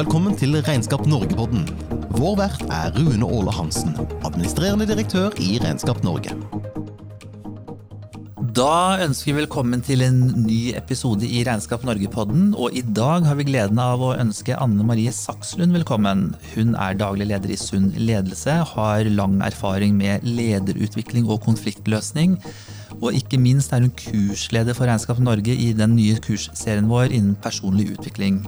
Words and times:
velkommen 0.00 0.32
til 0.38 0.54
Regnskap 0.64 1.02
Norge-podden. 1.04 1.66
Vår 2.16 2.36
vert 2.38 2.62
er 2.72 2.94
Rune 2.94 3.26
Åle 3.26 3.52
Hansen, 3.52 3.90
administrerende 4.24 4.86
direktør 4.88 5.34
i 5.44 5.58
Regnskap 5.60 6.00
Norge. 6.06 6.32
Da 8.56 8.96
ønsker 9.04 9.28
vi 9.28 9.34
velkommen 9.42 9.82
til 9.84 10.00
en 10.06 10.22
ny 10.46 10.72
episode 10.78 11.28
i 11.28 11.42
Regnskap 11.44 11.84
Norge-podden. 11.84 12.54
Og 12.56 12.78
i 12.80 12.80
dag 12.96 13.28
har 13.28 13.36
vi 13.36 13.44
gleden 13.50 13.82
av 13.82 14.00
å 14.00 14.14
ønske 14.14 14.56
Anne 14.56 14.86
Marie 14.88 15.12
Sakslund 15.12 15.76
velkommen. 15.76 16.30
Hun 16.54 16.72
er 16.80 16.96
daglig 16.96 17.28
leder 17.28 17.52
i 17.52 17.60
Sunn 17.60 17.90
ledelse, 17.98 18.56
har 18.72 19.12
lang 19.12 19.36
erfaring 19.44 20.00
med 20.00 20.24
lederutvikling 20.24 21.28
og 21.28 21.44
konfliktløsning. 21.44 22.38
Og 23.02 23.20
ikke 23.20 23.42
minst 23.42 23.76
er 23.76 23.84
hun 23.84 23.92
kursleder 24.00 24.72
for 24.78 24.88
Regnskap 24.88 25.20
Norge 25.20 25.52
i 25.52 25.74
den 25.76 25.98
nye 26.00 26.16
kursserien 26.24 26.88
vår 26.88 27.12
innen 27.12 27.36
personlig 27.44 27.90
utvikling. 27.98 28.46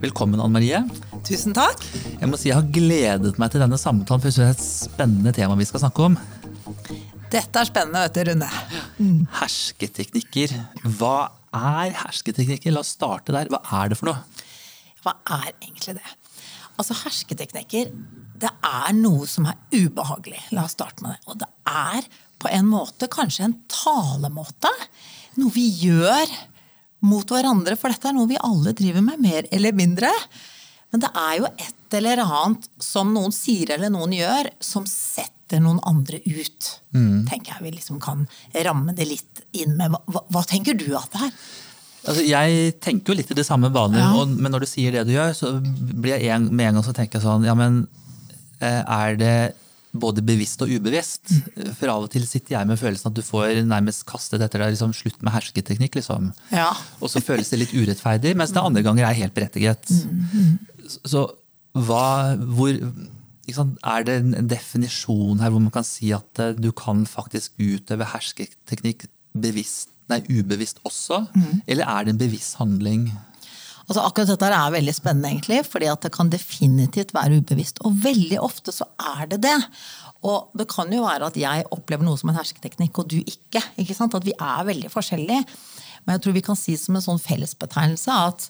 Velkommen, 0.00 0.40
Anne 0.40 0.54
Marie. 0.54 0.78
Tusen 1.28 1.52
takk. 1.52 1.82
Jeg 2.16 2.28
må 2.30 2.38
si 2.40 2.48
jeg 2.48 2.56
har 2.56 2.68
gledet 2.72 3.34
meg 3.40 3.50
til 3.52 3.60
denne 3.60 3.76
samtalen, 3.76 4.22
for 4.22 4.30
jeg 4.30 4.36
synes 4.38 4.46
det 4.46 4.46
er 4.48 4.54
et 4.54 4.94
spennende 4.94 5.32
tema 5.36 5.58
vi 5.60 5.66
skal 5.68 5.82
snakke 5.82 6.06
om. 6.06 6.14
Dette 7.30 7.60
er 7.60 7.68
spennende, 7.68 8.06
vet 8.06 8.16
du, 8.16 8.30
Rune. 8.30 8.48
Hersketeknikker. 9.42 10.54
Hva 10.96 11.18
er 11.52 11.92
hersketeknikker? 12.00 12.72
La 12.72 12.80
oss 12.80 12.94
starte 12.96 13.36
der. 13.36 13.52
Hva 13.52 13.60
er 13.82 13.92
det 13.92 14.00
for 14.00 14.08
noe? 14.08 14.46
Hva 15.04 15.18
er 15.36 15.52
egentlig 15.52 15.98
det? 16.00 16.16
Altså, 16.80 16.96
Hersketeknikker 17.02 17.92
det 18.40 18.54
er 18.64 18.96
noe 18.96 19.28
som 19.28 19.50
er 19.52 19.60
ubehagelig. 19.76 20.40
La 20.56 20.64
oss 20.64 20.78
starte 20.78 21.04
med 21.04 21.12
det. 21.12 21.20
Og 21.28 21.42
det 21.44 21.50
er 21.68 22.08
på 22.40 22.48
en 22.48 22.72
måte 22.72 23.10
kanskje 23.12 23.50
en 23.50 23.58
talemåte. 23.68 24.72
Noe 25.36 25.52
vi 25.52 25.66
gjør 25.84 26.24
mot 27.06 27.32
hverandre, 27.32 27.76
for 27.80 27.92
dette 27.92 28.10
er 28.10 28.16
noe 28.16 28.28
vi 28.30 28.40
alle 28.40 28.74
driver 28.76 29.04
med, 29.04 29.22
mer 29.22 29.48
eller 29.50 29.76
mindre. 29.76 30.10
Men 30.90 31.04
det 31.04 31.10
er 31.16 31.36
jo 31.38 31.48
et 31.50 31.96
eller 32.00 32.22
annet 32.24 32.68
som 32.82 33.12
noen 33.14 33.34
sier 33.34 33.74
eller 33.76 33.92
noen 33.92 34.12
gjør, 34.14 34.50
som 34.62 34.86
setter 34.88 35.62
noen 35.62 35.80
andre 35.86 36.20
ut. 36.26 36.70
Mm. 36.94 37.26
tenker 37.30 37.56
jeg 37.56 37.64
Vi 37.64 37.72
liksom 37.78 37.98
kan 38.02 38.26
ramme 38.66 38.94
det 38.94 39.06
litt 39.08 39.42
inn 39.52 39.76
med. 39.78 39.94
Hva, 40.06 40.24
hva 40.30 40.44
tenker 40.46 40.78
du 40.78 40.88
at 40.98 41.10
det 41.14 41.28
er? 41.28 41.34
Altså, 42.00 42.22
jeg 42.24 42.76
tenker 42.80 43.12
jo 43.12 43.18
litt 43.18 43.30
i 43.30 43.36
det 43.36 43.44
samme 43.44 43.68
baner, 43.72 44.00
ja. 44.00 44.24
men 44.24 44.54
når 44.54 44.64
du 44.64 44.68
sier 44.70 44.94
det 44.94 45.02
du 45.04 45.12
gjør, 45.12 45.34
så 45.36 45.50
blir 45.60 46.16
jeg 46.16 46.30
en, 46.32 46.46
med 46.48 46.70
en 46.70 46.78
gang 46.78 46.86
så 46.86 46.94
tenker 46.96 47.18
jeg 47.18 47.26
sånn 47.26 47.44
Ja, 47.44 47.52
men 47.58 47.82
eh, 48.64 48.80
er 48.80 49.18
det 49.20 49.34
både 49.92 50.22
bevisst 50.22 50.62
og 50.62 50.70
ubevisst. 50.70 51.32
For 51.78 51.90
av 51.90 52.06
og 52.06 52.10
til 52.12 52.26
sitter 52.28 52.56
jeg 52.58 52.68
med 52.70 52.78
følelsen 52.80 53.10
at 53.10 53.16
du 53.16 53.22
får 53.26 53.62
nærmest 53.66 54.06
kastet 54.08 54.42
etter 54.44 54.62
deg 54.62 54.74
liksom, 54.74 54.94
slutt 54.96 55.20
med 55.26 55.34
hersketeknikk. 55.34 55.98
Liksom. 55.98 56.30
Ja. 56.54 56.70
Og 57.02 57.10
så 57.12 57.22
føles 57.24 57.50
det 57.50 57.62
litt 57.64 57.74
urettferdig, 57.74 58.36
mens 58.38 58.54
det 58.54 58.62
andre 58.62 58.84
ganger 58.86 59.08
er 59.08 59.18
helt 59.18 59.34
berettiget. 59.36 59.90
Så 61.02 61.26
hva, 61.78 62.36
hvor 62.50 62.74
Er 63.50 64.04
det 64.06 64.14
en 64.14 64.46
definisjon 64.46 65.40
her 65.42 65.50
hvor 65.50 65.62
man 65.62 65.72
kan 65.74 65.86
si 65.86 66.12
at 66.14 66.38
eh, 66.38 66.52
du 66.54 66.68
kan 66.70 67.02
faktisk 67.08 67.56
utøve 67.58 68.06
hersketeknikk 68.06 69.08
bevisst, 69.34 69.90
nei, 70.06 70.20
ubevisst 70.30 70.78
også? 70.86 71.24
Mm. 71.34 71.56
Eller 71.66 71.90
er 71.90 72.06
det 72.06 72.14
en 72.14 72.20
bevisst 72.20 72.60
handling? 72.60 73.08
Altså 73.90 74.04
akkurat 74.06 74.30
dette 74.30 74.48
er 74.54 74.74
veldig 74.76 74.92
spennende, 74.94 75.32
egentlig, 75.32 75.64
fordi 75.66 75.88
det 76.04 76.12
kan 76.14 76.28
definitivt 76.30 77.10
være 77.16 77.40
ubevisst. 77.42 77.80
Og 77.82 77.96
veldig 78.04 78.38
ofte 78.38 78.70
så 78.74 78.86
er 79.16 79.26
det 79.32 79.40
det. 79.42 79.56
Og 80.30 80.52
det 80.54 80.68
kan 80.70 80.92
jo 80.94 81.02
være 81.08 81.26
at 81.32 81.38
jeg 81.40 81.66
opplever 81.74 82.06
noe 82.06 82.20
som 82.20 82.30
en 82.30 82.38
hersketeknikk, 82.38 83.02
og 83.02 83.10
du 83.10 83.18
ikke. 83.18 83.64
ikke 83.82 83.96
sant? 83.98 84.14
At 84.14 84.26
vi 84.28 84.36
er 84.36 84.68
veldig 84.68 84.92
forskjellige. 84.92 85.42
Men 86.04 86.14
jeg 86.16 86.22
tror 86.22 86.38
vi 86.38 86.46
kan 86.46 86.58
si 86.58 86.76
som 86.78 86.94
en 86.94 87.04
sånn 87.04 87.22
fellesbetegnelse 87.22 88.14
at, 88.28 88.46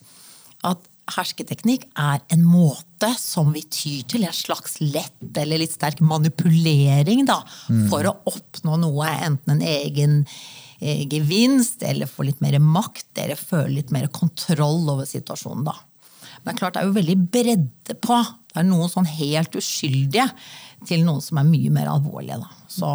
at 0.69 0.89
hersketeknikk 1.17 1.89
er 1.99 2.21
en 2.35 2.45
måte 2.45 3.09
som 3.17 3.49
vi 3.55 3.65
tyr 3.65 4.05
til. 4.13 4.29
En 4.29 4.37
slags 4.37 4.77
lett 4.83 5.41
eller 5.41 5.65
litt 5.65 5.75
sterk 5.75 6.03
manipulering 6.05 7.25
da, 7.29 7.41
mm. 7.73 7.87
for 7.89 8.07
å 8.07 8.19
oppnå 8.31 8.77
noe. 8.85 9.15
Enten 9.25 9.57
en 9.57 9.65
egen 9.65 10.21
gevinst, 10.81 11.83
eller 11.85 12.09
få 12.09 12.25
litt 12.29 12.41
mer 12.41 12.57
makt, 12.63 13.11
eller 13.21 13.37
føle 13.39 13.77
litt 13.79 13.93
mer 13.95 14.09
kontroll 14.15 14.89
over 14.89 15.09
situasjonen. 15.09 15.67
da. 15.69 15.77
Men 16.47 16.57
klart 16.57 16.77
det 16.77 16.83
er 16.83 16.89
jo 16.89 16.97
veldig 16.97 17.17
bredde 17.33 17.97
på. 18.01 18.19
Det 18.51 18.63
er 18.63 18.67
noen 18.67 18.91
sånn 18.91 19.09
helt 19.09 19.55
uskyldige 19.59 20.27
til 20.89 21.05
noen 21.05 21.21
som 21.23 21.39
er 21.41 21.49
mye 21.49 21.71
mer 21.75 21.91
alvorlige. 21.93 22.41
Da. 22.41 22.67
Så 22.73 22.91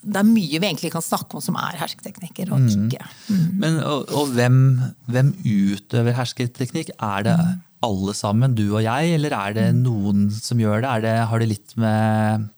det 0.00 0.22
er 0.22 0.28
mye 0.28 0.56
vi 0.56 0.70
egentlig 0.70 0.92
kan 0.94 1.04
snakke 1.04 1.38
om 1.38 1.44
som 1.44 1.58
er 1.60 1.78
hersketeknikker, 1.82 2.52
og 2.54 2.64
mm. 2.64 2.68
ikke. 2.74 3.08
Mm. 3.28 3.46
Men, 3.60 3.80
og, 3.84 4.12
og 4.16 4.34
hvem, 4.36 4.60
hvem, 5.12 5.32
utøver 5.44 6.16
hersketeknikk? 6.16 6.94
Er 6.96 7.26
det 7.28 7.38
alle 7.84 8.14
sammen, 8.16 8.56
du 8.58 8.64
og 8.70 8.82
jeg, 8.82 9.12
eller 9.18 9.36
er 9.36 9.58
det 9.58 9.66
mm. 9.74 9.82
noen 9.84 10.28
som 10.34 10.60
gjør 10.62 10.82
det? 10.86 10.94
det 11.04 11.18
har 11.30 11.44
det 11.44 11.52
litt 11.52 11.76
med 11.78 12.48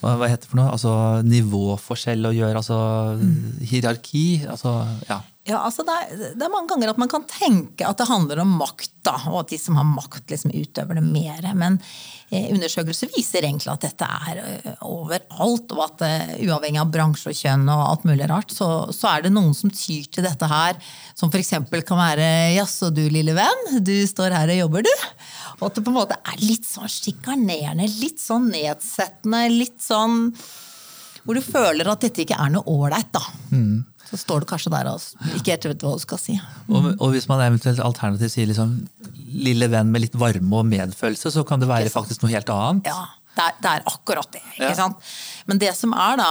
hva, 0.00 0.28
heter 0.28 0.44
det 0.44 0.50
for 0.52 0.60
noe? 0.60 0.70
Altså 0.74 0.92
nivåforskjell 1.26 2.28
å 2.28 2.34
gjøre, 2.36 2.60
altså 2.60 2.78
hierarki? 3.66 4.44
Altså, 4.46 4.78
ja. 5.08 5.22
Ja, 5.48 5.62
altså 5.64 5.80
det 5.86 5.94
er, 5.96 6.10
det, 6.36 6.44
er, 6.44 6.50
mange 6.52 6.68
ganger 6.68 6.90
at 6.92 6.98
man 7.00 7.08
kan 7.08 7.22
tenke 7.24 7.86
at 7.88 7.96
det 7.96 8.08
handler 8.10 8.42
om 8.42 8.50
makt, 8.60 8.90
da, 9.06 9.14
og 9.30 9.40
at 9.40 9.54
de 9.54 9.58
som 9.60 9.78
har 9.80 9.86
makt, 9.88 10.26
liksom 10.28 10.52
utøver 10.52 10.98
det 10.98 11.04
mer. 11.06 11.46
Men 11.56 11.78
eh, 12.28 12.50
undersøkelser 12.52 13.08
viser 13.14 13.46
egentlig 13.48 13.72
at 13.72 13.86
dette 13.86 14.08
er 14.28 14.42
uh, 14.42 14.82
overalt, 14.84 15.72
og 15.72 15.80
at 15.86 16.04
uh, 16.04 16.34
uavhengig 16.44 16.82
av 16.82 16.92
bransje 16.92 17.32
og 17.32 17.38
kjønn 17.38 17.64
og 17.72 17.84
alt 17.86 18.04
mulig 18.10 18.28
rart, 18.28 18.52
så, 18.52 18.68
så 18.92 19.14
er 19.14 19.24
det 19.24 19.32
noen 19.32 19.56
som 19.56 19.72
tyr 19.72 20.10
til 20.12 20.28
dette 20.28 20.50
her, 20.52 20.76
som 21.16 21.32
f.eks. 21.32 21.54
kan 21.64 22.02
være 22.02 22.28
'jaså 22.58 22.92
du 22.92 23.06
lille 23.08 23.32
venn, 23.38 23.80
du 23.80 23.96
står 24.10 24.36
her 24.36 24.52
og 24.52 24.62
jobber, 24.66 24.84
du'. 24.84 25.08
Og 25.58 25.68
at 25.68 25.78
det 25.78 25.84
på 25.84 25.90
en 25.90 25.98
måte 25.98 26.18
er 26.22 26.40
litt 26.42 26.66
sånn 26.68 26.90
sjikanerende, 26.92 27.88
litt 27.98 28.22
sånn 28.22 28.50
nedsettende, 28.52 29.44
litt 29.50 29.80
sånn 29.82 30.32
Hvor 31.24 31.36
du 31.36 31.42
føler 31.44 31.88
at 31.90 32.04
dette 32.06 32.22
ikke 32.24 32.38
er 32.38 32.52
noe 32.54 32.66
ålreit, 32.70 33.10
da. 33.12 33.24
Mm 33.52 33.86
så 34.08 34.16
står 34.16 34.42
du 34.42 34.48
kanskje 34.48 34.72
der 34.72 34.88
og 34.88 35.36
ikke 35.36 35.54
helt 35.54 35.68
vet 35.68 35.84
hva 35.84 35.94
du 35.96 36.02
skal 36.02 36.20
si. 36.20 36.38
Og, 36.68 36.90
og, 36.94 37.10
hvis 37.12 37.28
man 37.30 37.44
eventuelt 37.44 37.82
alternativt 37.84 38.32
sier 38.34 38.48
liksom, 38.48 38.78
'lille 39.28 39.68
venn 39.72 39.92
med 39.92 40.06
litt 40.06 40.16
varme 40.18 40.60
og 40.62 40.68
medfølelse', 40.68 41.32
så 41.34 41.44
kan 41.44 41.60
det 41.60 41.68
være 41.68 41.92
faktisk 41.92 42.24
noe 42.24 42.32
helt 42.32 42.48
annet? 42.54 42.88
Ja, 42.88 43.04
det 43.36 43.44
er, 43.44 43.58
det 43.62 43.72
er 43.74 43.84
akkurat 43.92 44.30
det. 44.32 44.42
ikke 44.54 44.70
ja. 44.70 44.78
sant? 44.78 45.10
Men 45.50 45.60
det 45.60 45.74
som 45.76 45.92
er, 45.92 46.16
da, 46.18 46.30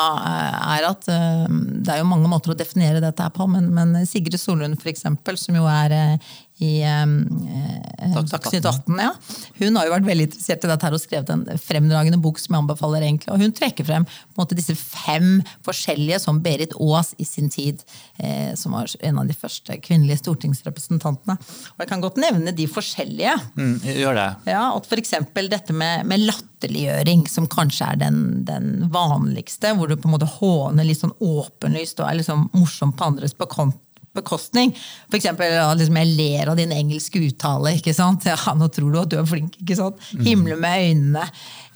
er 0.73 0.89
at 0.89 1.07
eh, 1.13 1.45
det 1.85 1.93
er 1.93 2.01
jo 2.01 2.09
mange 2.09 2.31
måter 2.31 2.51
å 2.51 2.57
definere 2.57 3.03
dette 3.03 3.23
her 3.23 3.35
på, 3.35 3.47
men, 3.51 3.69
men 3.75 3.93
Sigrid 4.09 4.39
Solund, 4.41 4.81
eksempel, 4.81 5.37
som 5.39 5.55
jo 5.55 5.69
er 5.69 6.17
eh, 6.59 6.65
i 6.65 6.81
eh, 6.83 8.17
Dagsnytt 8.27 8.65
18. 8.65 8.97
Ja. 8.99 9.11
Hun 9.59 9.77
har 9.77 9.87
jo 9.87 9.93
vært 9.93 10.07
veldig 10.07 10.27
interessert 10.29 10.65
i 10.65 10.71
dette 10.71 10.87
her 10.87 10.95
og 10.95 11.01
skrevet 11.01 11.31
en 11.33 11.45
fremdragende 11.61 12.19
bok 12.21 12.41
som 12.41 12.55
jeg 12.55 12.63
anbefaler. 12.63 13.05
egentlig, 13.05 13.31
og 13.33 13.41
Hun 13.41 13.53
trekker 13.55 13.87
frem 13.87 14.07
måte, 14.37 14.57
disse 14.57 14.75
fem 14.77 15.41
forskjellige, 15.65 16.19
som 16.23 16.41
Berit 16.43 16.75
Aas 16.77 17.13
i 17.17 17.25
sin 17.27 17.49
tid, 17.53 17.83
eh, 18.19 18.53
som 18.55 18.75
var 18.77 18.91
en 19.01 19.21
av 19.21 19.29
de 19.29 19.37
første 19.37 19.77
kvinnelige 19.81 20.21
stortingsrepresentantene. 20.23 21.37
Og 21.37 21.85
Jeg 21.85 21.91
kan 21.91 22.01
godt 22.01 22.21
nevne 22.21 22.55
de 22.55 22.67
forskjellige. 22.67 23.37
Mm, 23.57 23.79
gjør 23.81 24.17
det. 24.17 24.29
Ja, 24.53 24.75
at 24.75 24.85
F.eks. 24.85 25.15
dette 25.33 25.73
med, 25.73 26.05
med, 26.05 26.25
latterliggjøring, 26.27 27.27
som 27.29 27.47
kanskje 27.47 27.91
er 27.93 27.99
den, 28.05 28.45
den, 28.45 28.89
vanligste. 28.91 29.73
Hvor 29.77 29.89
du 29.89 29.97
på 29.97 30.09
en 30.09 30.15
måte 30.15 30.29
håner 30.37 30.87
litt 30.87 31.01
sånn 31.01 31.15
åpenlyst 31.21 31.99
og 32.01 32.09
er 32.09 32.21
liksom 32.21 32.47
morsom 32.53 32.93
på 32.97 33.11
andres 33.11 33.35
bekont 33.37 33.77
bekostning. 34.17 34.73
For 35.07 35.19
eksempel, 35.19 35.53
liksom, 35.79 35.99
jeg 36.01 36.15
ler 36.17 36.51
av 36.51 36.57
din 36.59 36.73
engelske 36.75 37.21
uttale. 37.23 37.75
ikke 37.77 37.95
sant? 37.95 38.27
Ja, 38.27 38.37
nå 38.57 38.69
tror 38.73 38.93
du 38.93 38.99
at 39.01 39.11
du 39.13 39.17
er 39.19 39.29
flink. 39.29 39.55
ikke 39.61 39.77
sant? 39.79 40.01
Mm. 40.13 40.25
Himle 40.27 40.57
med 40.59 40.89
øynene. 40.89 41.27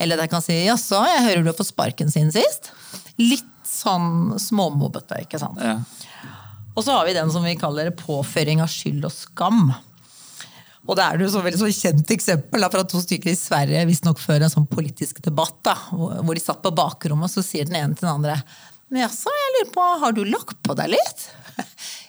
Eller 0.01 0.23
jeg 0.23 0.33
kan 0.33 0.43
si 0.43 0.57
'jaså, 0.65 1.03
jeg 1.07 1.25
hører 1.27 1.43
du 1.43 1.51
har 1.51 1.59
fått 1.59 1.73
sparken 1.73 2.11
sin 2.11 2.31
sist'. 2.33 2.71
Litt 3.21 3.47
sånn 3.67 4.37
småmobbete, 4.39 5.21
ikke 5.23 5.39
sant. 5.39 5.61
Ja. 5.61 5.79
Og 6.75 6.83
så 6.83 6.95
har 6.95 7.05
vi 7.05 7.13
den 7.13 7.31
som 7.31 7.43
vi 7.43 7.55
kaller 7.59 7.91
påføring 7.91 8.61
av 8.63 8.69
skyld 8.71 9.05
og 9.05 9.11
skam. 9.11 9.73
Og 10.87 10.97
det 10.97 11.03
er 11.03 11.21
jo 11.21 11.29
så 11.29 11.43
veldig 11.43 11.59
så 11.59 11.69
kjent 11.69 12.09
eksempel 12.11 12.63
da, 12.63 12.69
fra 12.73 12.83
to 12.83 12.99
stykker 12.99 13.29
i 13.31 13.37
Sverige 13.37 13.85
visstnok 13.85 14.19
før 14.19 14.41
en 14.41 14.49
sånn 14.49 14.67
politisk 14.67 15.21
debatt. 15.21 15.59
da, 15.63 15.75
Hvor 15.91 16.33
de 16.33 16.41
satt 16.41 16.63
på 16.63 16.73
bakrommet, 16.73 17.29
og 17.29 17.29
så 17.29 17.43
sier 17.45 17.65
den 17.65 17.77
ene 17.77 17.93
til 17.93 18.07
den 18.07 18.15
andre 18.15 18.41
men 18.91 19.05
jaså, 19.05 19.31
jeg 19.31 19.51
lurer 19.55 19.69
på, 19.71 19.83
har 20.01 20.15
du 20.15 20.25
lagt 20.27 20.57
på 20.67 20.75
deg 20.75 20.91
litt? 20.91 21.21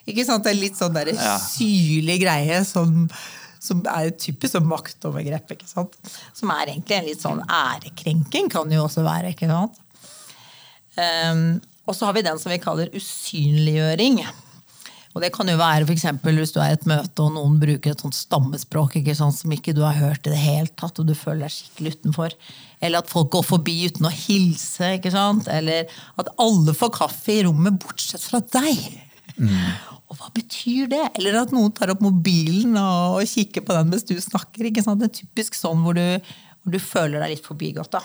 Ikke 0.09 0.27
sant? 0.27 0.49
Er 0.49 0.59
litt 0.59 0.79
sånn 0.79 0.95
der 0.97 1.13
ja. 1.15 1.37
syrlig 1.39 2.19
greie 2.25 2.63
som, 2.67 3.07
som 3.63 3.83
er 3.91 4.11
typisk 4.19 4.57
sånn 4.57 4.69
maktovergrep. 4.71 5.55
ikke 5.55 5.69
sant? 5.71 5.99
Som 6.35 6.53
er 6.55 6.75
egentlig 6.75 6.99
en 6.99 7.11
litt 7.11 7.23
sånn 7.23 7.43
ærekrenking, 7.47 8.51
kan 8.53 8.71
det 8.71 8.81
jo 8.81 8.87
også 8.89 9.07
være. 9.07 9.35
ikke 9.37 9.51
sant? 9.51 9.79
Um, 10.99 11.61
og 11.89 11.97
så 11.97 12.09
har 12.09 12.17
vi 12.17 12.25
den 12.27 12.39
som 12.39 12.53
vi 12.53 12.63
kaller 12.63 12.91
usynliggjøring. 12.95 14.23
Og 15.13 15.21
Det 15.21 15.29
kan 15.35 15.49
jo 15.49 15.59
være 15.61 15.85
for 15.85 16.33
hvis 16.33 16.55
du 16.55 16.59
er 16.63 16.73
i 16.73 16.77
et 16.79 16.87
møte 16.89 17.21
og 17.21 17.35
noen 17.35 17.59
bruker 17.61 17.93
et 17.93 18.01
sånt 18.01 18.17
stammespråk 18.17 18.97
ikke 18.97 19.15
sant, 19.15 19.37
som 19.37 19.53
ikke 19.53 19.75
du 19.77 19.83
har 19.85 19.99
hørt 19.99 20.25
i 20.25 20.33
det 20.33 20.41
hele 20.41 20.73
tatt, 20.73 20.99
og 20.99 21.07
du 21.07 21.13
føler 21.13 21.45
deg 21.45 21.53
skikkelig 21.53 21.93
utenfor. 21.99 22.37
Eller 22.81 23.03
at 23.03 23.13
folk 23.13 23.29
går 23.35 23.45
forbi 23.45 23.77
uten 23.93 24.09
å 24.09 24.15
hilse. 24.15 24.95
ikke 24.97 25.13
sant? 25.13 25.51
Eller 25.53 25.91
at 26.17 26.33
alle 26.41 26.73
får 26.73 26.95
kaffe 26.97 27.35
i 27.35 27.43
rommet 27.45 27.77
bortsett 27.83 28.25
fra 28.25 28.41
deg. 28.41 29.12
Og 29.41 30.19
hva 30.19 30.31
betyr 30.35 30.91
det? 30.93 31.05
Eller 31.17 31.41
at 31.41 31.53
noen 31.55 31.73
tar 31.75 31.93
opp 31.95 32.03
mobilen 32.05 32.77
og 32.77 33.23
kikker 33.29 33.65
på 33.65 33.77
den 33.77 33.93
mens 33.93 34.05
du 34.09 34.17
snakker. 34.21 34.69
ikke 34.69 34.85
sant? 34.85 35.01
Det 35.01 35.11
er 35.11 35.21
typisk 35.23 35.57
sånn 35.57 35.85
hvor 35.85 35.97
du, 35.97 36.05
hvor 36.63 36.75
du 36.75 36.83
føler 36.83 37.23
deg 37.23 37.37
litt 37.37 37.47
forbigått. 37.47 37.95
da. 37.97 38.03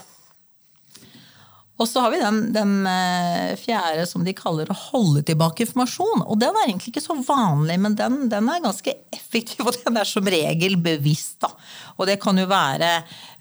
Og 1.78 1.86
så 1.86 2.02
har 2.02 2.10
vi 2.10 2.18
den, 2.18 2.40
den 2.56 2.72
eh, 2.90 3.52
fjerde 3.62 4.08
som 4.10 4.24
de 4.26 4.34
kaller 4.34 4.70
å 4.74 4.78
holde 4.78 5.22
tilbake 5.28 5.62
informasjon. 5.62 6.24
Og 6.26 6.40
den 6.42 6.56
er 6.58 6.72
egentlig 6.72 6.96
ikke 6.96 7.04
så 7.06 7.18
vanlig, 7.22 7.76
men 7.84 7.98
den, 8.00 8.24
den 8.32 8.50
er 8.50 8.64
ganske 8.64 8.96
effektiv, 9.14 9.62
og 9.68 9.78
den 9.84 10.00
er 10.02 10.10
som 10.10 10.26
regel 10.26 10.80
bevisst. 10.82 11.38
Da. 11.44 11.52
Og 12.00 12.10
det 12.10 12.18
kan 12.24 12.40
jo 12.42 12.48
være 12.50 12.90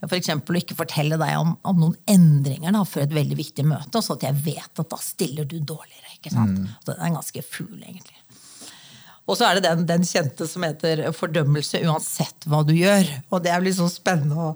f.eks. 0.05 0.35
å 0.37 0.59
ikke 0.61 0.77
fortelle 0.77 1.17
deg 1.21 1.39
om, 1.41 1.55
om 1.65 1.81
noen 1.87 1.97
endringer 2.13 2.77
da, 2.77 2.85
før 2.85 3.07
et 3.07 3.17
veldig 3.17 3.41
viktig 3.41 3.65
møte, 3.73 4.05
så 4.05 4.19
at 4.19 4.29
jeg 4.29 4.43
vet 4.51 4.85
at 4.85 4.93
da 4.93 5.01
stiller 5.01 5.49
du 5.49 5.57
dårligere. 5.57 6.06
Ikke 6.27 6.37
sant? 6.37 6.63
Mm. 6.63 6.71
Så 6.83 6.93
den 6.93 7.03
er 7.07 7.19
ganske 7.21 7.45
ful, 7.47 7.75
egentlig. 7.79 8.21
Og 9.27 9.35
så 9.35 9.49
er 9.49 9.59
det 9.59 9.67
den, 9.67 9.87
den, 9.89 10.05
kjente 10.07 10.47
som 10.47 10.63
heter 10.63 11.01
fordømmelse 11.15 11.81
uansett 11.89 12.47
hva 12.47 12.61
du 12.67 12.71
gjør. 12.77 13.09
Og 13.35 13.43
det 13.43 13.51
er 13.51 13.65
litt 13.65 13.75
sånn 13.79 13.91
spennende 13.91 14.39
å, 14.39 14.53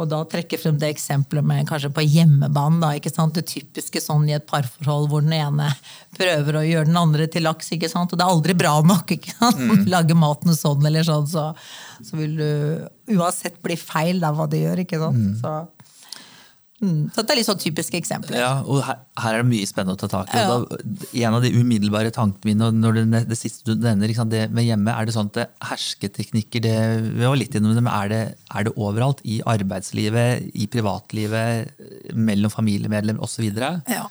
og 0.00 0.08
da 0.10 0.22
trekke 0.26 0.56
frem 0.58 0.78
det 0.80 0.88
eksempelet 0.94 1.44
med 1.44 1.68
kanskje 1.68 1.92
på 1.94 2.02
hjemmebane. 2.06 2.80
Da, 2.80 2.94
ikke 2.96 3.12
sant? 3.12 3.36
Det 3.36 3.44
typiske 3.50 4.00
sånn 4.00 4.24
i 4.30 4.34
et 4.38 4.46
parforhold 4.48 5.10
hvor 5.12 5.22
den 5.22 5.36
ene 5.36 5.68
prøver 6.16 6.58
å 6.58 6.64
gjøre 6.64 6.88
den 6.88 6.98
andre 6.98 7.28
til 7.30 7.44
laks. 7.44 7.68
ikke 7.76 7.92
sant? 7.92 8.14
Og 8.14 8.18
det 8.18 8.24
er 8.24 8.32
aldri 8.32 8.56
bra 8.64 8.78
nok. 8.80 9.12
ikke 9.18 9.36
sant? 9.36 9.60
Mm. 9.60 9.84
Lage 9.94 10.16
maten 10.16 10.56
sånn 10.56 10.88
eller 10.88 11.04
sånn, 11.06 11.28
så, 11.28 11.50
så, 12.00 12.16
vil 12.16 12.40
du 12.40 13.18
uansett 13.18 13.60
bli 13.62 13.76
feil 13.78 14.24
av 14.24 14.40
hva 14.40 14.48
du 14.48 14.56
gjør. 14.56 14.86
ikke 14.86 15.04
sant? 15.04 15.20
Mm. 15.20 15.36
Så 15.44 15.54
Mm. 16.84 17.08
Så 17.14 17.22
det 17.24 17.32
er 17.32 17.38
litt 17.40 17.48
sånn 17.48 17.60
typiske 17.62 17.98
eksempler. 17.98 18.36
Ja, 18.38 18.52
og 18.60 18.82
her, 18.84 19.00
her, 19.20 19.38
er 19.38 19.44
det 19.44 19.50
mye 19.50 19.68
spennende 19.68 19.96
å 19.96 20.00
ta 20.02 20.10
tak 20.12 20.32
i. 20.34 20.42
Ja. 20.42 20.58
Da, 20.60 20.78
en 21.24 21.38
av 21.38 21.44
de 21.44 21.52
umiddelbare 21.56 22.12
tankene 22.14 22.50
mine 22.50 22.70
når 22.76 23.00
det, 23.00 23.24
det 23.30 23.38
siste 23.40 23.66
du 23.66 23.84
nevner, 23.84 24.12
det 24.30 24.44
med 24.54 24.68
hjemme, 24.68 24.92
er 24.92 25.08
det 25.08 25.16
sånn 25.16 25.30
at 25.32 25.38
det, 25.38 25.48
hersketeknikker 25.70 26.64
det, 26.64 26.78
Vi 27.14 27.24
var 27.24 27.38
litt 27.40 27.56
innom 27.56 27.76
det, 27.76 27.84
men 27.84 27.94
er 27.94 28.12
det, 28.12 28.22
er 28.52 28.68
det 28.68 28.74
overalt? 28.76 29.22
I 29.24 29.40
arbeidslivet, 29.48 30.50
i 30.52 30.68
privatlivet, 30.70 31.72
mellom 32.14 32.52
familiemedlemmer 32.52 33.24
osv.? 33.24 33.48
Ja. 33.54 34.08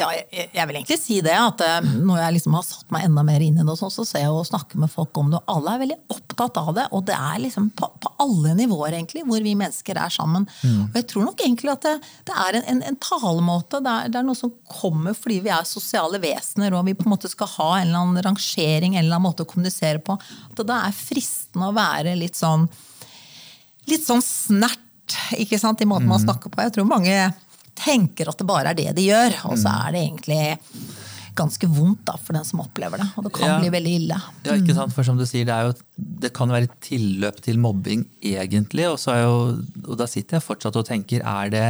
Ja, 0.00 0.08
jeg, 0.16 0.48
jeg, 0.54 0.66
vil 0.68 0.78
egentlig 0.78 0.98
si 1.00 1.18
det. 1.24 1.34
at 1.36 1.62
eh, 1.64 1.88
Når 2.00 2.20
jeg 2.22 2.36
liksom 2.38 2.56
har 2.56 2.64
satt 2.66 2.88
meg 2.94 3.06
enda 3.06 3.24
mer 3.26 3.42
inn 3.44 3.58
i 3.60 3.66
det, 3.66 3.76
så 3.78 3.90
ser 4.06 4.24
jeg 4.24 4.32
og 4.32 4.48
snakker 4.48 4.80
med 4.80 4.92
folk 4.92 5.20
om 5.20 5.32
det, 5.32 5.40
og 5.40 5.54
alle 5.54 5.74
er 5.74 5.82
veldig 5.84 5.98
opptatt 6.14 6.60
av 6.62 6.72
det. 6.78 6.86
Og 6.96 7.04
det 7.10 7.16
er 7.16 7.42
liksom 7.44 7.70
på, 7.76 7.90
på 8.00 8.12
alle 8.24 8.54
nivåer 8.58 8.96
egentlig, 8.96 9.24
hvor 9.28 9.44
vi 9.44 9.54
mennesker 9.58 10.00
er 10.00 10.14
sammen. 10.14 10.46
Mm. 10.64 10.82
Og 10.88 11.00
jeg 11.00 11.08
tror 11.12 11.28
nok 11.28 11.44
egentlig 11.44 11.74
at 11.74 11.86
det, 11.86 11.94
det 12.30 12.36
er 12.46 12.60
en, 12.60 12.68
en, 12.74 12.82
en 12.92 13.00
talemåte. 13.04 13.82
Det 13.84 13.94
er, 13.94 14.12
det 14.12 14.20
er, 14.22 14.28
noe 14.30 14.38
som 14.38 14.54
kommer 14.80 15.16
fordi 15.16 15.40
vi 15.46 15.54
er 15.54 15.68
sosiale 15.68 16.20
vesener, 16.22 16.76
og 16.76 16.86
vi 16.88 16.96
på 16.98 17.08
en 17.08 17.14
måte 17.14 17.30
skal 17.30 17.50
ha 17.58 17.70
en 17.78 17.88
eller 17.88 18.04
annen 18.04 18.24
rangering, 18.30 18.96
en 18.96 19.04
eller 19.04 19.18
annen 19.18 19.28
måte 19.28 19.44
å 19.46 19.50
kommunisere 19.50 20.00
på. 20.04 20.16
At 20.50 20.64
det 20.64 20.78
er 20.80 20.96
fristende 20.96 21.70
å 21.70 21.76
være 21.76 22.16
litt 22.18 22.38
sånn 22.38 22.68
litt 23.90 24.04
sånn 24.06 24.22
snert 24.22 24.78
ikke 25.40 25.58
sant, 25.58 25.80
i 25.82 25.88
måten 25.88 26.08
man 26.08 26.20
mm. 26.20 26.26
snakker 26.28 26.52
på. 26.52 26.62
Jeg 26.62 26.74
tror 26.76 26.86
mange 26.86 27.14
tenker 27.80 28.30
at 28.30 28.40
det 28.40 28.48
bare 28.48 28.72
er 28.72 28.78
det 28.78 28.90
de 28.98 29.08
gjør, 29.08 29.38
og 29.50 29.56
så 29.60 29.72
er 29.86 29.96
det 29.96 30.04
egentlig 30.06 30.42
ganske 31.38 31.68
vondt 31.70 32.02
da, 32.08 32.16
for 32.20 32.36
den 32.36 32.46
som 32.46 32.62
opplever 32.64 33.00
det. 33.00 33.06
Og 33.16 33.26
det 33.26 33.32
kan 33.36 33.48
ja. 33.48 33.58
bli 33.62 33.70
veldig 33.72 33.92
ille. 34.00 34.18
Ja, 34.46 34.56
ikke 34.58 34.76
sant? 34.76 34.94
For 34.96 35.06
som 35.06 35.20
du 35.20 35.26
sier, 35.28 35.46
det, 35.48 35.56
jo, 35.66 35.74
det 36.24 36.32
kan 36.36 36.52
være 36.52 36.70
tilløp 36.84 37.40
til 37.44 37.60
mobbing 37.62 38.04
egentlig. 38.18 38.88
Og, 38.90 38.98
jo, 39.20 39.38
og, 39.86 39.94
da 40.00 40.08
sitter 40.10 40.38
jeg 40.38 40.46
fortsatt 40.46 40.78
og 40.80 40.86
tenker, 40.88 41.24
er 41.24 41.54
det, 41.54 41.66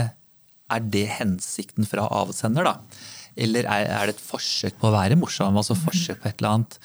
er 0.71 0.91
det 0.97 1.07
hensikten 1.21 1.89
fra 1.89 2.09
avsender? 2.23 2.67
da? 2.67 3.05
Eller 3.41 3.69
er, 3.69 3.87
er, 3.87 4.11
det 4.11 4.19
et 4.19 4.25
forsøk 4.25 4.81
på 4.81 4.91
å 4.91 4.97
være 4.97 5.19
morsom? 5.21 5.61
altså 5.61 5.79
forsøk 5.79 6.23
på 6.23 6.33
et 6.33 6.41
eller 6.41 6.57
annet? 6.57 6.81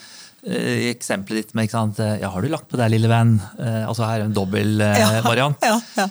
Eh, 0.45 0.85
I 0.85 0.91
eksempelet 0.93 1.47
ditt 1.47 1.57
med 1.57 1.67
ikke 1.67 1.79
sant? 1.79 2.03
Ja, 2.21 2.29
'Har 2.29 2.45
du 2.45 2.51
lagt 2.53 2.69
på 2.69 2.77
deg, 2.77 2.91
lille 2.93 3.09
venn?' 3.09 3.39
Eh, 3.57 3.83
altså 3.87 4.05
her 4.05 4.21
er 4.21 4.29
en 4.29 4.37
dobbel 4.37 4.81
eh, 4.83 5.21
variant. 5.25 5.57
Ja, 5.65 5.79
ja, 5.97 6.09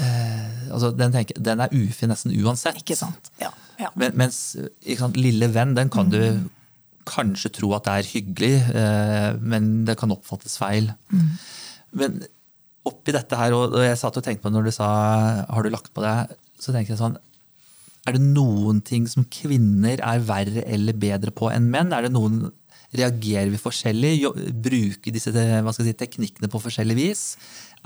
ja 0.00 0.59
altså, 0.70 0.92
den, 0.96 1.12
tenker, 1.14 1.38
den, 1.40 1.62
er 1.64 1.74
ufin 1.74 2.12
nesten 2.12 2.34
uansett. 2.40 2.80
Ikke 2.82 2.96
sant? 2.98 3.30
Ja, 3.42 3.52
ja. 3.80 3.92
Men, 3.98 4.16
mens 4.20 4.40
sant, 4.98 5.20
lille 5.20 5.50
venn, 5.54 5.76
den 5.78 5.92
kan 5.92 6.10
mm. 6.10 6.14
du 6.14 6.50
kanskje 7.10 7.52
tro 7.56 7.72
at 7.76 7.86
det 7.86 7.94
er 7.96 8.10
hyggelig, 8.10 8.52
eh, 8.76 9.30
men 9.40 9.70
det 9.88 9.96
kan 10.00 10.12
oppfattes 10.14 10.58
feil. 10.60 10.92
Mm. 11.10 11.32
Men 12.00 12.20
oppi 12.88 13.14
dette 13.14 13.38
her, 13.38 13.56
og 13.56 13.80
jeg 13.82 13.98
satt 14.00 14.18
og 14.20 14.24
tenkte 14.24 14.46
på 14.46 14.52
når 14.54 14.68
du 14.68 14.72
sa 14.74 14.86
'har 15.48 15.62
du 15.62 15.70
lagt 15.70 15.92
på 15.94 16.04
deg', 16.04 16.36
så 16.60 16.72
tenkte 16.72 16.94
jeg 16.94 17.02
sånn 17.02 17.18
Er 18.08 18.12
det 18.16 18.22
noen 18.22 18.80
ting 18.80 19.06
som 19.06 19.26
kvinner 19.28 20.00
er 20.00 20.20
verre 20.24 20.64
eller 20.64 20.94
bedre 20.94 21.30
på 21.30 21.52
enn 21.52 21.70
menn? 21.70 21.92
Er 21.92 22.08
det 22.08 22.12
noen 22.12 22.50
Reagerer 22.90 23.50
vi 23.52 23.58
forskjellig? 23.60 24.24
Bruker 24.50 25.14
disse 25.14 25.30
si, 25.30 25.92
teknikkene 25.94 26.50
på 26.50 26.58
forskjellig 26.58 26.96
vis? 26.96 27.36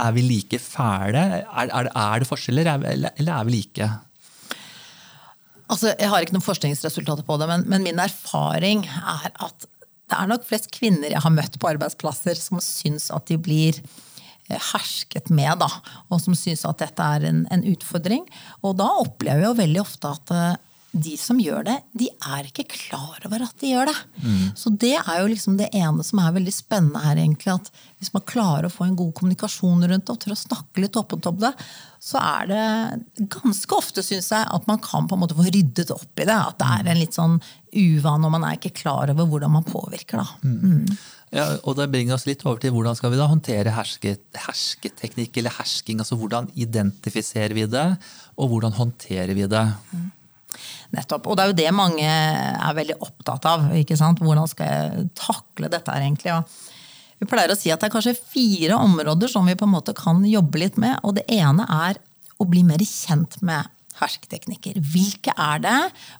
Er 0.02 0.14
vi 0.17 0.25
like 0.26 0.58
fæle? 0.58 1.23
Er, 1.44 1.70
er, 1.70 1.88
er 1.91 2.23
det 2.23 2.26
forskjeller, 2.29 2.70
eller, 2.91 3.31
er 3.31 3.44
vi 3.46 3.55
like? 3.61 3.91
Altså, 5.70 5.94
jeg 5.94 6.11
har 6.11 6.25
ikke 6.25 6.35
noen 6.35 6.44
forskningsresultater 6.44 7.25
på 7.26 7.38
det, 7.41 7.49
men, 7.49 7.64
men, 7.70 7.87
min 7.87 8.02
erfaring 8.02 8.85
er 8.88 9.31
at 9.32 9.69
det 10.11 10.19
er 10.19 10.29
nok 10.29 10.43
flest 10.44 10.69
kvinner 10.75 11.08
jeg 11.08 11.23
har 11.25 11.32
møtt 11.32 11.56
på 11.58 11.70
arbeidsplasser 11.70 12.37
som 12.37 12.61
syns 12.61 13.06
at 13.14 13.25
de 13.31 13.38
blir 13.41 13.79
eh, 13.79 14.61
hersket 14.75 15.31
med, 15.32 15.62
da, 15.62 15.70
og 16.12 16.20
som 16.20 16.37
syns 16.37 16.67
at 16.69 16.82
dette 16.82 17.06
er 17.17 17.25
en, 17.31 17.44
en, 17.55 17.64
utfordring. 17.70 18.26
Og 18.67 18.76
da 18.82 18.91
opplever 19.00 19.46
jeg 19.46 19.49
jo 19.49 19.61
veldig 19.62 19.82
ofte 19.82 20.12
at 20.19 20.35
eh, 20.35 20.61
de 20.94 21.17
som 21.19 21.38
gjør 21.43 21.64
det, 21.67 21.75
de 21.99 22.06
er 22.23 22.46
ikke 22.46 22.67
klar 22.70 23.25
over 23.26 23.43
at 23.43 23.56
de 23.58 23.73
gjør 23.73 23.88
det. 23.91 23.96
Mm. 24.23 24.44
Så 24.58 24.70
det 24.70 24.93
er 25.00 25.17
jo 25.19 25.31
liksom 25.32 25.56
det 25.58 25.67
ene 25.75 26.05
som 26.06 26.20
er 26.23 26.37
veldig 26.37 26.55
spennende 26.55 27.02
her, 27.02 27.19
egentlig. 27.19 27.56
At 27.56 27.70
hvis 27.99 28.12
man 28.14 28.26
klarer 28.31 28.69
å 28.69 28.73
få 28.73 28.87
en 28.87 28.94
god 28.99 29.11
kommunikasjon 29.19 29.82
rundt 29.91 30.06
det, 30.06 30.14
og 30.14 30.23
tør 30.23 30.37
å 30.37 30.38
snakke 30.38 30.85
litt 30.85 30.99
opp 31.00 31.17
om 31.19 31.41
det, 31.43 31.50
så 32.05 32.20
er 32.20 32.50
det 32.52 33.26
ganske 33.32 33.75
ofte, 33.75 34.05
syns 34.06 34.31
jeg, 34.31 34.46
at 34.46 34.70
man 34.70 34.79
kan 34.85 35.11
på 35.11 35.19
en 35.19 35.25
måte 35.25 35.37
få 35.38 35.49
ryddet 35.49 35.91
opp 35.94 36.23
i 36.23 36.29
det. 36.29 36.38
At 36.38 36.61
det 36.62 36.70
er 36.70 36.94
en 36.94 37.02
litt 37.02 37.19
sånn 37.19 37.37
uvane, 37.75 38.29
og 38.29 38.35
man 38.37 38.46
er 38.46 38.61
ikke 38.61 38.76
klar 38.85 39.11
over 39.11 39.31
hvordan 39.31 39.56
man 39.56 39.67
påvirker, 39.67 40.23
da. 40.23 40.46
Mm. 40.46 40.58
Mm. 40.62 40.99
Ja, 41.35 41.49
og 41.67 41.75
Det 41.81 41.91
bringer 41.91 42.14
oss 42.14 42.29
litt 42.29 42.44
over 42.46 42.61
til 42.62 42.70
hvordan 42.70 42.94
skal 42.94 43.11
vi 43.11 43.19
da 43.19 43.26
håndtere 43.26 43.75
herske, 43.75 44.14
hersketeknikk 44.44 45.41
eller 45.41 45.56
hersking. 45.56 45.99
altså 45.99 46.19
Hvordan 46.20 46.52
identifiserer 46.55 47.56
vi 47.56 47.67
det, 47.67 47.88
og 48.38 48.52
hvordan 48.52 48.76
håndterer 48.79 49.35
vi 49.35 49.49
det? 49.50 49.64
Mm. 49.91 50.12
Nettopp. 50.94 51.26
Og 51.29 51.37
det 51.37 51.44
er 51.44 51.52
jo 51.52 51.58
det 51.58 51.75
mange 51.76 52.06
er 52.06 52.79
veldig 52.79 52.99
opptatt 53.02 53.50
av. 53.50 53.69
ikke 53.76 53.99
sant? 53.99 54.23
Hvordan 54.23 54.50
skal 54.50 54.70
jeg 54.70 55.11
takle 55.19 55.70
dette 55.73 55.91
her 55.91 56.06
egentlig? 56.06 56.35
Og 56.37 57.23
vi 57.23 57.31
pleier 57.31 57.52
å 57.52 57.58
si 57.58 57.73
at 57.73 57.82
det 57.82 57.91
er 57.91 57.94
kanskje 57.94 58.17
fire 58.19 58.81
områder 58.81 59.31
som 59.31 59.46
vi 59.49 59.56
på 59.58 59.69
en 59.69 59.75
måte 59.75 59.94
kan 59.96 60.25
jobbe 60.29 60.60
litt 60.63 60.81
med. 60.81 60.98
Og 61.06 61.17
det 61.19 61.27
ene 61.32 61.67
er 61.70 62.01
å 62.41 62.46
bli 62.48 62.65
mer 62.67 62.82
kjent 62.84 63.39
med 63.46 63.70
hersketeknikker. 64.01 64.79
Hvilke 64.93 65.34
er 65.39 65.60
det? 65.63 65.77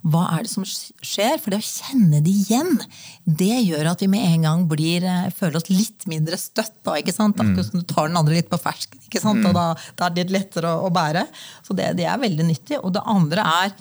Hva 0.07 0.25
er 0.37 0.45
det 0.45 0.53
som 0.53 0.67
skjer? 0.67 1.41
For 1.43 1.53
det 1.53 1.61
å 1.63 1.67
kjenne 1.67 2.21
det 2.25 2.35
igjen, 2.45 2.79
det 3.27 3.59
gjør 3.65 3.91
at 3.95 4.05
vi 4.05 4.11
med 4.13 4.27
en 4.29 4.47
gang 4.47 4.65
blir, 4.71 5.05
eh, 5.05 5.33
føler 5.35 5.59
oss 5.59 5.71
litt 5.73 6.07
mindre 6.11 6.39
støtt. 6.41 6.77
Da, 6.87 6.97
ikke 7.01 7.15
sant? 7.17 7.41
Akkurat 7.41 7.71
som 7.71 7.83
du 7.83 7.87
tar 7.87 8.09
den 8.09 8.21
andre 8.21 8.39
litt 8.39 8.51
på 8.53 8.61
fersken. 8.63 9.03
ikke 9.09 9.23
sant? 9.23 9.45
Og 9.47 9.55
da, 9.57 9.67
da 9.99 10.07
er 10.07 10.15
det 10.15 10.25
litt 10.25 10.37
lettere 10.39 10.71
å, 10.71 10.87
å 10.87 10.95
bære. 10.95 11.27
Så 11.67 11.75
det, 11.75 11.97
det, 11.99 12.07
er 12.07 12.23
veldig 12.23 12.47
nyttig. 12.47 12.79
Og 12.81 12.95
det 12.95 13.03
andre 13.11 13.43
er 13.65 13.75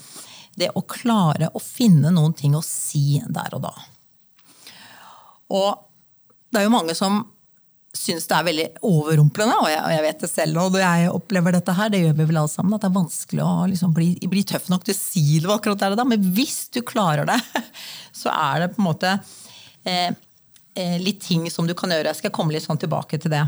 det 0.60 0.70
å 0.78 0.84
klare 0.86 1.50
å 1.54 1.62
finne 1.62 2.12
noen 2.14 2.36
ting 2.38 2.56
å 2.58 2.64
si 2.66 3.22
der 3.26 3.56
og 3.58 3.66
da. 3.66 3.74
Og 5.54 5.70
det 6.54 6.62
er 6.62 6.68
jo 6.68 6.74
mange 6.74 6.96
som 6.98 7.24
syns 7.94 8.26
det 8.26 8.36
er 8.36 8.46
veldig 8.48 8.66
overrumplende, 8.90 9.56
og 9.62 9.70
jeg, 9.70 9.82
og 9.84 9.92
jeg, 9.94 10.04
vet 10.08 10.24
det 10.24 10.30
selv. 10.32 10.60
Og 10.64 10.78
jeg 10.82 11.10
opplever 11.14 11.56
dette 11.56 11.76
her, 11.78 11.92
det 11.94 12.02
gjør 12.02 12.16
vi 12.18 12.28
vel 12.32 12.40
alle 12.42 12.52
sammen, 12.52 12.74
at 12.74 12.84
det 12.84 12.90
er 12.90 12.96
vanskelig 12.96 13.44
å 13.46 13.68
liksom 13.70 13.94
bli, 13.96 14.10
bli, 14.30 14.44
tøff 14.50 14.70
nok 14.74 14.88
til 14.88 14.96
å 14.96 15.00
si 15.00 15.26
det 15.44 15.52
akkurat 15.54 15.84
der 15.84 15.94
og 15.94 16.02
da. 16.02 16.08
Men 16.10 16.26
hvis 16.34 16.58
du 16.74 16.82
klarer 16.86 17.30
det, 17.30 17.38
så 18.22 18.34
er 18.34 18.64
det 18.64 18.72
på 18.74 18.82
en 18.82 18.88
måte 18.88 19.14
eh, 19.86 20.10
eh, 20.10 20.98
litt 21.02 21.22
ting 21.26 21.46
som 21.54 21.70
du 21.70 21.76
kan 21.78 21.94
gjøre. 21.94 22.10
Jeg 22.10 22.24
skal 22.24 22.34
komme 22.34 22.56
litt 22.56 22.66
sånn 22.66 22.82
tilbake 22.82 23.22
til 23.22 23.34
det. 23.34 23.46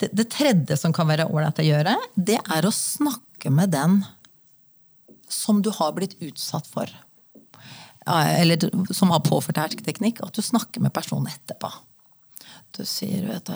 Det, 0.00 0.10
det 0.12 0.28
tredje 0.34 0.76
som 0.76 0.92
kan 0.92 1.08
være 1.08 1.30
ålreit 1.30 1.62
å 1.62 1.68
gjøre, 1.68 1.96
det 2.16 2.40
er 2.42 2.68
å 2.68 2.74
snakke 2.74 3.52
med 3.54 3.72
den 3.72 4.02
som 5.34 5.60
du 5.64 5.70
har 5.74 5.94
blitt 5.96 6.16
utsatt 6.24 6.68
for, 6.70 6.90
eller 8.06 8.68
som 8.94 9.12
har 9.14 9.24
påført 9.24 9.60
hersketeknikk, 9.60 10.22
at 10.24 10.36
du 10.36 10.44
snakker 10.44 10.84
med 10.84 10.94
personen 10.94 11.32
etterpå. 11.32 11.70
Du 12.74 12.82
sier 12.88 13.22
vet 13.28 13.46
du, 13.46 13.54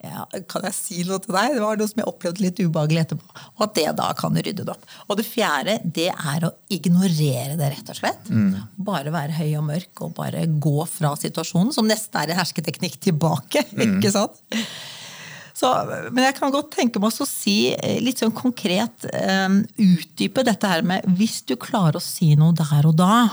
ja, 0.00 0.24
Kan 0.48 0.64
jeg 0.64 0.74
si 0.74 1.02
noe 1.04 1.20
til 1.20 1.34
deg? 1.36 1.54
Det 1.54 1.62
var 1.62 1.76
noe 1.76 1.88
som 1.90 2.00
jeg 2.00 2.08
opplevde 2.08 2.42
litt 2.42 2.60
ubehagelig 2.62 3.02
etterpå. 3.02 3.34
Og 3.58 3.64
at 3.66 3.74
det 3.76 3.86
da 3.98 4.06
kan 4.16 4.38
rydde 4.38 4.64
det 4.64 4.72
opp. 4.72 4.86
Og 5.06 5.18
det 5.20 5.26
fjerde, 5.28 5.76
det 5.84 6.08
er 6.10 6.46
å 6.48 6.54
ignorere 6.72 7.58
det, 7.60 7.68
rett 7.74 7.92
og 7.92 7.98
slett. 7.98 8.30
Mm. 8.32 8.54
Bare 8.86 9.12
være 9.12 9.36
høy 9.36 9.50
og 9.60 9.66
mørk 9.68 10.04
og 10.06 10.14
bare 10.16 10.46
gå 10.48 10.86
fra 10.88 11.12
situasjonen, 11.20 11.74
som 11.76 11.88
nesten 11.88 12.16
er 12.22 12.32
en 12.32 12.40
hersketeknikk 12.42 13.00
tilbake. 13.10 13.66
Mm. 13.80 13.96
ikke 13.96 14.10
sant? 14.12 14.40
Så, 15.60 15.68
men 16.08 16.24
jeg 16.24 16.36
kan 16.38 16.52
godt 16.54 16.70
tenke 16.72 17.00
meg 17.02 17.12
å 17.20 17.26
si 17.28 17.74
eh, 17.74 17.98
litt 18.00 18.22
sånn 18.22 18.32
konkret 18.32 19.04
um, 19.12 19.58
Utdype 19.76 20.44
dette 20.46 20.70
her 20.70 20.86
med 20.86 21.04
hvis 21.18 21.42
du 21.44 21.52
klarer 21.60 21.98
å 21.98 22.04
si 22.04 22.32
noe 22.38 22.56
der 22.56 22.88
og 22.88 22.96
da, 22.96 23.26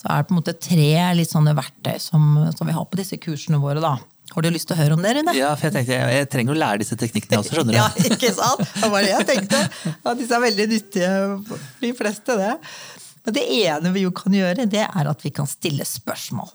så 0.00 0.08
er 0.08 0.22
det 0.22 0.30
på 0.30 0.32
en 0.32 0.38
måte 0.38 0.56
tre 0.56 0.94
litt 1.18 1.28
sånne 1.28 1.52
verktøy 1.58 1.98
som, 2.00 2.30
som 2.56 2.68
vi 2.68 2.72
har 2.72 2.86
på 2.88 2.96
disse 3.02 3.18
kursene 3.20 3.60
våre. 3.60 3.82
da. 3.84 3.98
Har 4.30 4.46
du 4.46 4.50
lyst 4.54 4.68
til 4.70 4.76
å 4.76 4.80
høre 4.80 4.96
om 4.96 5.02
det, 5.02 5.12
Rune? 5.18 5.34
Ja, 5.34 5.50
for 5.58 5.68
jeg 5.68 5.74
tenkte, 5.74 5.96
jeg, 5.98 6.14
jeg 6.20 6.28
trenger 6.32 6.54
å 6.54 6.60
lære 6.62 6.80
disse 6.84 6.96
teknikkene 6.98 7.42
også, 7.42 7.56
skjønner 7.58 7.74
du. 7.74 7.78
Ja, 7.80 7.88
ikke 8.14 8.30
sant? 8.36 8.62
Det 8.78 8.90
var 8.92 9.04
det 9.04 9.10
jeg 9.10 9.28
tenkte. 9.32 9.62
At 9.98 10.20
disse 10.20 10.36
er 10.38 10.44
veldig 10.46 10.66
nyttige 10.70 11.10
for 11.48 11.68
de 11.82 11.90
fleste. 11.98 12.36
det. 12.38 12.52
Men 13.26 13.36
det 13.36 13.44
ene 13.58 13.92
vi 13.96 14.06
jo 14.06 14.14
kan 14.16 14.36
gjøre, 14.38 14.68
det 14.70 14.86
er 14.86 15.10
at 15.10 15.26
vi 15.26 15.34
kan 15.34 15.50
stille 15.50 15.84
spørsmål. 15.84 16.54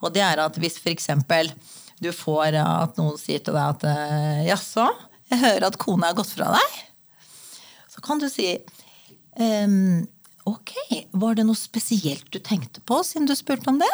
Og 0.00 0.14
det 0.14 0.24
er 0.24 0.40
at 0.40 0.56
hvis 0.58 0.80
f.eks. 0.80 1.10
du 2.00 2.08
får 2.16 2.56
at 2.60 2.96
noen 3.00 3.18
sier 3.20 3.42
til 3.44 3.56
deg 3.56 3.74
at 3.76 3.84
eh, 3.88 4.46
jaså, 4.48 4.86
jeg 5.30 5.42
hører 5.42 5.68
at 5.68 5.76
kona 5.80 6.10
har 6.10 6.16
gått 6.18 6.32
fra 6.32 6.48
deg. 6.54 6.78
Så 7.90 8.02
kan 8.04 8.22
du 8.22 8.26
si 8.32 8.54
ehm, 9.36 10.06
Ok, 10.48 10.72
var 11.20 11.36
det 11.36 11.44
noe 11.46 11.58
spesielt 11.58 12.24
du 12.32 12.40
tenkte 12.42 12.80
på 12.88 13.02
siden 13.06 13.28
du 13.28 13.34
spurte 13.36 13.68
om 13.70 13.76
det? 13.78 13.90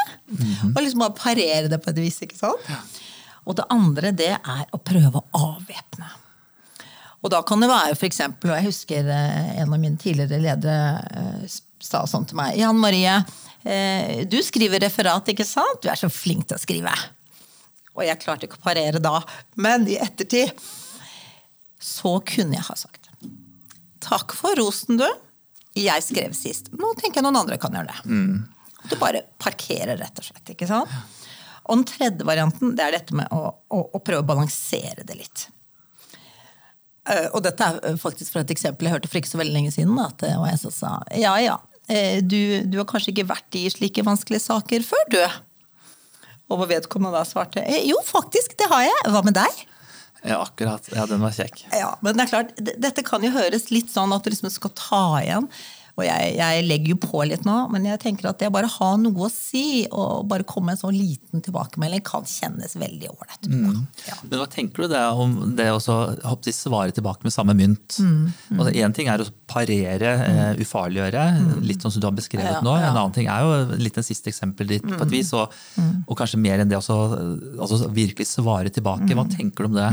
Og 0.71 0.79
liksom 0.79 1.03
bare 1.03 1.17
parere 1.19 1.67
det 1.69 1.81
på 1.83 1.91
et 1.91 1.99
vis. 1.99 2.21
ikke 2.23 2.39
sant? 2.39 2.71
Og 3.45 3.59
det 3.59 3.67
andre 3.75 4.13
det 4.17 4.31
er 4.39 4.63
å 4.73 4.81
prøve 4.81 5.21
å 5.21 5.43
avvæpne. 5.51 6.09
Og 7.27 7.33
da 7.35 7.43
kan 7.45 7.61
det 7.61 7.69
være 7.69 7.99
eksempel, 8.07 8.53
og 8.53 8.61
jeg 8.61 8.69
husker 8.71 9.11
eh, 9.11 9.51
en 9.59 9.75
av 9.75 9.83
mine 9.83 9.99
tidligere 10.01 10.39
ledere 10.41 10.79
eh, 11.19 11.59
sa 11.83 12.05
sånn 12.09 12.25
til 12.31 12.39
meg 12.39 12.57
Jan 12.57 12.79
Marie, 12.81 13.19
du 14.31 14.37
skriver 14.47 14.79
referat, 14.79 15.27
ikke 15.33 15.45
sant? 15.45 15.81
Du 15.83 15.89
er 15.91 15.99
så 15.99 16.07
flink 16.07 16.45
til 16.47 16.55
å 16.55 16.63
skrive. 16.63 16.93
Og 17.97 18.05
jeg 18.05 18.21
klarte 18.23 18.49
ikke 18.49 18.61
å 18.61 18.67
parere 18.67 19.00
da. 19.03 19.19
Men 19.61 19.88
i 19.88 19.99
ettertid 20.00 20.53
så 21.83 22.19
kunne 22.26 22.59
jeg 22.59 22.67
ha 22.69 22.76
sagt 22.79 23.07
takk 24.07 24.37
for 24.38 24.55
rosen, 24.59 25.00
du. 25.00 25.07
Jeg 25.76 26.05
skrev 26.07 26.35
sist. 26.37 26.71
Nå 26.79 26.93
tenker 27.00 27.21
jeg 27.21 27.26
noen 27.26 27.41
andre 27.43 27.59
kan 27.61 27.75
gjøre 27.75 27.91
det. 27.91 28.15
Du 28.87 28.95
bare 29.00 29.25
parkerer, 29.43 29.97
rett 29.99 30.23
og 30.23 30.29
slett. 30.29 30.55
ikke 30.55 30.69
sant? 30.71 30.93
Og 31.67 31.81
den 31.81 31.87
tredje 31.91 32.26
varianten 32.26 32.76
det 32.79 32.85
er 32.85 32.95
dette 32.95 33.17
med 33.19 33.33
å, 33.35 33.50
å, 33.50 33.83
å 33.99 34.00
prøve 34.05 34.23
å 34.23 34.29
balansere 34.29 35.03
det 35.07 35.19
litt. 35.19 35.49
Eh, 37.11 37.26
og 37.33 37.43
dette 37.47 37.67
er 37.67 37.81
eh, 37.91 37.99
faktisk 37.99 38.35
fra 38.35 38.45
et 38.45 38.53
eksempel 38.55 38.87
jeg 38.87 38.95
hørte 38.95 39.11
for 39.11 39.21
ikke 39.21 39.33
så 39.33 39.41
veldig 39.43 39.57
lenge 39.57 39.75
siden. 39.75 39.99
At 40.03 40.21
det 40.23 40.33
var 40.38 40.53
en 40.53 40.62
som 40.62 40.75
sa 40.75 40.93
ja 41.19 41.35
ja, 41.43 41.59
eh, 41.91 42.23
du, 42.23 42.62
du 42.67 42.79
har 42.81 42.88
kanskje 42.88 43.12
ikke 43.15 43.29
vært 43.33 43.59
i 43.59 43.67
slike 43.75 44.07
vanskelige 44.07 44.47
saker 44.47 44.87
før, 44.87 45.05
du. 45.12 45.21
Og 46.47 46.61
hvor 46.61 46.69
vedkommende 46.71 47.19
da 47.19 47.25
svarte 47.26 47.65
jo, 47.87 47.99
faktisk, 48.07 48.55
det 48.61 48.69
har 48.71 48.87
jeg. 48.87 49.00
Hva 49.15 49.23
med 49.26 49.35
deg? 49.38 49.65
Ja, 50.26 50.41
akkurat. 50.43 50.87
Ja, 50.95 51.07
den 51.07 51.23
var 51.23 51.35
kjekk. 51.35 51.67
Ja, 51.75 51.93
men 52.03 52.17
det 52.17 52.26
er 52.26 52.31
klart, 52.33 52.55
dette 52.59 53.05
kan 53.07 53.23
jo 53.23 53.31
høres 53.35 53.69
litt 53.71 53.93
sånn 53.93 54.15
at 54.15 54.25
du 54.25 54.33
liksom 54.33 54.50
skal 54.55 54.73
ta 54.79 55.03
igjen. 55.21 55.47
Og 55.97 56.05
jeg, 56.05 56.33
jeg 56.37 56.65
legger 56.67 56.91
jo 56.93 56.97
på 57.00 57.23
litt 57.25 57.47
nå, 57.49 57.55
men 57.73 57.87
jeg 57.88 58.00
tenker 58.03 58.29
at 58.29 58.37
det 58.43 58.50
å 58.50 58.53
bare 58.53 58.69
ha 58.69 58.88
noe 59.00 59.26
å 59.26 59.31
si, 59.33 59.87
og 59.88 60.26
bare 60.29 60.45
komme 60.45 60.69
med 60.69 60.76
en 60.76 60.81
sånn 60.83 60.97
liten 60.97 61.41
tilbakemelding, 61.47 62.03
kan 62.05 62.26
kjennes 62.29 62.76
veldig 62.76 63.09
ålreit 63.15 63.47
Mm. 63.47 63.87
Ja. 64.09 64.17
Men 64.26 64.41
hva 64.41 64.47
tenker 64.50 64.85
du 64.85 64.91
det 64.93 65.00
om 65.15 65.33
det 65.57 65.69
å 65.73 65.79
svare 65.81 66.93
tilbake 66.93 67.25
med 67.25 67.33
samme 67.33 67.55
mynt? 67.57 67.97
Mm, 68.03 68.33
Altså, 68.59 68.73
en 68.83 68.93
ting 68.97 69.09
er 69.09 69.23
å 69.23 69.26
parere, 69.49 70.12
uh, 70.19 70.61
ufarliggjøre, 70.61 71.25
litt 71.65 71.85
sånn 71.85 71.95
som 71.95 72.03
du 72.03 72.09
har 72.09 72.17
beskrevet 72.17 72.59
Ja, 72.59 72.61
nå. 72.65 72.75
ja. 72.76 72.91
En 72.91 72.97
annen 72.99 73.15
ting 73.15 73.31
er 73.33 73.47
jo 73.47 73.79
litt 73.81 73.95
den 73.97 74.05
siste 74.07 74.29
eksempelet 74.33 74.76
ditt, 74.76 74.87
på 74.91 75.00
et 75.07 75.15
vis. 75.15 75.33
Og, 75.38 75.53
og 76.07 76.19
kanskje 76.19 76.41
mer 76.43 76.61
enn 76.61 76.69
det 76.73 76.76
også 76.81 76.99
altså, 77.61 77.88
virkelig 77.95 78.29
svare 78.35 78.73
tilbake. 78.75 79.15
Hva 79.17 79.26
tenker 79.31 79.65
du 79.65 79.73
om 79.73 79.79
det? 79.79 79.88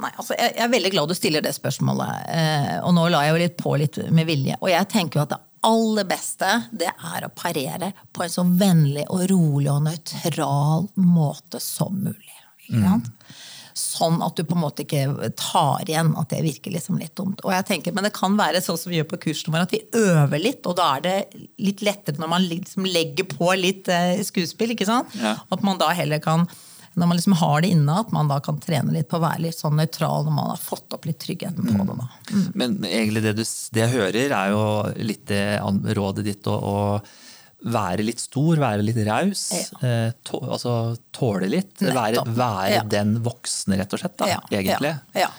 Nei, 0.00 0.10
altså 0.16 0.36
jeg, 0.38 0.54
jeg 0.56 0.64
er 0.64 0.72
veldig 0.72 0.90
glad 0.94 1.10
du 1.10 1.16
stiller 1.18 1.44
det 1.44 1.52
spørsmålet. 1.56 2.26
Eh, 2.32 2.74
og 2.86 2.94
nå 2.96 3.06
la 3.12 3.26
jeg 3.26 3.34
jo 3.34 3.40
litt 3.42 3.56
på 3.60 3.76
litt 3.80 4.00
med 4.14 4.28
vilje. 4.28 4.56
Og 4.62 4.70
jeg 4.72 4.88
tenker 4.92 5.20
jo 5.20 5.24
at 5.26 5.34
det 5.34 5.40
aller 5.68 6.08
beste 6.08 6.48
det 6.72 6.88
er 6.88 7.26
å 7.26 7.32
parere 7.36 7.92
på 8.16 8.24
en 8.24 8.32
så 8.32 8.44
vennlig 8.44 9.04
og 9.12 9.26
rolig 9.30 9.68
og 9.72 9.84
nøytral 9.84 10.88
måte 11.04 11.60
som 11.60 11.98
mulig. 12.00 12.36
Sant? 12.70 13.10
Sånn 13.76 14.18
at 14.22 14.36
du 14.36 14.44
på 14.44 14.56
en 14.56 14.62
måte 14.62 14.84
ikke 14.84 15.30
tar 15.38 15.88
igjen 15.88 16.12
at 16.18 16.32
det 16.32 16.42
virker 16.44 16.74
liksom 16.74 16.98
litt 17.00 17.14
dumt. 17.18 17.42
Og 17.44 17.52
jeg 17.54 17.66
tenker, 17.68 17.94
Men 17.96 18.06
det 18.06 18.12
kan 18.16 18.36
være 18.38 18.60
sånn 18.64 18.78
som 18.78 18.92
vi 18.92 18.98
gjør 18.98 19.08
på 19.12 19.20
kursene 19.26 19.54
våre, 19.54 19.68
at 19.68 19.74
vi 19.74 19.82
øver 19.96 20.42
litt, 20.42 20.66
og 20.68 20.76
da 20.80 20.88
er 20.96 21.04
det 21.06 21.44
litt 21.62 21.84
lettere 21.86 22.20
når 22.20 22.32
man 22.34 22.48
liksom 22.50 22.88
legger 22.88 23.28
på 23.30 23.52
litt 23.58 23.88
eh, 23.92 24.20
skuespill. 24.26 24.74
ikke 24.74 24.88
sant? 24.88 25.14
Ja. 25.20 25.36
At 25.50 25.64
man 25.66 25.80
da 25.80 25.90
heller 25.96 26.22
kan 26.22 26.48
når 26.98 27.06
man 27.06 27.16
liksom 27.16 27.36
har 27.38 27.60
det 27.62 27.68
inne, 27.70 27.94
at 28.02 28.10
man 28.12 28.28
da 28.28 28.40
kan 28.42 28.58
trene 28.60 28.90
litt 28.92 29.08
på 29.10 29.20
å 29.20 29.22
være 29.22 29.44
litt 29.44 29.58
sånn 29.58 29.76
nøytral 29.78 30.24
når 30.26 30.34
man 30.34 30.48
har 30.50 30.58
fått 30.60 30.96
opp 30.96 31.04
litt 31.06 31.20
tryggheten 31.22 31.68
på 31.70 31.84
det. 31.86 31.96
da. 32.00 32.08
Men 32.58 32.78
egentlig 32.84 33.22
det, 33.28 33.34
du, 33.38 33.44
det 33.44 33.84
jeg 33.84 33.92
hører, 33.94 34.34
er 34.34 34.50
jo 34.50 34.64
litt 35.06 35.26
det 35.30 35.44
rådet 35.96 36.24
ditt 36.26 36.50
å, 36.50 36.56
å 36.58 36.76
være 37.70 38.02
litt 38.06 38.20
stor, 38.22 38.56
være 38.58 38.82
litt 38.82 38.98
raus. 39.06 39.44
Eh, 39.84 40.10
tå, 40.26 40.40
altså 40.48 40.74
tåle 41.14 41.46
litt. 41.52 41.76
Være, 41.84 42.16
Nettopp. 42.16 42.34
være 42.40 42.74
Ja. 42.80 42.84
den 42.98 43.18
voksne, 43.22 43.76
rett 43.78 43.92
og 43.94 44.00
slett. 44.02 44.16
Da, 44.18 44.30
Ja, 44.34 44.40
egentlig. 44.50 44.94
Ja, 45.14 45.28
ja. 45.28 45.30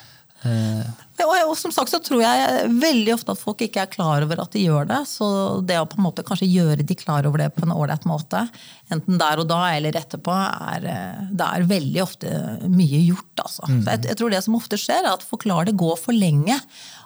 Og, 0.46 1.11
og 1.28 1.54
som 1.60 1.74
sagt 1.74 1.92
så 1.94 2.00
tror 2.04 2.22
jeg 2.24 2.70
veldig 2.82 3.14
ofte 3.16 3.34
at 3.36 3.42
folk 3.42 3.62
ikke 3.66 3.84
er 3.84 3.92
klar 3.92 4.26
over 4.26 4.42
at 4.44 4.54
de 4.56 4.64
gjør 4.66 4.88
det. 4.90 5.00
Så 5.10 5.28
det 5.68 5.80
å 5.80 5.88
på 5.90 6.00
en 6.00 6.06
måte 6.06 6.26
kanskje 6.28 6.50
gjøre 6.50 6.86
de 6.88 6.98
klar 6.98 7.28
over 7.30 7.44
det 7.44 7.52
på 7.56 7.66
en 7.66 7.76
ålreit 7.76 8.08
måte, 8.10 8.46
enten 8.92 9.20
der 9.22 9.42
og 9.42 9.50
da 9.52 9.62
eller 9.76 9.98
etterpå, 10.00 10.38
er, 10.76 10.88
eh, 10.92 11.22
det 11.32 11.48
er 11.48 11.70
veldig 11.70 12.04
ofte 12.04 12.34
mye 12.72 13.04
gjort. 13.06 13.44
Altså. 13.44 13.68
Så 13.68 13.94
jeg, 13.94 14.06
jeg 14.12 14.20
tror 14.20 14.34
det 14.34 14.44
som 14.46 14.58
ofte 14.60 14.80
skjer, 14.80 15.06
er 15.06 15.14
at 15.14 15.28
folk 15.28 15.48
lar 15.50 15.70
det 15.70 15.78
gå 15.80 15.94
for 16.00 16.16
lenge. 16.16 16.58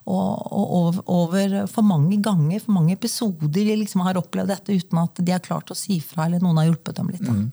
Og, 0.05 0.51
og 0.53 0.97
over, 1.09 1.53
for 1.65 1.81
mange 1.81 2.19
ganger, 2.21 2.59
for 2.61 2.75
mange 2.75 2.93
episoder, 2.93 3.49
de 3.49 3.63
liksom 3.81 4.03
har 4.05 4.19
opplevd 4.19 4.51
dette 4.53 4.75
uten 4.77 4.99
at 5.01 5.17
de 5.17 5.31
har 5.33 5.41
klart 5.41 5.71
å 5.73 5.77
si 5.77 5.97
fra, 5.99 6.27
eller 6.27 6.43
noen 6.43 6.59
har 6.61 6.67
hjulpet 6.67 6.99
dem 6.99 7.09
litt. 7.09 7.25
Mm. 7.25 7.47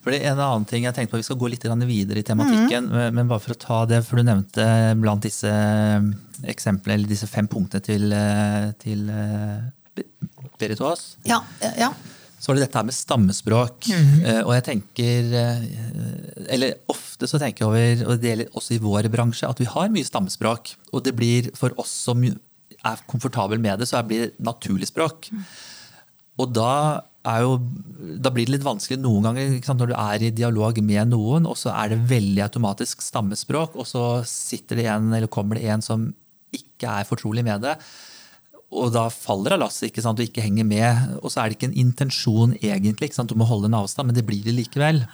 For 0.00 0.14
det 0.14 0.22
er 0.22 0.32
en 0.32 0.40
annen 0.40 0.64
ting 0.70 0.86
jeg 0.88 0.94
tenkte 0.96 1.12
på, 1.12 1.20
Vi 1.20 1.26
skal 1.28 1.36
gå 1.36 1.50
litt 1.52 1.66
videre 1.68 2.18
i 2.18 2.22
tematikken, 2.24 2.88
men- 2.88 3.14
men 3.14 3.28
bare 3.28 3.40
for 3.44 3.52
å 3.52 3.58
ta 3.58 3.84
det, 3.84 4.04
for 4.06 4.16
du 4.16 4.22
nevnte 4.22 4.98
blant 4.98 5.20
disse 5.20 5.52
eksemplene, 6.44 6.94
eller 6.94 7.08
disse 7.08 7.26
fem 7.28 7.46
punktene 7.46 7.82
til, 7.82 8.12
eh, 8.12 8.72
til 8.78 9.10
eh, 9.10 9.60
Berit 10.58 10.80
Aas, 10.80 11.16
Ja, 11.24 11.42
ja. 11.76 11.92
Så 12.38 12.48
var 12.52 12.58
det 12.58 12.64
dette 12.68 12.78
her 12.78 12.86
med 12.86 12.94
stammespråk. 12.94 13.88
Eh, 13.90 14.40
Og 14.46 14.52
jeg 14.54 14.64
tenker 14.68 15.32
eh, 15.34 15.64
Eller 16.54 16.76
ofte 16.88 17.26
så 17.26 17.38
tenker 17.42 17.64
jeg 17.64 17.68
over, 17.68 18.04
og 18.12 18.20
det 18.22 18.30
gjelder 18.30 18.52
også 18.54 18.76
i 18.76 18.82
vår 18.84 19.08
bransje, 19.12 19.48
at 19.48 19.58
vi 19.58 19.66
har 19.66 19.88
mye 19.90 20.06
stammespråk. 20.06 20.72
Og 20.92 21.02
det 21.04 21.16
blir 21.18 21.50
for 21.58 21.74
oss 21.82 21.90
som 22.06 22.22
er 22.22 23.00
komfortable 23.10 23.58
med 23.58 23.80
det, 23.82 23.88
så 23.90 24.00
blir 24.06 24.28
det 24.28 24.34
naturlig 24.46 24.86
språk. 24.88 25.30
Og 26.38 26.52
da, 26.54 27.02
er 27.26 27.40
jo, 27.42 27.56
da 28.22 28.30
blir 28.30 28.46
det 28.46 28.54
litt 28.54 28.66
vanskelig 28.66 29.00
noen 29.02 29.26
ganger 29.26 29.56
sant, 29.66 29.82
når 29.82 29.90
du 29.90 29.96
er 29.98 30.22
i 30.28 30.30
dialog 30.30 30.78
med 30.86 31.10
noen, 31.10 31.48
og 31.50 31.58
så 31.58 31.72
er 31.74 31.90
det 31.90 32.04
veldig 32.08 32.44
automatisk 32.46 33.02
stammespråk, 33.02 33.74
og 33.74 33.88
så 33.90 34.04
sitter 34.30 34.78
det 34.78 34.86
en, 34.94 35.10
eller 35.12 35.26
kommer 35.26 35.58
det 35.58 35.66
en 35.74 35.82
som 35.82 36.06
ikke 36.54 36.86
er 37.00 37.08
fortrolig 37.10 37.42
med 37.44 37.66
det. 37.66 37.74
Og 38.68 38.92
da 38.92 39.06
faller 39.12 39.56
av 39.56 39.62
lasset 39.62 39.88
ikke 39.88 40.04
sant, 40.04 40.20
og 40.20 40.28
ikke 40.28 40.44
henger 40.44 40.66
med. 40.68 41.16
Og 41.22 41.32
så 41.32 41.40
er 41.40 41.48
det 41.48 41.58
ikke 41.58 41.70
en 41.70 41.80
intensjon 41.86 42.54
egentlig. 42.60 43.08
ikke 43.08 43.20
sant, 43.20 43.32
Du 43.32 43.38
må 43.38 43.48
holde 43.48 43.70
en 43.70 43.78
avstand, 43.80 44.10
men 44.10 44.16
det 44.18 44.26
blir 44.28 44.44
det 44.44 44.56
likevel. 44.56 45.04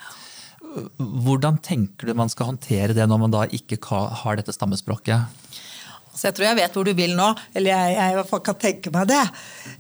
Hvordan 0.99 1.61
tenker 1.62 2.11
du 2.11 2.18
man 2.18 2.32
skal 2.32 2.50
håndtere 2.50 2.96
det 2.96 3.06
når 3.06 3.20
man 3.23 3.34
da 3.34 3.44
ikke 3.46 3.78
har 3.87 4.40
dette 4.40 4.54
stammespråket? 4.54 5.23
Så 6.14 6.28
jeg 6.28 6.37
tror 6.37 6.46
jeg 6.46 6.58
vet 6.61 6.76
hvor 6.76 6.87
du 6.87 6.94
vil 6.99 7.14
nå. 7.18 7.28
Eller 7.54 7.75
jeg, 7.75 7.94
jeg 7.94 8.14
i 8.14 8.18
hvert 8.18 8.30
fall 8.30 8.42
kan 8.46 8.58
tenke 8.58 8.92
meg 8.94 9.08
det. 9.11 9.23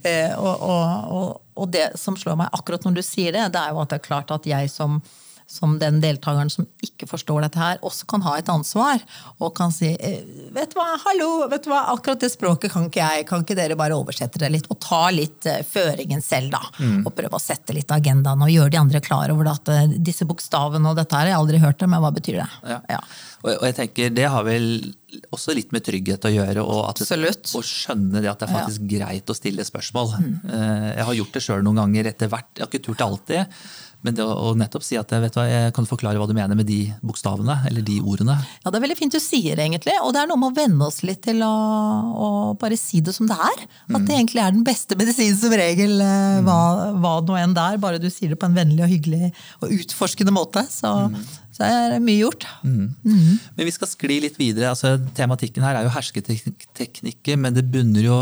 Eh, 0.06 0.32
og, 0.38 0.54
og, 0.54 1.10
og, 1.18 1.28
og 1.58 1.74
det 1.74 1.88
som 1.98 2.18
slår 2.18 2.38
meg 2.40 2.54
akkurat 2.54 2.86
når 2.86 2.98
du 2.98 3.04
sier 3.06 3.34
det, 3.34 3.48
det 3.54 3.60
er 3.62 3.74
jo 3.74 3.82
at 3.82 3.92
det 3.92 4.00
er 4.00 4.06
klart 4.06 4.34
at 4.34 4.48
jeg 4.50 4.70
som, 4.70 5.00
som 5.46 5.76
den 5.78 6.00
deltakeren 6.00 6.50
som 6.50 6.66
ikke 6.82 7.06
forstår 7.08 7.44
dette 7.44 7.60
her, 7.60 7.80
også 7.84 8.08
kan 8.10 8.24
ha 8.24 8.36
et 8.40 8.48
ansvar. 8.50 9.02
Og 9.44 9.52
kan 9.56 9.72
si 9.74 9.92
eh, 9.94 10.22
vet 10.54 10.72
du 10.72 10.78
hva, 10.78 10.86
hallo, 11.04 11.28
vet 11.52 11.66
du 11.66 11.70
hva, 11.72 11.82
akkurat 11.92 12.24
det 12.24 12.32
språket 12.32 12.72
kan 12.72 12.88
ikke 12.88 13.02
jeg. 13.02 13.26
Kan 13.28 13.44
ikke 13.44 13.58
dere 13.58 13.78
bare 13.78 13.98
oversette 13.98 14.40
det 14.40 14.50
litt? 14.54 14.70
Og 14.72 14.80
ta 14.82 15.02
litt 15.14 15.46
eh, 15.50 15.60
føringen 15.68 16.24
selv, 16.24 16.54
da. 16.56 16.62
Og 17.04 17.12
prøve 17.14 17.36
å 17.36 17.42
sette 17.42 17.76
litt 17.76 17.92
agendaen 17.94 18.42
og 18.44 18.52
gjøre 18.52 18.72
de 18.74 18.80
andre 18.80 19.04
klar 19.04 19.32
over 19.34 19.52
at 19.52 19.70
eh, 19.72 19.94
disse 19.94 20.26
bokstavene 20.28 20.90
og 20.90 20.98
dette 20.98 21.20
her, 21.20 21.30
jeg 21.30 21.36
har 21.36 21.44
aldri 21.44 21.62
hørt 21.62 21.80
det, 21.82 21.90
men 21.92 22.04
hva 22.04 22.12
betyr 22.14 22.40
det? 22.40 22.50
Ja. 22.74 22.80
Ja. 22.96 23.00
Og, 23.44 23.50
og 23.58 23.64
jeg 23.68 23.76
tenker 23.76 24.12
Det 24.14 24.28
har 24.30 24.44
vel 24.46 24.68
også 25.34 25.54
litt 25.56 25.72
med 25.74 25.84
trygghet 25.86 26.28
å 26.28 26.32
gjøre. 26.34 26.64
Og, 26.64 26.82
at 26.90 27.02
Absolutt. 27.04 27.48
og 27.58 27.66
skjønne 27.68 28.20
det 28.20 28.30
at 28.30 28.42
det 28.42 28.48
er 28.48 28.58
faktisk 28.58 28.86
greit 28.90 29.30
å 29.30 29.36
stille 29.36 29.66
spørsmål. 29.66 30.14
Mm. 30.20 30.36
Jeg 30.98 31.08
har 31.08 31.18
gjort 31.20 31.38
det 31.38 31.44
sjøl 31.46 31.64
noen 31.66 31.82
ganger 31.84 32.12
etter 32.12 32.30
hvert. 32.32 32.52
Jeg 32.56 32.66
har 32.66 32.72
ikke 32.72 32.86
turt 32.88 33.00
det 33.00 33.08
alltid. 33.08 33.58
Men 34.04 34.16
det 34.18 34.24
å, 34.28 34.50
nettopp 34.58 34.84
si 34.84 34.98
at 35.00 35.12
vet 35.16 35.32
du 35.32 35.38
hva, 35.38 35.46
jeg 35.48 35.72
kan 35.76 35.86
forklare 35.88 36.20
hva 36.20 36.26
du 36.28 36.34
mener 36.36 36.58
med 36.58 36.68
de 36.68 36.82
bokstavene 37.04 37.56
eller 37.70 37.84
de 37.86 37.96
ordene. 38.04 38.36
Ja, 38.60 38.68
Det 38.68 38.76
er 38.76 38.84
veldig 38.84 38.98
fint 38.98 39.16
du 39.16 39.20
sier 39.22 39.60
egentlig, 39.64 39.94
og 40.04 40.12
det 40.12 40.20
er 40.20 40.28
noe 40.28 40.40
med 40.42 40.52
å 40.52 40.56
venne 40.58 40.88
oss 40.90 41.00
litt 41.08 41.22
til 41.24 41.40
å, 41.46 41.52
å 42.12 42.28
bare 42.60 42.76
si 42.76 43.00
det 43.04 43.14
som 43.16 43.30
det 43.30 43.38
er. 43.38 43.64
At 43.88 44.04
det 44.04 44.18
egentlig 44.18 44.42
er 44.44 44.52
den 44.52 44.66
beste 44.66 44.98
medisinen 45.00 45.38
som 45.40 45.56
regel, 45.56 45.96
eh, 46.04 46.42
hva, 46.44 46.58
hva 47.00 47.14
det 47.22 47.32
nå 47.32 47.38
enn 47.40 47.56
det 47.56 47.64
er. 47.64 47.80
Bare 47.80 48.02
du 48.02 48.10
sier 48.12 48.34
det 48.34 48.40
på 48.40 48.50
en 48.50 48.58
vennlig 48.58 48.84
og 48.84 48.92
hyggelig 48.92 49.32
og 49.62 49.72
utforskende 49.72 50.36
måte, 50.36 50.66
så, 50.68 50.92
så 51.54 51.66
er 51.66 51.92
det 51.94 52.02
mye 52.02 52.20
gjort. 52.24 52.46
Men 53.54 53.68
vi 53.68 53.74
skal 53.74 53.90
skli 53.90 54.18
litt 54.24 54.38
videre. 54.40 54.72
altså 54.72 54.96
Tematikken 55.14 55.62
her 55.62 55.78
er 55.78 55.86
jo 55.86 55.92
hersketeknikker, 55.94 57.38
men 57.38 57.54
det 57.54 57.68
bunner 57.70 58.02
jo 58.02 58.16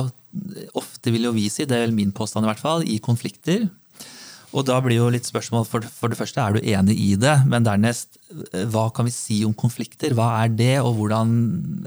ofte, 0.76 1.12
vil 1.12 1.28
jo 1.28 1.36
vi 1.36 1.46
si, 1.52 1.64
det 1.68 1.76
er 1.76 1.86
vel 1.86 1.96
min 1.96 2.12
påstand 2.12 2.44
i 2.46 2.50
hvert 2.50 2.60
fall, 2.60 2.84
i 2.84 2.98
konflikter. 3.02 3.68
Og 4.52 4.66
da 4.68 4.76
blir 4.84 4.98
jo 4.98 5.08
litt 5.12 5.28
spørsmål, 5.28 5.64
for, 5.68 5.84
for 5.88 6.12
det 6.12 6.18
første, 6.18 6.42
er 6.42 6.56
du 6.56 6.68
enig 6.74 6.96
i 7.00 7.14
det? 7.20 7.38
Men 7.48 7.64
dernest, 7.64 8.18
hva 8.72 8.90
kan 8.92 9.08
vi 9.08 9.14
si 9.14 9.40
om 9.48 9.54
konflikter? 9.56 10.12
Hva 10.16 10.28
er 10.42 10.52
det, 10.52 10.74
og 10.84 10.98
hvordan, 10.98 11.32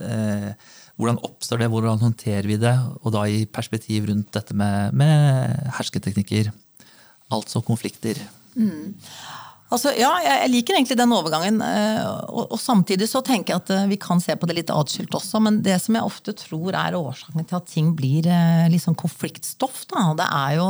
eh, 0.02 0.50
hvordan 0.98 1.22
oppstår 1.28 1.62
det? 1.62 1.70
Hvordan 1.70 2.02
håndterer 2.02 2.50
vi 2.50 2.58
det? 2.62 2.74
Og 3.04 3.14
da 3.14 3.28
i 3.30 3.46
perspektiv 3.46 4.10
rundt 4.10 4.34
dette 4.34 4.58
med, 4.58 4.98
med 4.98 5.70
hersketeknikker. 5.78 6.50
Altså 7.36 7.62
konflikter. 7.66 8.18
Mm. 8.58 8.96
Altså, 9.74 9.90
ja, 9.98 10.12
jeg 10.22 10.52
liker 10.54 10.76
egentlig 10.78 10.98
den 11.00 11.14
overgangen. 11.16 11.58
Eh, 11.66 12.04
og, 12.30 12.52
og, 12.54 12.60
samtidig 12.62 13.08
så 13.10 13.24
tenker 13.26 13.56
jeg 13.56 13.64
at 13.64 13.72
eh, 13.74 13.88
vi 13.90 13.98
kan 14.02 14.22
se 14.22 14.36
på 14.38 14.46
det 14.46 14.60
litt 14.60 14.74
atskilt 14.74 15.16
også. 15.18 15.42
Men 15.42 15.64
det 15.66 15.80
som 15.82 15.98
jeg 15.98 16.06
ofte 16.06 16.36
tror 16.38 16.78
er 16.78 16.98
årsaken 17.00 17.48
til 17.50 17.58
at 17.58 17.72
ting 17.72 17.90
blir 17.98 18.30
liksom 18.72 18.98
konfliktstoff, 19.00 19.84
da, 19.90 20.12
det 20.22 20.28
er 20.30 20.58
jo 20.60 20.70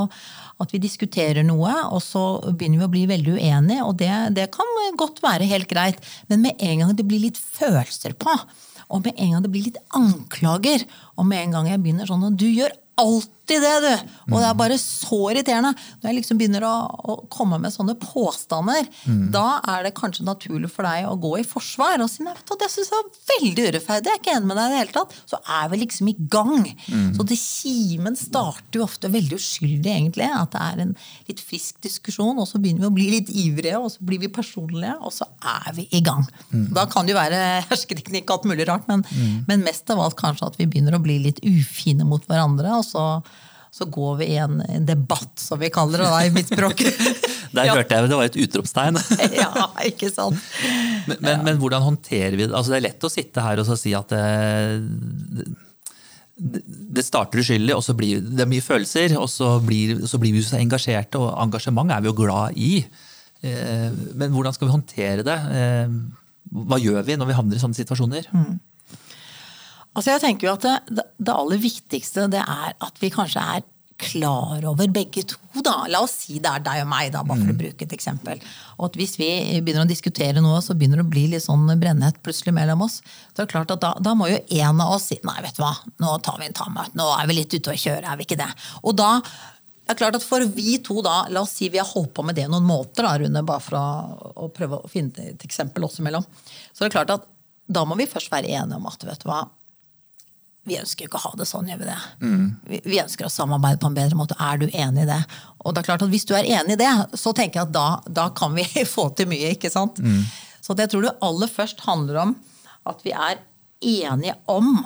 at 0.63 0.71
vi 0.71 0.79
diskuterer 0.79 1.43
noe, 1.43 1.73
og 1.91 1.99
så 2.03 2.23
begynner 2.47 2.85
vi 2.85 2.87
å 2.87 2.93
bli 2.93 3.03
veldig 3.09 3.35
uenige. 3.35 3.83
Og 3.83 3.97
det, 3.99 4.13
det 4.37 4.47
kan 4.55 4.71
godt 4.95 5.19
være 5.25 5.49
helt 5.49 5.67
greit, 5.71 5.99
men 6.31 6.45
med 6.45 6.63
en 6.63 6.85
gang 6.85 6.95
det 6.95 7.07
blir 7.07 7.25
litt 7.27 7.39
følelser 7.39 8.15
på, 8.15 8.31
og 8.85 9.03
med 9.03 9.19
en 9.19 9.35
gang 9.35 9.43
det 9.43 9.51
blir 9.51 9.67
litt 9.67 9.81
anklager, 9.97 10.87
og 11.19 11.27
med 11.27 11.41
en 11.41 11.57
gang 11.57 11.71
jeg 11.73 11.83
begynner 11.83 12.07
sånn 12.07 12.27
og 12.27 12.39
Du 12.39 12.47
gjør 12.47 12.71
alltid 13.45 13.61
det, 13.61 13.79
du! 13.79 14.33
Og 14.33 14.39
det 14.41 14.47
er 14.47 14.57
bare 14.57 14.77
så 14.81 15.19
irriterende. 15.31 15.73
Når 16.01 16.09
jeg 16.09 16.17
liksom 16.17 16.39
begynner 16.39 16.65
å, 16.65 16.73
å 17.13 17.15
komme 17.29 17.59
med 17.61 17.73
sånne 17.73 17.95
påstander, 18.01 18.87
mm. 19.05 19.29
da 19.33 19.61
er 19.69 19.85
det 19.85 19.95
kanskje 19.97 20.25
naturlig 20.25 20.71
for 20.73 20.87
deg 20.87 21.05
å 21.07 21.17
gå 21.21 21.37
i 21.39 21.45
forsvar 21.45 22.01
og 22.01 22.09
si 22.09 22.25
nei, 22.25 22.33
vet 22.33 22.47
du, 22.49 22.55
det 22.59 22.69
syns 22.73 22.89
jeg 22.91 23.03
er 23.03 23.19
veldig 23.33 23.67
urettferdig, 23.69 24.09
jeg 24.09 24.17
er 24.17 24.21
ikke 24.23 24.35
enig 24.35 24.49
med 24.49 24.57
deg 24.59 24.65
i 24.65 24.73
det 24.73 24.81
hele 24.81 24.95
tatt. 24.95 25.15
Så 25.29 25.39
er 25.59 25.69
vi 25.71 25.81
liksom 25.83 26.09
i 26.09 26.15
gang. 26.17 26.65
Mm. 26.89 27.11
Så 27.17 27.27
det 27.29 27.39
kimen 27.41 28.17
starter 28.19 28.79
jo 28.79 28.87
ofte 28.87 29.11
veldig 29.13 29.39
uskyldig, 29.39 29.93
egentlig. 29.93 30.29
At 30.35 30.55
det 30.55 30.63
er 30.65 30.83
en 30.85 30.95
litt 31.29 31.43
frisk 31.45 31.79
diskusjon, 31.85 32.41
og 32.41 32.49
så 32.49 32.61
begynner 32.61 32.87
vi 32.87 32.91
å 32.91 32.97
bli 32.97 33.09
litt 33.13 33.29
ivrige, 33.29 33.77
og 33.77 33.91
så 33.93 34.05
blir 34.07 34.23
vi 34.23 34.31
personlige, 34.33 34.97
og 35.05 35.13
så 35.13 35.29
er 35.45 35.69
vi 35.77 35.87
i 35.93 36.01
gang. 36.05 36.25
Mm. 36.49 36.69
Da 36.75 36.87
kan 36.89 37.05
det 37.05 37.13
jo 37.13 37.21
være 37.21 37.43
hersketeknikk 37.69 38.29
og 38.29 38.39
alt 38.39 38.49
mulig 38.49 38.69
rart, 38.71 38.89
men, 38.89 39.05
mm. 39.05 39.45
men 39.49 39.65
mest 39.67 39.89
av 39.93 40.01
alt 40.01 40.17
kanskje 40.19 40.49
at 40.49 40.59
vi 40.59 40.69
begynner 40.69 40.97
å 40.97 41.03
bli 41.03 41.19
litt 41.27 41.43
ufine 41.45 42.07
mot 42.07 42.25
hverandre. 42.25 42.73
og 42.79 42.85
så 42.87 43.05
så 43.75 43.85
går 43.91 44.15
vi 44.21 44.25
i 44.31 44.37
en, 44.39 44.61
debatt, 44.87 45.33
som 45.41 45.59
vi 45.59 45.67
kaller 45.73 45.99
det 45.99 46.07
da, 46.07 46.19
i 46.23 46.31
mitt 46.31 46.47
språk. 46.47 46.79
Der 47.55 47.69
ja. 47.69 47.75
hørte 47.75 47.97
jeg 47.97 48.09
det 48.11 48.17
var 48.19 48.29
et 48.29 48.37
utropstegn. 48.39 48.99
ja, 49.41 49.67
ikke 49.87 50.09
sant. 50.11 50.39
Men, 51.07 51.19
men, 51.19 51.43
men, 51.47 51.59
hvordan 51.59 51.83
håndterer 51.83 52.35
vi 52.35 52.45
det? 52.45 52.53
Altså, 52.55 52.73
det 52.73 52.79
er 52.79 52.85
lett 52.89 53.07
å 53.07 53.11
sitte 53.11 53.43
her 53.43 53.61
og 53.61 53.69
si 53.79 53.93
at 53.95 54.11
det, 54.11 55.45
det 56.35 57.03
starter 57.05 57.39
uskyldig, 57.43 57.75
og 57.75 57.83
så 57.85 57.95
blir 57.95 58.23
det 58.23 58.47
mye 58.51 58.63
følelser. 58.63 59.15
Og 59.19 59.29
så 59.31 59.55
blir, 59.63 60.05
så 60.07 60.19
blir 60.23 60.35
vi 60.35 60.43
så 60.43 60.59
engasjerte, 60.59 61.21
og 61.21 61.35
engasjement 61.45 61.91
er 61.95 62.03
vi 62.03 62.11
jo 62.11 62.17
glad 62.17 62.59
i. 62.59 62.77
Eh, 63.45 63.89
men 64.15 64.31
hvordan 64.35 64.55
skal 64.55 64.69
vi 64.69 64.75
håndtere 64.75 65.27
det? 65.27 65.37
Eh, 65.59 65.99
hva 66.65 66.79
gjør 66.79 67.03
vi 67.07 67.19
når 67.19 67.31
vi 67.31 67.37
havner 67.39 67.59
i 67.59 67.63
sånne 67.63 67.79
situasjoner? 67.79 68.31
Mm. 68.35 68.55
Altså 69.95 70.11
jeg 70.11 70.23
tenker 70.25 70.49
jo 70.49 70.57
at 70.57 70.67
det, 70.91 71.05
det, 71.17 71.31
aller 71.31 71.61
viktigste 71.61 72.27
det 72.31 72.43
er 72.43 72.75
at 72.83 73.01
vi 73.01 73.13
kanskje 73.13 73.43
er 73.55 73.63
klar 73.95 74.59
over 74.67 74.89
begge 74.91 75.23
to. 75.23 75.37
da. 75.63 75.85
La 75.87 76.01
oss 76.03 76.17
si 76.25 76.39
det 76.43 76.51
er 76.51 76.63
deg 76.65 76.81
og 76.83 76.89
meg, 76.91 77.13
da, 77.13 77.21
bare 77.23 77.39
for 77.39 77.47
mm. 77.47 77.55
å 77.55 77.61
bruke 77.61 77.85
et 77.87 77.95
eksempel. 77.95 78.41
Og 78.75 78.89
at 78.89 78.99
hvis 78.99 79.15
vi 79.15 79.29
begynner 79.63 79.85
å 79.85 79.89
diskutere 79.89 80.43
noe, 80.43 80.59
så 80.63 80.75
begynner 80.75 80.99
det 80.99 81.05
å 81.07 81.13
bli 81.13 81.23
litt 81.31 81.45
sånn 81.45 81.63
brennhet 81.79 82.19
plutselig 82.25 82.57
mellom 82.57 82.83
oss. 82.83 82.99
Så 82.99 83.39
det 83.39 83.45
er 83.45 83.53
klart 83.55 83.71
at 83.71 83.83
da, 83.85 83.93
da 84.03 84.15
må 84.19 84.27
jo 84.33 84.41
en 84.59 84.83
av 84.83 84.97
oss 84.97 85.07
si 85.13 85.19
nei, 85.23 85.37
vet 85.45 85.55
du 85.55 85.63
hva, 85.63 85.71
nå 86.03 86.17
tar 86.27 86.41
vi 86.41 86.49
en 86.49 86.59
tammet, 86.59 86.95
nå 86.99 87.07
er 87.15 87.31
vi 87.31 87.39
litt 87.39 87.55
ute 87.55 87.71
å 87.71 87.83
kjøre, 87.85 88.03
er 88.03 88.19
vi 88.19 88.27
ikke 88.27 88.41
det? 88.43 88.51
Og 88.83 88.97
da 88.99 89.17
det 89.85 89.93
er 89.93 89.99
klart 89.99 90.15
at 90.17 90.23
For 90.25 90.41
vi 90.49 90.79
to, 90.81 90.97
da, 91.05 91.27
la 91.29 91.43
oss 91.45 91.51
si 91.59 91.67
vi 91.69 91.77
har 91.77 91.85
holdt 91.85 92.15
på 92.17 92.23
med 92.25 92.33
det 92.39 92.47
noen 92.49 92.65
måneder, 92.65 93.05
da, 93.05 93.11
Rune, 93.21 93.43
bare 93.45 93.61
for 93.61 93.77
å, 93.77 94.31
å 94.41 94.47
prøve 94.49 94.79
å 94.81 94.89
finne 94.89 95.29
et 95.29 95.45
eksempel 95.45 95.85
oss 95.85 95.99
imellom. 96.01 96.25
Så 96.73 96.81
det 96.81 96.87
er 96.89 96.95
klart 96.95 97.13
at 97.13 97.27
da 97.69 97.83
må 97.85 97.97
vi 97.99 98.09
først 98.09 98.31
være 98.33 98.49
enige 98.49 98.79
om 98.79 98.89
at 98.89 99.05
vet 99.05 99.21
du 99.21 99.29
hva, 99.29 99.43
vi 100.65 100.79
ønsker 100.81 101.05
jo 101.05 101.11
ikke 101.11 101.19
å 101.19 101.27
ha 101.27 101.37
det 101.37 101.45
sånn, 101.45 101.67
gjør 101.69 101.81
vi 101.83 101.87
det? 101.87 101.97
Mm. 102.25 102.45
Vi, 102.65 102.79
vi, 102.87 102.97
ønsker 103.03 103.27
å 103.27 103.31
samarbeide 103.33 103.77
på 103.81 103.89
en 103.91 103.97
bedre 103.97 104.17
måte. 104.17 104.37
Er 104.41 104.57
du 104.61 104.65
enig 104.67 105.03
i 105.05 105.09
det? 105.11 105.19
Og 105.61 105.75
det 105.75 105.81
er 105.81 105.87
klart 105.91 106.05
at 106.05 106.11
Hvis 106.13 106.25
du 106.25 106.33
er 106.37 106.49
enig 106.57 106.73
i 106.73 106.81
det, 106.81 106.91
så 107.21 107.33
tenker 107.37 107.61
jeg 107.61 107.69
at 107.69 107.75
da, 107.75 107.87
da 108.21 108.27
kan 108.37 108.55
vi 108.57 108.65
få 108.95 109.11
til 109.17 109.29
mye. 109.29 109.53
ikke 109.53 109.69
sant? 109.73 110.01
Mm. 110.01 110.23
Så 110.65 110.73
det 110.77 110.89
tror 110.89 111.05
det 111.05 111.15
aller 111.25 111.51
først 111.51 111.85
handler 111.85 112.21
om 112.23 112.35
at 112.89 113.05
vi 113.05 113.13
er 113.13 113.41
enige 113.85 114.35
om 114.49 114.79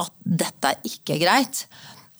at 0.00 0.12
dette 0.24 0.74
er 0.74 0.90
ikke 0.90 1.20
greit. 1.22 1.64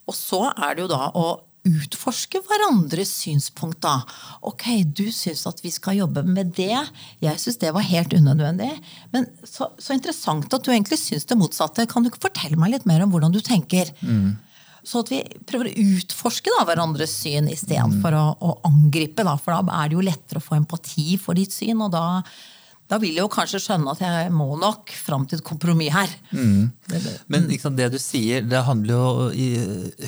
Og 0.07 0.15
så 0.15 0.45
er 0.53 0.77
det 0.77 0.87
jo 0.87 0.93
da 0.93 1.11
å 1.19 1.27
utforske 1.69 2.41
hverandres 2.47 3.11
synspunkt, 3.21 3.81
da. 3.85 4.01
Ok, 4.49 4.67
du 4.87 5.07
syns 5.13 5.43
at 5.49 5.61
vi 5.65 5.73
skal 5.75 5.99
jobbe 5.99 6.23
med 6.25 6.55
det. 6.57 6.77
Jeg 7.21 7.41
syns 7.43 7.61
det 7.61 7.73
var 7.77 7.85
helt 7.85 8.15
unødvendig. 8.17 8.71
Men 9.13 9.29
så, 9.45 9.69
så, 9.77 9.95
interessant 9.97 10.49
at 10.53 10.65
du 10.65 10.73
egentlig 10.73 11.01
syns 11.03 11.29
det 11.29 11.39
motsatte. 11.41 11.89
Kan 11.91 12.05
du 12.05 12.11
ikke 12.11 12.25
fortelle 12.29 12.61
meg 12.61 12.75
litt 12.75 12.89
mer 12.89 13.05
om 13.05 13.13
hvordan 13.13 13.35
du 13.35 13.43
tenker? 13.45 13.93
Mm. 14.01 14.39
Så 14.87 15.03
at 15.05 15.13
vi 15.13 15.21
prøver 15.49 15.69
å 15.69 15.89
utforske 15.97 16.53
da, 16.57 16.65
hverandres 16.71 17.13
syn 17.21 17.51
istedenfor 17.53 18.17
mm. 18.17 18.21
å, 18.23 18.49
å 18.49 18.57
angripe. 18.71 19.27
Da, 19.27 19.37
for 19.37 19.53
da 19.53 19.83
er 19.83 19.91
det 19.91 19.99
jo 19.99 20.07
lettere 20.09 20.41
å 20.41 20.47
få 20.47 20.57
empati 20.57 21.21
for 21.21 21.37
ditt 21.37 21.53
syn. 21.53 21.85
og 21.85 21.93
da 21.93 22.23
da 22.91 22.99
vil 22.99 23.15
jeg 23.15 23.23
jo 23.23 23.31
kanskje 23.31 23.61
skjønne 23.63 23.93
at 23.93 24.01
jeg 24.03 24.31
må 24.35 24.49
nok 24.59 24.91
fram 24.99 25.23
til 25.31 25.39
et 25.39 25.47
kompromiss 25.47 25.95
her. 25.95 26.15
Mm. 26.35 26.71
Men 27.31 27.47
liksom, 27.47 27.77
det 27.79 27.87
du 27.95 27.99
sier, 28.03 28.43
det 28.43 28.65
handler 28.67 28.97
jo, 28.97 29.29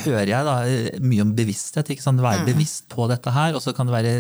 hører 0.09 0.33
jeg, 0.33 0.49
da, 0.49 0.57
mye 1.07 1.23
om 1.23 1.35
bevissthet. 1.39 1.93
Være 1.93 2.43
mm. 2.43 2.49
bevisst 2.51 2.89
på 2.91 3.07
dette 3.11 3.31
her. 3.35 3.55
Og 3.55 3.63
så 3.63 3.75
kan 3.77 3.87
det 3.87 3.95
være 3.95 4.17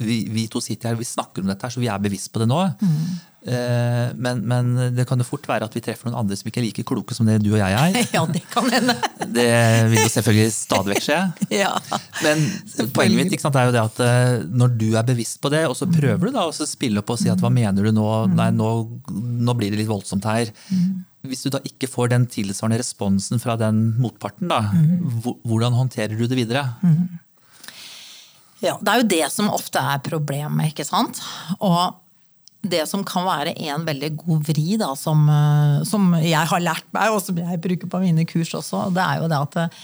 vi, 0.00 0.22
vi, 0.32 0.46
to 0.50 0.62
sitter 0.64 0.92
her, 0.92 1.00
vi 1.00 1.08
snakker 1.08 1.44
om 1.44 1.50
dette, 1.50 1.62
her, 1.66 1.74
så 1.74 1.82
vi 1.82 1.90
er 1.92 2.00
bevisst 2.02 2.32
på 2.32 2.42
det 2.42 2.48
nå. 2.50 2.62
Mm. 2.80 3.02
Eh, 3.40 4.10
men, 4.20 4.42
men, 4.44 4.74
det 4.92 5.06
kan 5.08 5.20
jo 5.20 5.24
fort 5.24 5.46
være 5.48 5.64
at 5.64 5.72
vi 5.72 5.80
treffer 5.80 6.10
noen 6.10 6.18
andre 6.20 6.36
som 6.36 6.50
ikke 6.50 6.60
er 6.60 6.66
like 6.66 6.82
kloke 6.84 7.16
som 7.16 7.28
det 7.28 7.38
du 7.40 7.54
og 7.54 7.60
jeg 7.62 7.72
er. 7.72 7.96
Ja, 8.16 8.24
Det 8.28 8.42
kan 8.52 8.68
hende. 8.72 8.96
Det 9.38 9.48
vil 9.92 10.02
jo 10.02 10.10
selvfølgelig 10.12 10.54
stadig 10.56 10.94
vekk 10.94 11.06
skje. 11.06 11.20
Ja, 11.62 11.72
men 12.24 12.44
poenget 12.96 13.32
mitt 13.32 13.44
sant, 13.44 13.56
er 13.56 13.70
jo 13.70 13.76
det 13.76 13.84
at 13.84 14.02
eh, 14.04 14.48
når 14.48 14.74
du 14.80 14.88
er 14.92 15.06
bevisst 15.08 15.40
på 15.40 15.52
det, 15.52 15.64
og 15.68 15.76
så 15.78 15.88
prøver 15.90 16.28
du 16.28 16.36
da 16.36 16.48
å 16.48 16.52
spille 16.52 17.00
opp 17.00 17.14
og 17.14 17.20
si 17.20 17.30
at 17.32 17.40
hva 17.40 17.52
mener 17.52 17.88
du 17.88 17.94
nå? 17.96 18.08
Mm. 18.28 18.36
Nei, 18.40 18.50
nå, 18.56 18.72
nå 19.48 19.56
blir 19.56 19.72
det 19.72 19.80
litt 19.80 19.90
voldsomt 19.90 20.28
her. 20.28 20.52
Mm. 20.68 21.00
Hvis 21.30 21.44
du 21.44 21.50
da 21.52 21.60
ikke 21.68 21.88
får 21.90 22.12
den 22.12 22.28
tilsvarende 22.32 22.80
responsen 22.80 23.40
fra 23.40 23.56
den 23.60 23.90
motparten, 24.00 24.48
da, 24.52 24.62
mm. 24.72 25.24
hvordan 25.48 25.76
håndterer 25.76 26.16
du 26.16 26.24
det 26.28 26.38
videre? 26.38 26.64
Ja, 28.60 28.76
Det 28.80 28.92
er 28.92 29.00
jo 29.00 29.08
det 29.08 29.26
som 29.32 29.50
ofte 29.50 29.80
er 29.80 30.02
problemet. 30.04 30.72
ikke 30.72 30.84
sant? 30.84 31.20
Og 31.60 31.96
det 32.60 32.82
som 32.88 33.04
kan 33.04 33.24
være 33.24 33.54
en 33.56 33.86
veldig 33.86 34.10
god 34.20 34.44
vri, 34.50 34.76
da, 34.80 34.92
som, 34.98 35.24
eh, 35.28 35.80
som, 35.88 36.12
jeg 36.20 36.46
har 36.52 36.60
lært 36.60 36.86
meg, 36.92 37.14
og 37.14 37.22
som 37.24 37.38
jeg 37.40 37.60
bruker 37.60 37.88
på 37.88 38.02
mine 38.02 38.26
kurs 38.28 38.52
også, 38.52 38.90
det 38.92 39.00
er 39.00 39.22
jo 39.22 39.30
det 39.32 39.40
at 39.40 39.56
eh, 39.64 39.80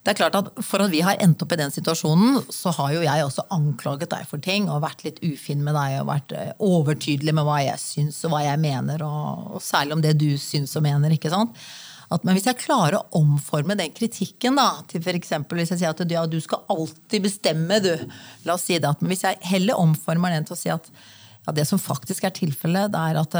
det 0.00 0.14
er 0.14 0.16
klart 0.16 0.36
at 0.38 0.46
For 0.64 0.80
at 0.80 0.88
vi 0.88 1.02
har 1.04 1.18
endt 1.20 1.42
opp 1.44 1.52
i 1.52 1.58
den 1.60 1.72
situasjonen, 1.74 2.38
så 2.48 2.72
har 2.72 2.94
jo 2.94 3.02
jeg 3.04 3.24
også 3.24 3.44
anklaget 3.52 4.08
deg 4.08 4.24
for 4.30 4.40
ting 4.40 4.70
og 4.72 4.80
vært 4.80 5.04
litt 5.04 5.20
ufin 5.20 5.60
med 5.60 5.76
deg 5.76 5.98
og 6.00 6.08
vært 6.08 6.32
eh, 6.32 6.54
overtydelig 6.56 7.34
med 7.36 7.44
hva 7.44 7.58
jeg 7.66 7.82
syns 7.82 8.22
og 8.24 8.32
hva 8.32 8.46
jeg 8.46 8.62
mener, 8.62 9.04
og, 9.04 9.58
og 9.58 9.64
særlig 9.64 9.98
om 9.98 10.04
det 10.04 10.16
du 10.16 10.30
syns 10.40 10.72
og 10.80 10.86
mener. 10.88 11.12
ikke 11.12 11.32
sant? 11.32 11.52
At, 12.10 12.24
men 12.26 12.34
hvis 12.34 12.48
jeg 12.48 12.58
klarer 12.58 12.98
å 12.98 13.20
omforme 13.20 13.76
den 13.78 13.92
kritikken 13.94 14.58
da, 14.58 14.82
til 14.90 15.02
f.eks. 15.02 15.30
hvis 15.46 15.74
jeg 15.76 15.82
sier 15.84 15.92
at 15.92 16.00
ja, 16.10 16.24
du 16.26 16.40
skal 16.42 16.64
alltid 16.72 17.22
bestemme, 17.28 17.78
du. 17.84 17.92
La 18.48 18.56
oss 18.56 18.66
si 18.66 18.80
det. 18.82 18.90
Men 18.98 19.12
hvis 19.12 19.22
jeg 19.28 19.38
heller 19.52 19.78
omformer 19.78 20.34
den 20.34 20.48
til 20.48 20.56
å 20.56 20.58
si 20.58 20.72
at 20.74 20.90
ja, 21.46 21.54
det 21.54 21.68
som 21.70 21.78
faktisk 21.78 22.26
er 22.26 22.34
tilfellet, 22.34 22.90
det 22.90 23.04
er 23.12 23.20
at, 23.20 23.36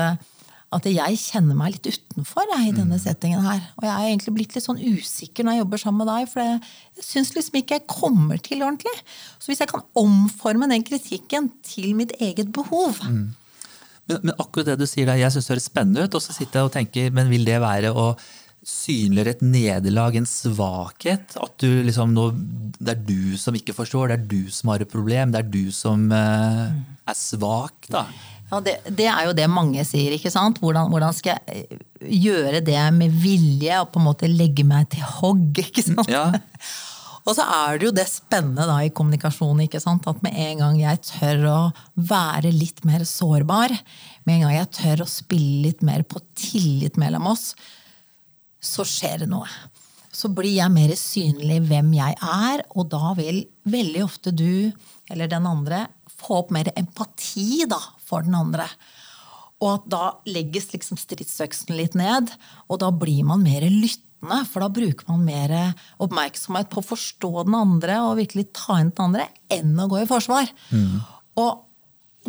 at 0.78 0.86
jeg 0.86 1.18
kjenner 1.18 1.58
meg 1.58 1.74
litt 1.74 1.90
utenfor 1.90 2.46
jeg, 2.46 2.68
i 2.68 2.76
denne 2.76 2.94
mm. 2.94 3.02
settingen 3.02 3.42
her. 3.42 3.64
Og 3.80 3.88
jeg 3.88 3.94
er 3.96 4.12
egentlig 4.12 4.36
blitt 4.38 4.54
litt 4.54 4.68
sånn 4.68 4.78
usikker 4.78 5.46
når 5.46 5.58
jeg 5.58 5.64
jobber 5.64 5.82
sammen 5.82 6.04
med 6.04 6.12
deg, 6.12 6.30
for 6.30 6.44
jeg, 6.46 6.62
jeg 7.00 7.08
syns 7.10 7.34
liksom 7.34 7.60
ikke 7.60 7.80
jeg 7.80 7.88
kommer 7.90 8.38
til 8.46 8.62
ordentlig. 8.62 8.96
Så 9.42 9.50
hvis 9.50 9.64
jeg 9.64 9.72
kan 9.74 9.82
omforme 9.98 10.70
den 10.70 10.86
kritikken 10.86 11.50
til 11.66 11.90
mitt 11.98 12.14
eget 12.22 12.54
behov 12.54 13.02
mm. 13.02 13.24
men, 14.06 14.20
men, 14.22 14.36
akkurat 14.38 14.72
det 14.72 14.78
du 14.78 14.86
sier 14.86 15.10
der, 15.10 15.18
jeg 15.24 15.34
syns 15.34 15.50
det 15.50 15.56
høres 15.56 15.72
spennende 15.72 16.06
ut, 16.06 16.14
og 16.14 16.22
så 16.22 16.38
sitter 16.38 16.62
jeg 16.62 16.70
og 16.70 16.76
tenker, 16.78 17.10
men 17.18 17.34
vil 17.34 17.50
det 17.50 17.58
være 17.66 17.90
å 17.90 18.12
synliggjør 18.66 19.30
et 19.32 19.44
nederlag, 19.44 20.16
en 20.18 20.28
svakhet. 20.28 21.36
At 21.40 21.54
du 21.62 21.80
liksom 21.86 22.12
nå, 22.16 22.26
det 22.80 22.94
er 22.94 23.06
du 23.06 23.38
som 23.40 23.56
ikke 23.56 23.76
forstår, 23.76 24.10
det 24.10 24.18
er 24.18 24.26
du 24.30 24.52
som 24.52 24.74
har 24.74 24.84
et 24.84 24.90
problem, 24.90 25.32
det 25.32 25.40
er 25.40 25.48
du 25.48 25.72
som 25.74 26.10
uh, 26.12 26.68
er 27.08 27.16
svak. 27.16 27.88
da. 27.88 28.04
Ja, 28.50 28.58
det, 28.66 28.76
det, 28.98 29.06
er 29.06 29.28
jo 29.28 29.34
det 29.38 29.46
mange 29.50 29.84
sier. 29.86 30.12
ikke 30.16 30.32
sant? 30.32 30.58
Hvordan, 30.58 30.90
hvordan, 30.90 31.14
skal 31.14 31.38
jeg 31.38 31.66
eh, 31.70 31.82
gjøre 32.18 32.60
det 32.66 32.82
med 32.96 33.14
vilje 33.22 33.78
og 33.78 33.92
på 33.94 34.00
en 34.00 34.08
måte 34.08 34.30
legge 34.30 34.66
meg 34.66 34.90
til 34.90 35.06
hogg? 35.06 35.60
ikke 35.62 35.86
sant? 35.86 36.10
Ja. 36.10 36.26
og 37.26 37.36
så 37.36 37.46
er 37.46 37.78
det 37.78 37.86
jo 37.86 37.94
det 37.94 38.08
spennende 38.10 38.66
da 38.66 38.80
i 38.82 38.90
kommunikasjon 38.90 39.62
ikke 39.68 39.80
sant? 39.82 40.08
at 40.10 40.24
med 40.26 40.34
en 40.34 40.64
gang 40.64 40.80
jeg 40.82 41.02
tør 41.12 41.46
å 41.46 41.58
være 41.94 42.50
litt 42.50 42.82
mer 42.88 43.06
sårbar, 43.06 43.76
med 44.26 44.40
en 44.40 44.48
gang 44.48 44.56
jeg 44.58 44.72
tør 44.80 45.04
å 45.06 45.10
spille 45.10 45.68
litt 45.68 45.86
mer 45.86 46.02
på 46.02 46.22
tillit 46.34 46.98
mellom 47.00 47.30
oss, 47.30 47.52
så 48.60 48.84
skjer 48.86 49.24
det 49.24 49.30
noe. 49.32 49.48
så 50.12 50.28
blir 50.34 50.56
jeg 50.56 50.74
mer 50.74 50.90
synlig 50.98 51.60
hvem 51.68 51.92
jeg 51.94 52.16
er, 52.18 52.64
og 52.74 52.88
da 52.92 53.12
vil 53.16 53.44
veldig 53.70 54.02
ofte 54.04 54.32
du 54.34 54.72
eller 55.10 55.30
den 55.30 55.46
andre 55.46 55.84
få 56.20 56.42
opp 56.42 56.50
mer 56.54 56.70
empati 56.76 57.64
da, 57.70 57.78
for 58.04 58.26
den 58.26 58.34
andre. 58.36 58.66
Og 59.60 59.74
at 59.74 59.88
da 59.92 60.04
legges 60.28 60.70
liksom 60.74 60.98
stridsøksen 61.00 61.76
litt 61.78 61.96
ned, 61.98 62.32
og 62.68 62.82
da 62.82 62.90
blir 62.92 63.22
man 63.28 63.44
mer 63.44 63.64
lyttende. 63.68 64.42
For 64.50 64.60
da 64.60 64.68
bruker 64.72 65.08
man 65.08 65.24
mer 65.24 65.54
oppmerksomhet 66.02 66.68
på 66.72 66.82
å 66.82 66.88
forstå 66.90 67.30
den 67.46 67.56
andre 67.56 68.02
og 68.04 68.18
virkelig 68.18 68.50
ta 68.56 68.80
inn 68.82 68.92
den 68.92 69.06
andre, 69.06 69.30
enn 69.52 69.72
å 69.80 69.88
gå 69.88 70.02
i 70.02 70.08
forsvar. 70.10 70.50
Mm. 70.74 70.98
Og 71.40 71.66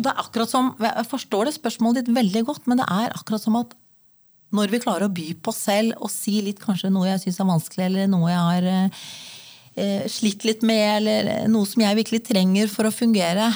det 0.00 0.08
er 0.08 0.22
akkurat 0.22 0.48
som, 0.48 0.72
Jeg 0.80 1.08
forstår 1.10 1.48
det 1.48 1.58
spørsmålet 1.58 2.06
ditt 2.06 2.16
veldig 2.16 2.46
godt, 2.48 2.66
men 2.70 2.80
det 2.80 2.88
er 2.88 3.12
akkurat 3.12 3.44
som 3.44 3.58
at 3.60 3.74
når 4.56 4.72
vi 4.72 4.82
klarer 4.84 5.08
å 5.08 5.12
by 5.12 5.28
på 5.42 5.52
oss 5.52 5.64
selv 5.68 5.98
og 5.98 6.10
si 6.12 6.38
litt 6.44 6.62
kanskje 6.62 6.92
noe 6.92 7.10
jeg 7.10 7.24
syns 7.26 7.40
er 7.42 7.50
vanskelig, 7.52 7.86
eller 7.88 8.10
noe 8.12 8.32
jeg 8.32 8.48
har 8.48 8.70
eh, 8.72 10.08
slitt 10.12 10.46
litt 10.48 10.66
med, 10.66 10.88
eller 11.00 11.32
noe 11.52 11.68
som 11.68 11.84
jeg 11.84 12.00
virkelig 12.02 12.24
trenger 12.28 12.72
for 12.72 12.88
å 12.88 12.94
fungere, 12.94 13.52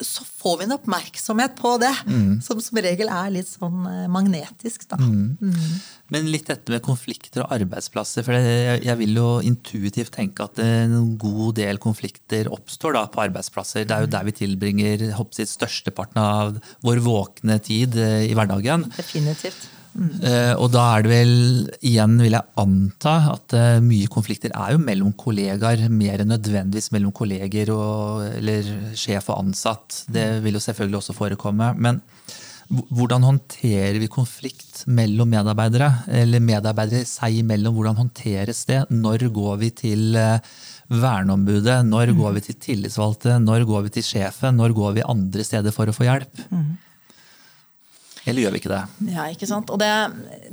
så 0.00 0.24
får 0.28 0.58
vi 0.58 0.64
en 0.66 0.74
oppmerksomhet 0.74 1.54
på 1.56 1.70
det. 1.80 1.92
Mm. 2.04 2.40
Som 2.44 2.60
som 2.60 2.78
regel 2.84 3.08
er 3.08 3.30
litt 3.32 3.48
sånn 3.48 3.86
eh, 3.88 4.08
magnetisk. 4.12 4.84
Da. 4.90 4.98
Mm. 5.00 5.38
Mm. 5.40 5.78
Men 6.12 6.28
litt 6.30 6.50
dette 6.50 6.72
med 6.72 6.84
konflikter 6.84 7.44
og 7.44 7.54
arbeidsplasser. 7.56 8.26
for 8.26 8.36
jeg, 8.36 8.82
jeg, 8.84 8.96
vil 9.00 9.16
jo 9.16 9.28
intuitivt 9.40 10.12
tenke 10.14 10.44
at 10.44 10.60
en 10.62 11.14
god 11.20 11.56
del 11.58 11.80
konflikter 11.82 12.50
oppstår 12.52 12.98
da 12.98 13.06
på 13.08 13.24
arbeidsplasser. 13.24 13.86
Det 13.88 13.96
er 13.96 14.04
jo 14.04 14.12
der 14.12 14.28
vi 14.28 14.36
tilbringer 14.36 15.06
hoppsitt 15.16 15.50
størsteparten 15.50 16.20
av 16.20 16.60
vår 16.84 17.00
våkne 17.06 17.58
tid 17.64 17.96
eh, 17.96 18.26
i 18.28 18.36
hverdagen. 18.36 18.90
Definitivt. 18.98 19.70
Uh, 19.96 20.52
og 20.60 20.68
da 20.74 20.82
er 20.92 21.04
det 21.06 21.10
vel, 21.12 21.34
igjen 21.80 22.18
vil 22.20 22.36
jeg 22.36 22.44
anta, 22.60 23.14
at 23.32 23.54
uh, 23.56 23.84
mye 23.84 24.10
konflikter 24.12 24.52
er 24.52 24.74
jo 24.74 24.80
mellom 24.82 25.14
kollegaer, 25.16 25.86
mer 25.88 26.20
enn 26.20 26.34
nødvendigvis 26.34 26.90
mellom 26.92 27.14
kolleger 27.16 27.72
og, 27.72 28.26
eller 28.36 28.68
sjef 28.98 29.30
og 29.32 29.46
ansatt. 29.46 30.02
Det 30.12 30.26
vil 30.44 30.58
jo 30.58 30.64
selvfølgelig 30.66 31.00
også 31.00 31.16
forekomme. 31.16 31.72
Men 31.80 32.02
hvordan 32.66 33.24
håndterer 33.24 33.96
vi 34.02 34.10
konflikt 34.10 34.84
mellom 34.90 35.30
medarbeidere? 35.32 35.90
Eller 36.20 36.44
medarbeidere 36.44 37.06
seg 37.08 37.40
imellom, 37.40 37.76
hvordan 37.78 38.00
håndteres 38.00 38.64
det? 38.68 38.82
Når 38.92 39.28
går 39.34 39.60
vi 39.62 39.70
til 39.80 40.18
uh, 40.18 40.42
verneombudet? 40.92 41.80
Når 41.88 42.12
mm. 42.12 42.18
går 42.20 42.36
vi 42.36 42.44
til 42.48 42.58
tillitsvalgte? 42.68 43.38
Når 43.42 43.64
går 43.68 43.86
vi 43.86 43.96
til 43.96 44.10
sjefen? 44.12 44.60
Når 44.60 44.76
går 44.76 44.98
vi 44.98 45.08
andre 45.08 45.46
steder 45.46 45.74
for 45.74 45.88
å 45.88 45.96
få 45.96 46.08
hjelp? 46.08 46.44
Mm. 46.50 46.74
Eller 48.26 48.42
gjør 48.42 48.54
vi 48.56 48.60
ikke 48.60 48.70
det? 48.72 48.80
Ja, 49.14 49.24
ikke 49.30 49.46
sant? 49.46 49.70
Og 49.70 49.78
det, 49.78 49.88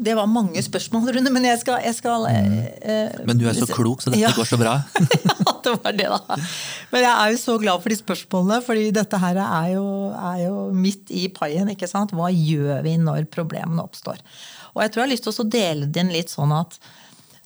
det 0.05 0.13
var 0.17 0.29
mange 0.29 0.61
spørsmål, 0.61 1.07
Rune, 1.15 1.31
men 1.33 1.47
jeg 1.47 1.57
skal, 1.63 1.79
jeg 1.81 1.97
skal 1.97 2.27
mm. 2.29 2.57
eh, 2.85 3.15
Men 3.25 3.39
du 3.39 3.47
er 3.49 3.57
så 3.57 3.65
klok, 3.69 4.03
så 4.03 4.13
dette 4.13 4.21
ja. 4.21 4.33
går 4.37 4.45
så 4.45 4.59
bra. 4.61 4.75
ja, 5.25 5.55
det 5.65 5.73
var 5.73 5.97
det, 5.97 6.09
da. 6.13 6.37
Men 6.93 7.05
jeg 7.07 7.13
er 7.13 7.33
jo 7.33 7.39
så 7.41 7.57
glad 7.61 7.81
for 7.81 7.93
de 7.93 7.97
spørsmålene, 7.97 8.59
fordi 8.65 8.91
dette 8.93 9.21
her 9.25 9.41
er 9.41 9.71
jo, 9.73 9.85
er 10.13 10.43
jo 10.45 10.67
midt 10.85 11.09
i 11.09 11.25
paien. 11.33 11.73
ikke 11.73 11.89
sant? 11.89 12.13
Hva 12.13 12.29
gjør 12.29 12.85
vi 12.85 12.93
når 13.01 13.25
problemene 13.33 13.81
oppstår? 13.81 14.21
Og 14.73 14.85
jeg 14.85 14.93
tror 14.93 15.03
jeg 15.03 15.07
har 15.07 15.13
lyst 15.15 15.27
til 15.29 15.33
å 15.33 15.49
dele 15.57 15.89
det 15.89 16.05
inn 16.05 16.13
litt 16.13 16.33
sånn 16.33 16.53
at 16.53 16.77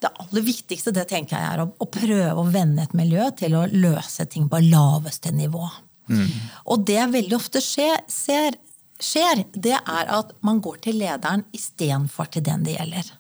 det 0.04 0.12
aller 0.22 0.44
viktigste 0.46 0.94
det 0.94 1.08
tenker 1.10 1.38
jeg 1.38 1.56
er 1.56 1.64
å, 1.64 1.72
å 1.72 1.88
prøve 1.90 2.38
å 2.38 2.50
vende 2.52 2.84
et 2.84 2.94
miljø 2.98 3.32
til 3.40 3.56
å 3.58 3.66
løse 3.72 4.28
ting 4.30 4.46
på 4.52 4.60
laveste 4.68 5.32
nivå. 5.34 5.64
Mm. 6.12 6.28
Og 6.72 6.84
det 6.88 7.02
veldig 7.16 7.36
ofte 7.38 7.62
skjer, 7.64 8.04
ser, 8.12 8.60
skjer, 9.02 9.46
det 9.54 9.78
er 9.78 10.12
at 10.18 10.34
man 10.46 10.62
går 10.64 10.82
til 10.88 11.00
lederen 11.02 11.46
istedenfor 11.56 12.30
til 12.34 12.46
den 12.46 12.66
det 12.66 12.78
gjelder. 12.78 13.16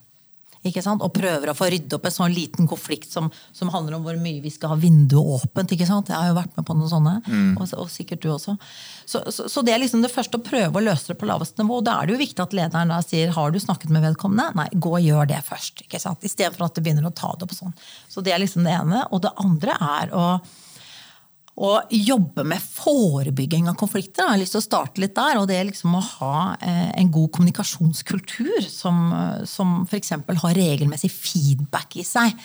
Ikke 0.65 0.81
sant? 0.83 1.03
Og 1.05 1.13
prøver 1.15 1.51
å 1.51 1.55
få 1.55 1.69
rydde 1.71 1.97
opp 1.97 2.07
en 2.09 2.13
sånn 2.13 2.33
liten 2.33 2.67
konflikt 2.69 3.11
som, 3.11 3.29
som, 3.55 3.69
handler 3.73 3.97
om 3.97 4.05
hvor 4.07 4.17
mye 4.19 4.41
vi 4.43 4.51
skal 4.51 4.73
ha 4.73 4.77
vinduet 4.79 5.37
åpent. 5.37 5.71
ikke 5.73 5.87
sant? 5.87 6.09
Jeg 6.11 6.17
har 6.17 6.31
jo 6.31 6.37
vært 6.37 6.57
med 6.57 6.67
på 6.67 6.75
noen 6.77 6.91
sånne, 6.91 7.13
mm. 7.23 7.53
og, 7.55 7.69
og, 7.77 7.87
sikkert 7.93 8.23
du 8.25 8.29
også. 8.33 8.57
Så, 9.07 9.21
så, 9.31 9.47
så, 9.47 9.63
det 9.63 9.75
er 9.75 9.81
liksom 9.83 10.03
det 10.03 10.11
første 10.11 10.39
å 10.39 10.43
prøve 10.43 10.81
å 10.81 10.83
løse 10.83 11.11
det 11.11 11.19
på 11.21 11.29
laveste 11.29 11.63
nivå. 11.63 11.79
Da 11.85 11.97
er 11.99 12.09
det 12.09 12.17
jo 12.17 12.23
viktig 12.23 12.43
at 12.43 12.55
lederen 12.57 12.93
da 12.93 12.99
sier 13.05 13.33
har 13.37 13.53
du 13.53 13.61
snakket 13.63 13.93
med 13.93 14.05
vedkommende? 14.09 14.51
Nei, 14.59 14.69
gå 14.73 14.93
og 14.97 15.03
gjør 15.05 15.29
det 15.31 15.41
først. 15.47 15.85
ikke 15.85 16.01
sant? 16.03 16.25
Istedenfor 16.27 16.67
at 16.67 16.77
du 16.77 16.83
begynner 16.83 17.07
å 17.07 17.15
ta 17.15 17.33
det 17.35 17.47
opp 17.47 17.55
sånn. 17.55 17.75
Så 18.11 18.25
det 18.25 18.35
er 18.35 18.43
liksom 18.43 18.67
det 18.67 18.75
ene. 18.75 19.05
Og 19.11 19.23
det 19.23 19.35
andre 19.43 19.77
er 19.77 20.15
å 20.15 20.29
å 21.57 21.71
jobbe 21.89 22.43
med 22.45 22.61
forebygging 22.61 23.65
av 23.69 23.77
konflikter. 23.79 24.27
Jeg 24.27 24.29
har 24.35 24.39
lyst 24.41 24.53
til 24.53 24.61
å 24.61 24.65
starte 24.65 25.01
litt 25.01 25.15
der. 25.17 25.39
og 25.39 25.47
Det 25.49 25.55
er 25.57 25.65
liksom 25.65 25.95
å 25.97 26.03
ha 26.05 26.41
eh, 26.61 26.91
en 27.01 27.09
god 27.13 27.31
kommunikasjonskultur 27.33 28.67
som, 28.69 29.09
som 29.49 29.79
f.eks. 29.87 30.13
har 30.43 30.57
regelmessig 30.57 31.09
feedback 31.09 31.97
i 31.97 32.05
seg. 32.05 32.35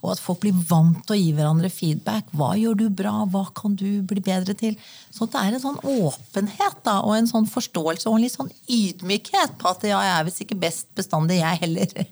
Og 0.00 0.14
at 0.14 0.22
folk 0.24 0.40
blir 0.46 0.56
vant 0.70 1.02
til 1.04 1.16
å 1.16 1.20
gi 1.20 1.34
hverandre 1.36 1.68
feedback. 1.72 2.32
Hva 2.32 2.54
gjør 2.56 2.80
du 2.80 2.86
bra? 3.02 3.12
Hva 3.28 3.44
kan 3.56 3.76
du 3.76 4.00
bli 4.08 4.24
bedre 4.24 4.56
til? 4.56 4.78
Så 5.12 5.28
det 5.28 5.42
er 5.42 5.58
en 5.58 5.66
sånn 5.66 5.80
åpenhet 5.82 6.80
da, 6.86 7.02
og 7.04 7.18
en 7.18 7.28
sånn 7.28 7.50
forståelse 7.52 8.08
og 8.08 8.16
en 8.16 8.24
litt 8.24 8.38
sånn 8.38 8.52
ydmykhet 8.72 9.58
på 9.60 9.68
at 9.68 9.84
ja, 9.84 10.00
jeg 10.00 10.16
er 10.16 10.30
visst 10.30 10.46
ikke 10.46 10.62
best 10.64 10.88
bestandig, 10.96 11.42
jeg 11.42 11.60
heller. 11.66 12.08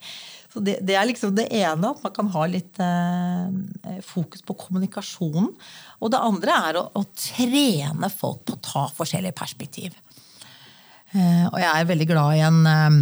Så 0.50 0.60
det, 0.66 0.80
det, 0.82 0.96
er 0.98 1.06
liksom 1.06 1.34
det 1.36 1.46
ene, 1.54 1.92
at 1.92 2.02
man 2.02 2.14
kan 2.14 2.30
ha 2.34 2.44
litt 2.50 2.78
eh, 2.82 3.98
fokus 4.02 4.42
på 4.42 4.56
kommunikasjonen. 4.58 5.50
Og 6.02 6.10
det 6.10 6.22
andre 6.26 6.56
er 6.70 6.78
å, 6.80 6.86
å, 6.98 7.04
trene 7.14 8.10
folk 8.10 8.42
på 8.48 8.56
å 8.56 8.62
ta 8.64 8.84
forskjellige 8.96 9.36
perspektiv. 9.38 9.94
Eh, 11.14 11.46
og 11.46 11.58
jeg 11.62 11.70
er 11.70 11.90
veldig 11.90 12.08
glad 12.10 12.34
i 12.34 12.42
en, 12.48 12.60
eh, 12.66 12.98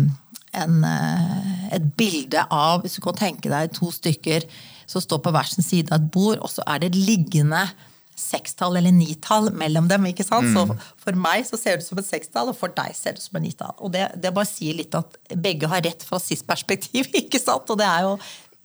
en, 0.61 0.77
eh, 0.85 1.65
et 1.77 1.89
bilde 1.97 2.45
av 2.51 2.83
Hvis 2.83 2.97
du 2.97 3.03
kan 3.05 3.17
tenke 3.17 3.51
deg 3.53 3.73
to 3.77 3.91
stykker 3.93 4.47
som 4.89 5.05
står 5.05 5.21
på 5.21 5.33
hver 5.33 5.49
sin 5.49 5.65
side 5.65 5.93
av 5.93 6.01
et 6.01 6.11
bord, 6.13 6.39
og 6.41 6.49
så 6.49 6.65
er 6.67 6.81
det 6.81 6.97
liggende 6.97 7.67
sekstall 8.19 8.77
eller 8.81 8.95
nitall 8.95 9.53
mellom 9.57 9.89
dem. 9.91 10.11
ikke 10.11 10.27
sant? 10.27 10.51
Mm. 10.51 10.57
Så 10.57 11.05
For 11.05 11.19
meg 11.19 11.47
så 11.49 11.61
ser 11.61 11.79
det 11.79 11.87
ut 11.87 11.93
som 11.93 12.03
et 12.03 12.11
sekstall, 12.11 12.51
og 12.53 12.59
for 12.59 12.75
deg 12.75 12.97
ser 12.97 13.17
det 13.17 13.23
ut 13.23 13.29
som 13.29 13.41
et 13.41 13.47
nitall. 13.49 13.77
Og 13.79 13.95
det, 13.95 14.09
det 14.21 14.35
bare 14.35 14.51
sier 14.51 14.77
litt 14.79 14.99
at 14.99 15.17
begge 15.35 15.71
har 15.71 15.85
rett 15.87 16.05
fra 16.05 16.21
sitt 16.23 16.45
perspektiv. 16.49 17.09
ikke 17.23 17.41
sant? 17.43 17.71
Og 17.71 17.81
det 17.81 17.89
er 17.89 18.07
jo 18.09 18.19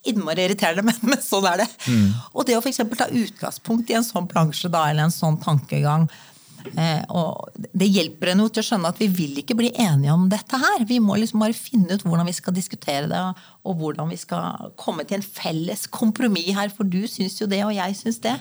innmari 0.10 0.48
irriterende, 0.48 0.86
men, 0.90 1.00
men 1.14 1.24
sånn 1.24 1.48
er 1.50 1.64
det. 1.64 1.70
Mm. 1.88 2.12
Og 2.34 2.48
det 2.48 2.58
å 2.58 2.62
f.eks. 2.64 2.84
ta 3.00 3.10
utgangspunkt 3.10 3.92
i 3.92 3.98
en 4.00 4.06
sånn 4.08 4.30
plansje 4.32 4.72
da, 4.72 4.88
eller 4.90 5.08
en 5.08 5.16
sånn 5.16 5.40
tankegang 5.44 6.10
eh, 6.76 7.02
og 7.12 7.56
Det 7.56 7.88
hjelper 7.88 8.34
en 8.34 8.44
jo 8.44 8.50
til 8.52 8.64
å 8.64 8.68
skjønne 8.68 8.92
at 8.94 9.00
vi 9.02 9.10
vil 9.12 9.40
ikke 9.42 9.58
bli 9.60 9.72
enige 9.80 10.16
om 10.16 10.28
dette 10.32 10.60
her. 10.60 10.86
Vi 10.90 11.00
må 11.04 11.18
liksom 11.20 11.44
bare 11.44 11.58
finne 11.58 11.96
ut 11.96 12.06
hvordan 12.06 12.30
vi 12.30 12.36
skal 12.36 12.56
diskutere 12.56 13.10
det, 13.12 13.24
og 13.64 13.82
hvordan 13.82 14.12
vi 14.12 14.20
skal 14.20 14.72
komme 14.80 15.08
til 15.08 15.20
en 15.20 15.28
felles 15.28 15.88
kompromiss 15.92 16.54
her. 16.58 16.72
For 16.74 16.88
du 16.88 17.04
syns 17.10 17.40
jo 17.42 17.50
det, 17.52 17.64
og 17.68 17.76
jeg 17.76 18.00
syns 18.00 18.22
det. 18.24 18.38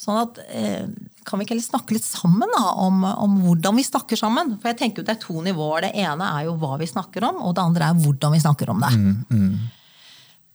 Sånn 0.00 0.16
at, 0.16 0.38
eh, 0.48 0.86
Kan 1.28 1.38
vi 1.38 1.44
ikke 1.44 1.52
heller 1.52 1.66
snakke 1.66 1.92
litt 1.96 2.06
sammen 2.06 2.48
da, 2.54 2.70
om, 2.80 3.02
om, 3.04 3.34
hvordan 3.44 3.76
vi 3.76 3.84
snakker 3.84 4.16
sammen? 4.16 4.54
For 4.60 4.72
jeg 4.72 4.78
tenker 4.80 5.04
Det 5.04 5.16
er 5.16 5.20
to 5.20 5.42
nivåer. 5.44 5.88
Det 5.88 5.92
ene 6.00 6.30
er 6.38 6.46
jo 6.48 6.56
hva 6.60 6.78
vi 6.80 6.88
snakker 6.88 7.26
om, 7.28 7.42
og 7.44 7.54
det 7.56 7.66
andre 7.66 7.90
er 7.90 8.00
hvordan 8.00 8.32
vi 8.32 8.40
snakker 8.40 8.72
om 8.72 8.80
det. 8.80 8.94
Mm, 8.96 9.18
mm. 9.28 9.68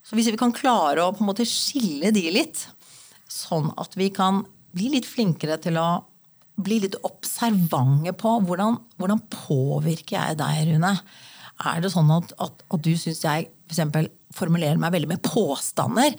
Så 0.06 0.18
Hvis 0.18 0.32
vi 0.34 0.40
kan 0.42 0.54
klare 0.54 1.06
å 1.06 1.14
på 1.14 1.24
en 1.24 1.30
måte 1.30 1.46
skille 1.50 2.12
de 2.14 2.26
litt, 2.34 2.66
sånn 3.30 3.72
at 3.82 3.96
vi 3.98 4.10
kan 4.14 4.44
bli 4.76 4.92
litt 4.94 5.08
flinkere 5.08 5.58
til 5.62 5.78
å 5.82 5.88
bli 6.66 6.80
litt 6.84 6.98
observante 7.04 8.14
på 8.16 8.36
hvordan, 8.48 8.78
hvordan 9.00 9.22
påvirker 9.34 10.18
jeg 10.18 10.38
deg, 10.40 10.70
Rune? 10.72 10.94
Er 11.66 11.82
det 11.84 11.92
sånn 11.94 12.12
at, 12.12 12.34
at, 12.42 12.64
at 12.72 12.84
du 12.84 12.94
syns 13.00 13.24
jeg 13.24 13.50
for 13.66 13.74
eksempel, 13.74 14.10
formulerer 14.36 14.80
meg 14.82 14.94
veldig 14.96 15.10
med 15.14 15.24
påstander? 15.26 16.16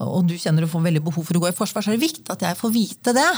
Og 0.00 0.26
du 0.26 0.34
kjenner 0.40 0.64
du 0.64 0.70
får 0.70 0.84
veldig 0.86 1.02
behov 1.04 1.26
for 1.28 1.38
å 1.38 1.42
gå 1.44 1.50
i 1.50 1.56
forsvar, 1.56 1.84
så 1.84 1.92
er 1.92 1.98
det 1.98 2.06
viktig 2.06 2.32
at 2.32 2.42
jeg 2.42 2.58
får 2.58 2.72
vite 2.74 3.14
det. 3.16 3.28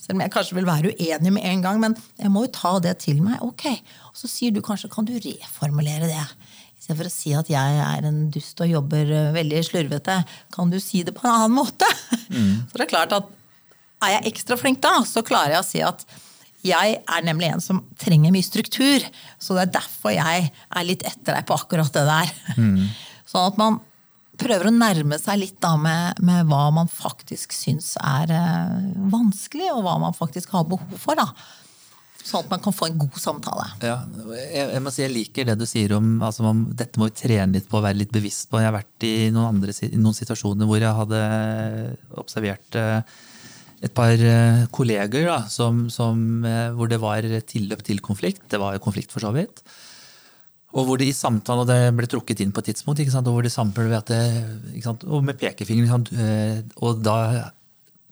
Selv 0.00 0.16
om 0.16 0.22
jeg 0.24 0.32
kanskje 0.32 0.58
vil 0.58 0.68
være 0.68 0.94
uenig 0.94 1.32
med 1.34 1.46
en 1.50 1.64
gang, 1.64 1.80
men 1.82 1.96
jeg 2.20 2.32
må 2.32 2.46
jo 2.46 2.52
ta 2.54 2.76
det 2.84 2.96
til 3.04 3.20
meg. 3.24 3.42
ok. 3.44 3.66
Og 4.12 4.20
så 4.22 4.30
sier 4.30 4.54
du 4.54 4.62
kanskje 4.64 4.92
kan 4.92 5.08
du 5.08 5.12
reformulere 5.18 6.08
det. 6.08 6.26
Istedenfor 6.78 7.08
å 7.08 7.12
si 7.12 7.32
at 7.36 7.48
jeg 7.48 7.78
er 7.80 8.08
en 8.08 8.26
dust 8.32 8.60
og 8.60 8.68
jobber 8.68 9.08
eh, 9.08 9.32
veldig 9.36 9.62
slurvete, 9.64 10.18
kan 10.52 10.72
du 10.72 10.76
si 10.82 11.00
det 11.04 11.14
på 11.16 11.24
en 11.24 11.32
annen 11.32 11.56
måte? 11.56 11.88
Mm. 12.28 12.64
Så 12.68 12.76
det 12.76 12.86
er 12.86 12.92
klart 12.92 13.16
at 13.16 13.30
er 14.04 14.18
jeg 14.18 14.34
ekstra 14.34 14.58
flink 14.60 14.82
da, 14.84 14.98
så 15.08 15.22
klarer 15.24 15.54
jeg 15.54 15.62
å 15.62 15.66
si 15.66 15.80
at 15.84 16.02
jeg 16.64 16.98
er 17.00 17.24
nemlig 17.24 17.50
en 17.52 17.62
som 17.64 17.82
trenger 18.00 18.32
mye 18.32 18.44
struktur. 18.44 19.04
Så 19.40 19.56
det 19.56 19.66
er 19.66 19.74
derfor 19.78 20.12
jeg 20.12 20.50
er 20.50 20.86
litt 20.86 21.04
etter 21.08 21.36
deg 21.36 21.46
på 21.48 21.56
akkurat 21.56 21.92
det 21.92 22.04
der. 22.08 22.32
Mm. 22.56 22.86
Sånn 23.30 23.48
at 23.48 23.60
man 23.60 23.80
prøver 24.40 24.68
å 24.68 24.74
nærme 24.74 25.18
seg 25.20 25.40
litt 25.40 25.58
da 25.62 25.74
med, 25.80 26.22
med 26.24 26.48
hva 26.50 26.68
man 26.74 26.90
faktisk 26.90 27.54
syns 27.56 27.94
er 28.00 28.32
eh, 28.34 28.88
vanskelig, 29.12 29.70
og 29.74 29.84
hva 29.86 29.98
man 30.02 30.16
faktisk 30.16 30.54
har 30.56 30.66
behov 30.68 30.96
for. 31.00 31.18
da. 31.18 31.28
Sånn 32.24 32.46
at 32.46 32.54
man 32.54 32.62
kan 32.64 32.72
få 32.72 32.88
en 32.88 32.96
god 33.02 33.18
samtale. 33.20 33.66
Ja, 33.84 33.98
jeg, 34.32 34.70
jeg, 34.72 34.80
må 34.82 34.92
si 34.94 35.02
jeg 35.04 35.12
liker 35.12 35.48
det 35.50 35.58
du 35.60 35.66
sier 35.68 35.92
om 35.98 36.16
altså 36.24 36.54
dette 36.72 37.00
må 37.00 37.10
vi 37.10 37.18
trene 37.20 37.58
litt 37.58 37.68
på 37.68 37.76
og 37.78 37.84
være 37.84 38.00
litt 38.00 38.14
bevisst 38.14 38.48
på. 38.48 38.62
Jeg 38.62 38.70
har 38.70 38.78
vært 38.78 39.06
i 39.06 39.28
noen, 39.28 39.58
andre, 39.58 39.76
i 39.84 40.00
noen 40.00 40.16
situasjoner 40.16 40.70
hvor 40.70 40.80
jeg 40.80 41.00
hadde 41.02 41.22
observert 42.22 42.80
eh, 42.80 43.16
et 43.84 43.92
par 43.92 44.16
eh, 44.16 44.64
kolleger 44.72 45.28
da, 45.28 45.42
som, 45.52 45.84
som, 45.92 46.46
hvor 46.78 46.88
det 46.88 47.02
var 47.02 47.28
tilløp 47.44 47.84
til 47.84 48.00
konflikt. 48.04 48.46
Det 48.48 48.62
var 48.62 48.78
jo 48.78 48.86
konflikt, 48.86 49.12
for 49.12 49.26
så 49.26 49.34
vidt. 49.36 49.60
Og 50.74 50.88
hvor 50.88 50.98
det 50.98 51.06
i 51.06 51.14
samtalen, 51.14 51.62
og 51.62 51.68
det 51.70 51.94
ble 51.94 52.08
trukket 52.10 52.40
inn 52.42 52.54
på 52.54 52.62
et 52.62 52.72
tidspunkt, 52.72 53.02
ikke 53.02 53.14
sant? 53.14 53.28
og 53.30 53.36
hvor 53.36 53.46
de 53.46 53.52
samtaler 53.52 53.98
at 54.00 54.10
det? 54.10 54.22
Og 55.06 55.22
med 55.22 55.38
pekefingeren. 55.38 56.08
Eh, 56.18 56.64
og 56.82 57.04
da 57.06 57.18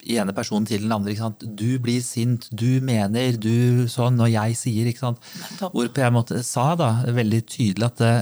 ene 0.03 0.35
personen 0.35 0.67
til 0.67 0.83
den 0.85 0.95
andre. 0.95 1.15
Du 1.43 1.79
blir 1.83 2.03
sint, 2.05 2.49
du 2.51 2.81
mener, 2.85 3.37
du 3.39 3.89
sånn, 3.91 4.21
og 4.21 4.31
jeg 4.33 4.57
sier. 4.59 4.89
ikke 4.91 5.07
sant? 5.07 5.29
Hvorpå 5.61 6.03
jeg 6.03 6.15
måtte, 6.15 6.43
sa 6.47 6.73
da 6.79 6.95
veldig 7.07 7.43
tydelig 7.47 7.89
at 7.91 8.03
det, 8.03 8.15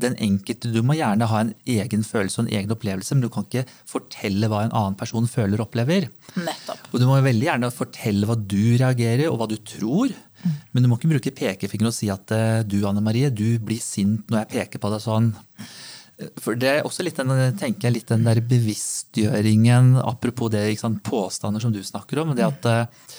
den 0.00 0.16
enkelte, 0.16 0.70
Du 0.72 0.80
må 0.86 0.96
gjerne 0.96 1.28
ha 1.28 1.40
en 1.44 1.52
egen 1.68 2.04
følelse 2.06 2.40
og 2.40 2.46
en 2.46 2.54
egen 2.56 2.72
opplevelse, 2.72 3.14
men 3.14 3.26
du 3.26 3.28
kan 3.32 3.44
ikke 3.44 3.66
fortelle 3.88 4.48
hva 4.48 4.64
en 4.64 4.72
annen 4.72 4.96
person 4.96 5.28
føler 5.28 5.60
og 5.60 5.68
opplever. 5.68 6.08
Nettopp. 6.36 6.88
Og 6.92 7.00
Du 7.00 7.06
må 7.08 7.20
veldig 7.20 7.48
gjerne 7.50 7.72
fortelle 7.74 8.28
hva 8.28 8.38
du 8.38 8.76
reagerer 8.80 9.28
og 9.28 9.40
hva 9.40 9.50
du 9.50 9.58
tror. 9.60 10.14
Mm. 10.40 10.56
Men 10.72 10.82
du 10.82 10.90
må 10.90 10.98
ikke 10.98 11.12
bruke 11.14 11.34
pekefinger 11.36 11.90
og 11.90 11.96
si 11.96 12.10
at 12.12 12.34
eh, 12.36 12.60
du 12.66 12.80
Anne 12.88 13.04
Marie, 13.04 13.30
du 13.30 13.58
blir 13.62 13.80
sint 13.82 14.28
når 14.30 14.44
jeg 14.44 14.52
peker 14.56 14.82
på 14.82 14.92
deg 14.92 15.04
sånn. 15.04 15.32
For 16.40 16.58
Det 16.58 16.68
er 16.68 16.84
også 16.84 17.04
litt 17.06 17.16
den, 17.16 17.32
tenker 17.56 17.88
jeg, 17.88 17.96
litt 17.96 18.12
den 18.12 18.26
der 18.26 18.42
bevisstgjøringen, 18.44 19.94
apropos 20.04 20.52
det 20.52 20.66
sant, 20.80 21.00
påstander 21.06 21.62
som 21.62 21.72
du 21.72 21.80
snakker 21.84 22.20
om. 22.22 22.34
det 22.36 22.44
at 22.44 22.68
eh, 22.68 23.10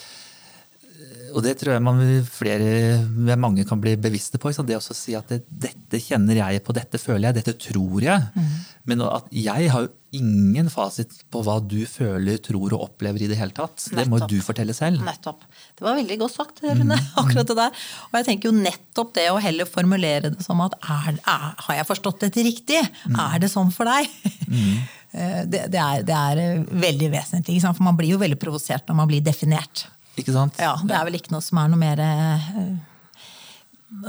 og 1.32 1.40
det 1.44 1.54
tror 1.60 1.74
jeg 1.74 1.84
man 1.84 2.00
flere, 2.28 3.00
mange 3.40 3.64
kan 3.68 3.80
bli 3.80 3.94
bevisste 4.00 4.40
på. 4.40 4.52
Det 4.52 4.76
å 4.76 4.82
si 4.84 5.14
at 5.16 5.30
det, 5.32 5.42
dette 5.48 6.00
kjenner 6.02 6.38
jeg 6.38 6.62
på, 6.64 6.74
dette 6.76 7.00
føler 7.00 7.30
jeg, 7.30 7.38
dette 7.40 7.54
tror 7.68 8.04
jeg. 8.04 8.26
Mm. 8.36 8.50
Men 8.90 9.04
at 9.08 9.30
jeg 9.32 9.70
har 9.72 9.86
jo 9.86 9.92
ingen 10.18 10.68
fasit 10.72 11.22
på 11.32 11.42
hva 11.46 11.58
du 11.64 11.80
føler, 11.88 12.40
tror 12.44 12.76
og 12.76 12.88
opplever 12.90 13.24
i 13.24 13.30
det 13.30 13.38
hele 13.40 13.56
tatt. 13.56 13.80
Det 13.92 14.06
må 14.10 14.20
du 14.28 14.38
fortelle 14.44 14.76
selv. 14.76 15.04
Nettopp. 15.06 15.46
Det 15.82 15.88
var 15.88 15.96
veldig 15.98 16.16
godt 16.20 16.34
sagt, 16.36 16.60
Rune. 16.62 16.94
Mm. 16.94 17.06
akkurat 17.24 17.48
det 17.48 17.56
der. 17.58 17.78
Og 18.06 18.18
jeg 18.20 18.26
tenker 18.28 18.48
jo 18.52 18.54
nettopp 18.54 19.08
det 19.16 19.24
å 19.32 19.40
heller 19.42 19.66
formulere 19.66 20.30
det 20.30 20.44
som 20.46 20.60
at 20.62 20.76
er, 20.78 21.16
er, 21.18 21.48
har 21.66 21.78
jeg 21.80 21.88
forstått 21.88 22.22
dette 22.22 22.44
riktig? 22.46 22.78
Mm. 23.10 23.16
Er 23.24 23.42
det 23.42 23.50
sånn 23.50 23.72
for 23.74 23.90
deg? 23.90 24.10
Mm. 24.48 24.74
Det, 25.12 25.66
det, 25.68 25.76
er, 25.76 26.04
det, 26.08 26.16
er, 26.16 26.62
veldig 26.80 27.10
vesentlig. 27.12 27.58
For 27.60 27.84
man 27.84 27.98
blir 27.98 28.14
jo 28.14 28.20
veldig 28.22 28.38
provosert 28.40 28.86
når 28.88 28.96
man 28.96 29.10
blir 29.10 29.20
definert. 29.20 29.82
Ikke 30.16 30.32
sant? 30.32 30.56
Ja, 30.56 30.70
Det 30.80 30.94
er 30.96 31.04
vel 31.04 31.18
ikke 31.18 31.34
noe 31.34 31.44
som 31.44 31.58
er 31.60 31.68
noe 31.68 31.80
mer 31.82 32.00
eh, 32.00 32.46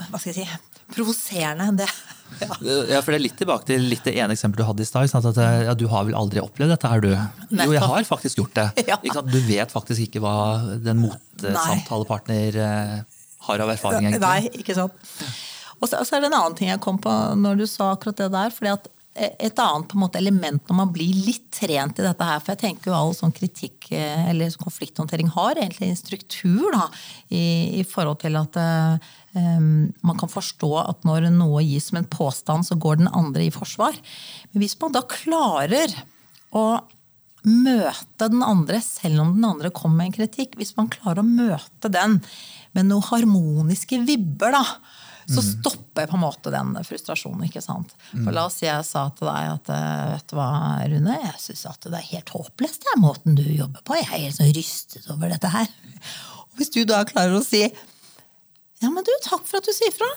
Hva 0.08 0.22
skal 0.22 0.30
jeg 0.30 0.46
si 0.46 0.46
provoserende 0.96 1.68
enn 1.68 1.82
det. 1.82 1.90
Ja. 2.42 3.00
for 3.04 3.14
det 3.14 3.18
er 3.18 3.24
litt 3.24 3.38
tilbake 3.40 3.68
til 3.70 3.86
litt 3.92 4.04
det 4.08 4.16
ene 4.18 4.36
eksempelet 4.36 4.64
du 4.64 4.70
hadde 4.70 4.86
i 4.86 4.90
stad. 4.90 5.14
At 5.20 5.40
eh, 5.42 5.66
ja, 5.68 5.76
du 5.78 5.86
har 5.92 6.08
vel 6.08 6.18
aldri 6.18 6.42
opplevd 6.44 6.74
dette, 6.76 6.92
er 6.92 7.04
du? 7.04 7.12
Jo, 7.60 7.70
jeg 7.76 7.90
har 7.94 8.08
faktisk 8.10 8.42
gjort 8.44 8.56
det. 8.60 8.88
Ja. 8.90 9.00
Du 9.00 9.40
vet 9.48 9.74
faktisk 9.74 10.08
ikke 10.08 10.22
hva 10.24 10.36
den 10.84 11.02
motsamtalepartner 11.04 12.58
eh, 12.64 12.98
har 13.48 13.64
av 13.66 13.74
erfaring. 13.74 14.10
egentlig. 14.10 14.24
Nei, 14.24 14.64
ikke 14.64 14.76
sant. 14.78 15.14
Og 15.80 15.90
så, 15.90 16.00
er 16.00 16.24
det 16.24 16.32
en 16.32 16.40
annen 16.40 16.58
ting 16.58 16.72
jeg 16.72 16.82
kom 16.84 17.00
på 17.02 17.14
når 17.40 17.64
du 17.64 17.66
sa 17.68 17.94
akkurat 17.94 18.22
det 18.22 18.32
der. 18.34 18.54
fordi 18.56 18.74
at 18.74 18.92
et 19.14 19.60
annet 19.62 19.92
måte, 19.94 20.18
element 20.18 20.64
når 20.70 20.78
man 20.78 20.94
blir 20.94 21.14
litt 21.28 21.46
trent 21.54 22.00
i 22.00 22.06
dette 22.06 22.26
her. 22.26 22.40
For 22.42 22.54
jeg 22.54 22.64
tenker 22.64 22.90
jo 22.90 22.98
all 22.98 23.12
sånn 23.18 23.34
kritikk 23.36 23.92
eh, 23.94 24.30
eller 24.32 24.54
konflikthåndtering 24.62 25.30
har 25.36 25.60
egentlig 25.60 25.92
en 25.92 26.00
struktur 26.00 26.72
da, 26.74 26.88
i, 27.30 27.44
i 27.82 27.84
forhold 27.86 28.24
til 28.24 28.40
at 28.42 28.58
man 29.34 30.18
kan 30.20 30.30
forstå 30.30 30.72
at 30.84 31.06
når 31.08 31.32
noe 31.34 31.64
gis 31.66 31.88
som 31.90 31.98
en 31.98 32.10
påstand, 32.10 32.68
så 32.68 32.78
går 32.78 33.00
den 33.02 33.10
andre 33.10 33.48
i 33.48 33.54
forsvar. 33.54 33.96
Men 34.52 34.62
hvis 34.62 34.76
man 34.82 34.94
da 34.94 35.02
klarer 35.10 35.96
å 36.54 36.66
møte 37.44 38.30
den 38.32 38.44
andre, 38.46 38.80
selv 38.84 39.24
om 39.24 39.34
den 39.36 39.48
andre 39.48 39.72
kommer 39.74 40.04
med 40.04 40.12
en 40.12 40.18
kritikk, 40.20 40.58
hvis 40.60 40.76
man 40.78 40.92
klarer 40.94 41.24
å 41.24 41.28
møte 41.28 41.92
den 41.92 42.20
med 42.74 42.88
noen 42.88 43.08
harmoniske 43.10 44.00
vibber, 44.08 44.56
da, 44.56 44.64
så 45.28 45.40
mm. 45.40 45.48
stopper 45.50 46.08
på 46.10 46.18
en 46.18 46.24
måte 46.24 46.52
den 46.54 46.74
frustrasjonen. 46.88 47.46
ikke 47.48 47.64
sant? 47.64 47.94
For 48.12 48.28
mm. 48.28 48.34
La 48.36 48.46
oss 48.50 48.60
si 48.60 48.68
jeg 48.68 48.88
sa 48.88 49.06
til 49.16 49.30
deg 49.30 49.50
at 49.54 49.72
eh, 49.76 50.04
vet 50.14 50.28
du 50.32 50.38
hva, 50.40 50.50
Rune, 50.92 51.18
jeg 51.26 51.42
syns 51.46 51.66
at 51.72 51.88
det 51.88 52.00
er 52.00 52.12
helt 52.12 52.34
håpløst 52.36 52.88
den 52.90 53.04
måten 53.04 53.40
du 53.40 53.46
jobber 53.48 53.84
på. 53.86 53.98
Jeg 54.00 54.10
er 54.10 54.26
helt 54.28 54.38
sånn 54.40 54.54
rystet 54.56 55.10
over 55.14 55.32
dette 55.32 55.52
her. 55.54 55.72
Og 56.50 56.60
Hvis 56.60 56.74
du 56.76 56.84
da 56.88 57.04
klarer 57.08 57.40
å 57.40 57.46
si 57.46 57.66
ja, 58.84 58.92
men 58.92 59.06
du, 59.08 59.14
takk 59.26 59.46
for 59.48 59.62
at 59.62 59.68
du 59.70 59.74
sier 59.76 59.94
fra. 59.96 60.10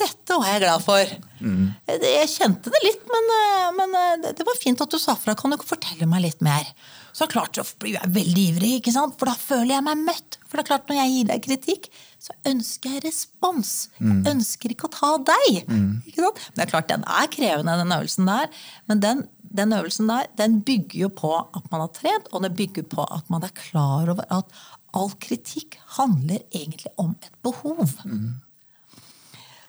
Dette 0.00 0.36
var 0.40 0.48
jeg 0.48 0.62
glad 0.62 0.84
for. 0.84 1.10
Mm. 1.44 1.64
Jeg 2.00 2.28
kjente 2.32 2.72
det 2.72 2.80
litt, 2.80 3.02
men, 3.12 3.26
eh, 3.36 3.66
men, 3.76 3.96
eh, 3.98 4.32
det 4.38 4.46
var 4.48 4.56
fint 4.56 4.80
at 4.80 4.92
du 4.92 4.98
sa 5.00 5.14
fra. 5.20 5.34
Kan 5.36 5.52
du 5.52 5.58
fortelle 5.60 6.08
meg 6.08 6.22
litt 6.24 6.40
mer? 6.40 6.64
Så 7.12 7.28
klart 7.28 7.58
så 7.58 7.64
blir 7.76 7.98
jeg 7.98 8.12
veldig 8.14 8.44
ivrig, 8.54 8.72
ikke 8.80 8.94
sant? 8.94 9.18
for 9.20 9.28
da 9.28 9.34
føler 9.36 9.74
jeg 9.74 9.84
meg 9.84 10.00
møtt. 10.06 10.38
For 10.48 10.56
det 10.56 10.64
er 10.64 10.70
klart, 10.70 10.88
når 10.88 10.96
jeg 10.96 11.12
gir 11.12 11.28
deg 11.28 11.44
kritikk, 11.44 11.90
så 12.22 12.36
ønsker 12.48 12.96
jeg 12.96 13.04
respons. 13.04 13.74
Jeg 13.98 14.08
mm. 14.08 14.24
ønsker 14.32 14.72
ikke 14.72 14.88
å 14.88 14.94
ta 14.96 15.12
deg. 15.28 15.60
Mm. 15.68 16.00
Ikke 16.08 16.24
sant? 16.24 16.40
Men 16.48 16.56
det 16.56 16.64
er 16.64 16.72
klart, 16.72 16.88
den 16.88 17.04
er 17.20 17.30
krevende, 17.36 17.78
den 17.82 17.96
øvelsen 17.98 18.32
der. 18.32 18.62
Men 18.88 19.04
den, 19.04 19.24
den, 19.60 19.76
øvelsen 19.76 20.08
der, 20.08 20.30
den 20.40 20.60
bygger 20.64 21.00
jo 21.04 21.12
på 21.20 21.34
at 21.42 21.68
man 21.68 21.84
har 21.84 21.92
trent, 21.98 22.32
og 22.32 22.46
den 22.46 22.56
bygger 22.56 22.88
på 22.96 23.04
at 23.04 23.28
man 23.32 23.44
er 23.44 23.52
klar 23.60 24.08
over 24.08 24.24
at 24.32 24.62
all 24.96 25.12
kritikk 25.22 25.78
handler 25.98 26.42
egentlig 26.52 26.92
om 27.00 27.14
et 27.16 27.30
behov. 27.44 27.94
Mm. 28.04 28.34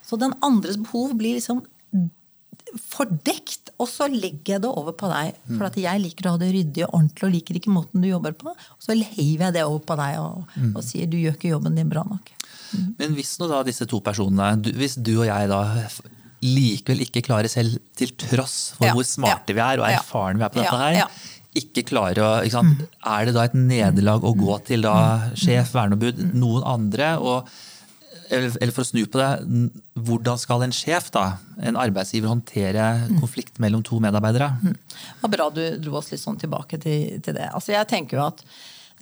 Så 0.03 0.19
den 0.19 0.35
andres 0.45 0.79
behov 0.81 1.15
blir 1.19 1.37
liksom 1.37 1.63
fordekt, 2.79 3.71
og 3.81 3.87
så 3.89 4.07
legger 4.09 4.55
jeg 4.55 4.63
det 4.63 4.69
over 4.71 4.95
på 4.97 5.09
deg. 5.11 5.37
For 5.51 5.67
at 5.67 5.77
jeg 5.79 6.01
liker 6.01 6.27
å 6.27 6.35
ha 6.35 6.41
det 6.41 6.51
ryddig 6.53 6.85
og 6.87 6.95
ordentlig 6.99 7.27
og 7.27 7.33
liker 7.35 7.59
ikke 7.59 7.73
måten 7.73 8.03
du 8.03 8.09
jobber 8.09 8.35
på. 8.37 8.53
Og 8.53 8.81
så 8.81 8.95
heiver 8.95 9.49
jeg 9.49 9.57
det 9.57 9.65
over 9.65 9.83
på 9.85 9.97
deg 9.99 10.17
og, 10.21 10.57
og 10.71 10.81
sier 10.85 11.09
du 11.09 11.19
gjør 11.19 11.37
ikke 11.37 11.53
jobben 11.53 11.77
din 11.77 11.91
bra 11.91 12.05
nok. 12.07 12.33
Men 12.97 13.13
hvis 13.17 13.35
nå 13.41 13.49
da 13.51 13.61
disse 13.67 13.85
to 13.89 13.99
personene, 14.03 14.73
hvis 14.73 14.97
du 14.97 15.15
og 15.19 15.27
jeg 15.27 15.49
da 15.51 15.61
likevel 16.43 17.05
ikke 17.05 17.23
klarer 17.23 17.51
selv, 17.51 17.77
til 17.97 18.11
tross 18.19 18.73
for 18.77 18.89
ja, 18.89 18.95
hvor 18.97 19.05
smarte 19.07 19.53
ja, 19.53 19.55
vi 19.55 19.63
er 19.63 19.81
og 19.81 19.87
erfarne 19.87 20.41
vi 20.41 20.47
er 20.47 20.51
på 20.51 20.59
dette 20.59 20.79
her, 20.81 21.21
ikke 21.59 21.85
klarer 21.91 22.23
å 22.23 22.31
ikke 22.45 22.57
sant? 22.57 22.81
Mm. 22.81 22.97
Er 23.13 23.27
det 23.27 23.35
da 23.35 23.45
et 23.47 23.57
nederlag 23.57 24.25
å 24.25 24.33
gå 24.37 24.57
til 24.67 24.85
da 24.87 24.95
sjef, 25.37 25.73
verneombud, 25.75 26.25
noen 26.33 26.65
andre? 26.75 27.15
og 27.21 27.53
eller 28.33 28.71
for 28.73 28.83
å 28.83 28.87
snu 28.87 29.03
på 29.09 29.19
det, 29.19 29.29
hvordan 30.07 30.39
skal 30.41 30.63
en 30.65 30.73
sjef, 30.73 31.09
da, 31.13 31.37
en 31.61 31.77
arbeidsgiver, 31.79 32.31
håndtere 32.31 32.85
konflikt 33.19 33.59
mellom 33.61 33.83
to 33.85 33.99
medarbeidere? 34.01 34.51
Det 34.63 35.21
var 35.21 35.33
bra 35.35 35.49
du 35.53 35.63
dro 35.83 35.97
oss 35.99 36.11
litt 36.13 36.21
sånn 36.21 36.39
tilbake 36.41 36.79
til, 36.81 37.19
til 37.23 37.37
det. 37.37 37.49
Altså, 37.51 37.75
jeg 37.75 37.89
tenker 37.91 38.19
jo 38.19 38.27
at 38.29 38.41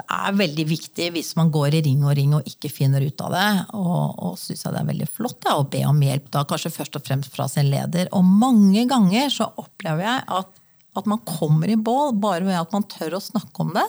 det 0.01 0.05
er 0.15 0.37
veldig 0.39 0.65
viktig 0.69 1.09
hvis 1.13 1.33
man 1.37 1.51
går 1.53 1.77
i 1.77 1.81
ring 1.85 2.05
og 2.07 2.15
ring 2.17 2.31
og 2.37 2.47
ikke 2.47 2.71
finner 2.71 3.03
ut 3.03 3.23
av 3.25 3.35
det. 3.35 3.49
Og, 3.77 4.23
og 4.23 4.39
syns 4.39 4.65
jeg 4.65 4.73
det 4.73 4.81
er 4.81 4.89
veldig 4.89 5.09
flott 5.11 5.47
ja, 5.47 5.57
å 5.59 5.67
be 5.67 5.83
om 5.87 6.01
hjelp, 6.05 6.31
da 6.33 6.45
kanskje 6.49 6.73
først 6.73 6.97
og 6.97 7.05
fremst 7.05 7.35
fra 7.35 7.47
sin 7.51 7.69
leder. 7.71 8.09
Og 8.17 8.25
mange 8.25 8.87
ganger 8.89 9.29
så 9.33 9.51
opplever 9.61 10.07
jeg 10.07 10.25
at 10.39 10.60
at 10.97 11.07
man 11.07 11.21
kommer 11.23 11.69
i 11.71 11.77
bål 11.79 12.15
bare 12.19 12.43
ved 12.43 12.57
at 12.59 12.73
man 12.75 12.83
tør 12.89 13.15
å 13.15 13.23
snakke 13.23 13.63
om 13.63 13.71
det. 13.75 13.85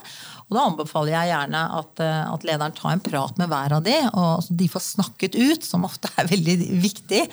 Og 0.46 0.54
Da 0.54 0.66
anbefaler 0.68 1.14
jeg 1.16 1.30
gjerne 1.32 1.62
at, 1.78 2.02
eh, 2.04 2.20
at 2.30 2.46
lederen 2.46 2.76
tar 2.76 2.92
en 2.92 3.02
prat 3.02 3.40
med 3.40 3.50
hver 3.50 3.74
av 3.78 3.82
de, 3.86 3.96
og 4.12 4.50
de 4.50 4.68
får 4.70 4.84
snakket 4.86 5.34
ut, 5.34 5.66
som 5.66 5.86
ofte 5.88 6.10
er 6.16 6.30
veldig 6.30 6.56
viktig. 6.84 7.24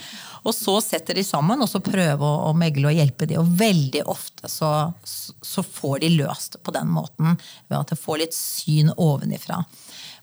Og 0.48 0.56
så 0.56 0.80
setter 0.82 1.20
de 1.20 1.26
sammen 1.28 1.62
og 1.62 1.70
så 1.70 1.84
prøver 1.84 2.24
å, 2.26 2.50
å 2.50 2.56
megle 2.58 2.90
og 2.90 2.98
hjelpe 2.98 3.28
de. 3.30 3.38
Og 3.38 3.54
veldig 3.60 4.06
ofte 4.10 4.50
så, 4.50 4.72
så 5.06 5.66
får 5.66 6.02
de 6.06 6.14
løst 6.18 6.58
på 6.64 6.74
den 6.74 6.90
måten 6.90 7.36
ved 7.68 7.78
at 7.78 7.94
de 7.94 8.00
får 8.00 8.24
litt 8.24 8.38
syn 8.38 8.90
ovenifra. 8.96 9.62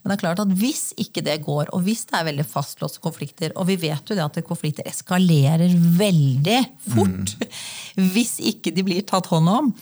Men 0.07 0.13
det 0.13 0.21
er 0.21 0.23
klart 0.23 0.41
at 0.45 0.51
hvis 0.55 0.93
ikke 1.03 1.23
det 1.27 1.41
går, 1.43 1.73
og 1.75 1.81
hvis 1.83 2.05
det 2.07 2.15
er 2.15 2.29
veldig 2.29 2.45
fastlåste 2.47 3.01
konflikter, 3.03 3.51
og 3.59 3.67
vi 3.67 3.75
vet 3.83 4.07
jo 4.07 4.15
det 4.15 4.23
at 4.23 4.39
konflikter 4.47 4.87
eskalerer 4.87 5.73
veldig 5.99 6.61
fort 6.93 7.33
mm. 7.35 7.57
hvis 8.15 8.37
ikke 8.53 8.71
de 8.77 8.85
blir 8.87 9.03
tatt 9.09 9.27
hånd 9.33 9.51
om, 9.51 9.73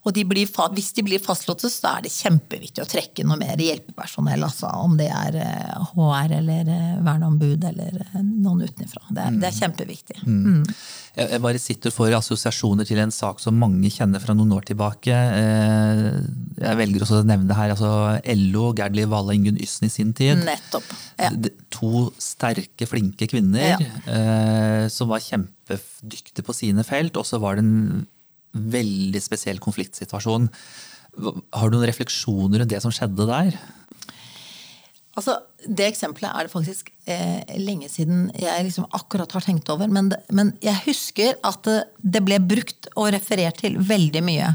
og 0.00 0.14
de 0.16 0.22
blir, 0.24 0.48
hvis 0.48 0.94
de 0.96 1.02
blir 1.04 1.20
fastlåste, 1.20 1.68
så 1.68 1.90
er 1.98 2.06
det 2.06 2.12
kjempeviktig 2.14 2.80
å 2.80 2.88
trekke 2.88 3.24
noe 3.28 3.36
mer 3.36 3.60
hjelpepersonell. 3.60 4.40
Altså, 4.46 4.70
om 4.80 4.94
det 4.96 5.10
er 5.12 5.34
HR 5.90 6.32
eh, 6.32 6.36
eller 6.38 6.70
eh, 6.72 6.94
verneombud 7.04 7.66
eller 7.68 7.98
eh, 8.06 8.14
noen 8.24 8.62
utenfra. 8.64 9.02
Det, 9.10 9.26
mm. 9.34 9.36
det, 9.42 9.50
er 9.50 9.58
kjempeviktig. 9.58 10.16
Mm. 10.24 10.38
Mm. 10.40 10.62
Jeg 11.20 11.42
bare 11.44 11.60
sitter 11.60 11.92
for 11.92 12.16
assosiasjoner 12.16 12.88
til 12.88 13.02
en 13.02 13.12
sak 13.12 13.42
som 13.44 13.58
mange 13.60 13.90
kjenner 13.92 14.22
fra 14.22 14.32
noen 14.38 14.54
år 14.56 14.64
tilbake. 14.70 15.12
Jeg 15.12 16.78
velger 16.80 17.04
også 17.04 17.18
å 17.20 17.26
nevne 17.28 17.50
det 17.50 17.58
her. 17.58 17.74
altså 17.74 17.90
LO, 18.40 18.70
Gerd 18.78 18.96
Liv 18.96 19.10
Valle 19.12 19.36
Ingunn 19.36 19.60
Yssen 19.60 19.90
i 19.90 19.92
sin 19.92 20.14
tid. 20.16 20.40
Nettopp. 20.46 20.86
Ja. 21.20 21.28
To 21.76 22.06
sterke, 22.16 22.88
flinke 22.88 23.28
kvinner 23.28 23.74
ja. 23.74 24.88
som 24.88 25.12
var 25.12 25.20
kjempedyktige 25.26 26.46
på 26.46 26.56
sine 26.56 26.86
felt. 26.88 27.20
Og 27.20 27.28
så 27.28 27.42
var 27.42 27.60
det 27.60 27.66
en 27.66 28.06
veldig 28.54 29.22
spesiell 29.22 29.60
konfliktsituasjon. 29.62 30.48
Har 31.20 31.70
du 31.70 31.76
noen 31.76 31.88
refleksjoner 31.90 32.62
rundt 32.62 32.72
det 32.72 32.82
som 32.84 32.94
skjedde 32.94 33.26
der? 33.28 33.58
Altså, 35.18 35.40
Det 35.60 35.84
eksempelet 35.90 36.30
er 36.30 36.46
det 36.46 36.52
faktisk 36.54 36.86
eh, 37.10 37.42
lenge 37.60 37.90
siden 37.92 38.30
jeg 38.38 38.62
liksom 38.64 38.86
akkurat 38.96 39.32
har 39.36 39.42
tenkt 39.44 39.68
over. 39.68 39.90
Men, 39.92 40.08
det, 40.08 40.20
men, 40.32 40.54
jeg 40.64 40.78
husker 40.86 41.34
at 41.44 41.60
det, 41.66 41.74
det, 42.00 42.22
ble 42.24 42.38
brukt 42.40 42.88
og 42.94 43.10
referert 43.12 43.60
til 43.60 43.76
veldig 43.76 44.22
mye. 44.24 44.48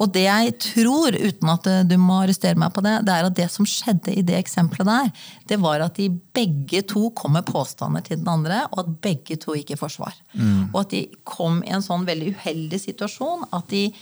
Og 0.00 0.10
det 0.16 0.24
jeg 0.24 0.56
tror, 0.64 1.14
uten 1.14 1.52
at 1.52 1.70
du 1.86 1.94
må 2.02 2.18
arrestere 2.24 2.58
meg 2.58 2.74
på 2.74 2.82
det, 2.82 2.96
det 3.06 3.14
er 3.14 3.28
at 3.28 3.38
det 3.38 3.46
som 3.54 3.68
skjedde 3.68 4.16
i 4.18 4.24
det 4.26 4.40
eksempelet 4.40 4.90
der, 4.90 5.30
det 5.52 5.60
var 5.62 5.84
at 5.84 6.00
de 6.00 6.08
begge 6.10 6.82
to 6.90 7.12
kom 7.14 7.36
med 7.38 7.46
påstander 7.46 8.02
til 8.08 8.18
den 8.18 8.32
andre, 8.32 8.64
og 8.72 8.82
at 8.82 8.94
begge 9.04 9.38
to 9.38 9.54
gikk 9.60 9.76
i 9.76 9.80
forsvar. 9.80 10.16
Mm. 10.32 10.72
Og 10.72 10.82
at 10.82 10.96
de 10.96 11.06
kom 11.28 11.62
i 11.62 11.70
en 11.76 11.84
sånn 11.84 12.08
veldig 12.08 12.34
uheldig 12.34 12.82
situasjon. 12.88 13.46
at 13.52 13.70
de 13.70 13.92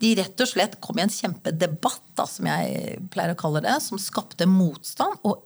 de 0.00 0.14
rett 0.16 0.42
og 0.42 0.48
slett 0.48 0.78
kom 0.80 0.98
i 0.98 1.04
en 1.04 1.12
kjempedebatt, 1.12 2.06
da, 2.16 2.26
som 2.28 2.48
jeg 2.48 2.98
pleier 3.12 3.34
å 3.34 3.40
kalle 3.40 3.62
det, 3.64 3.76
som 3.84 4.00
skapte 4.00 4.48
motstand, 4.48 5.20
og 5.28 5.44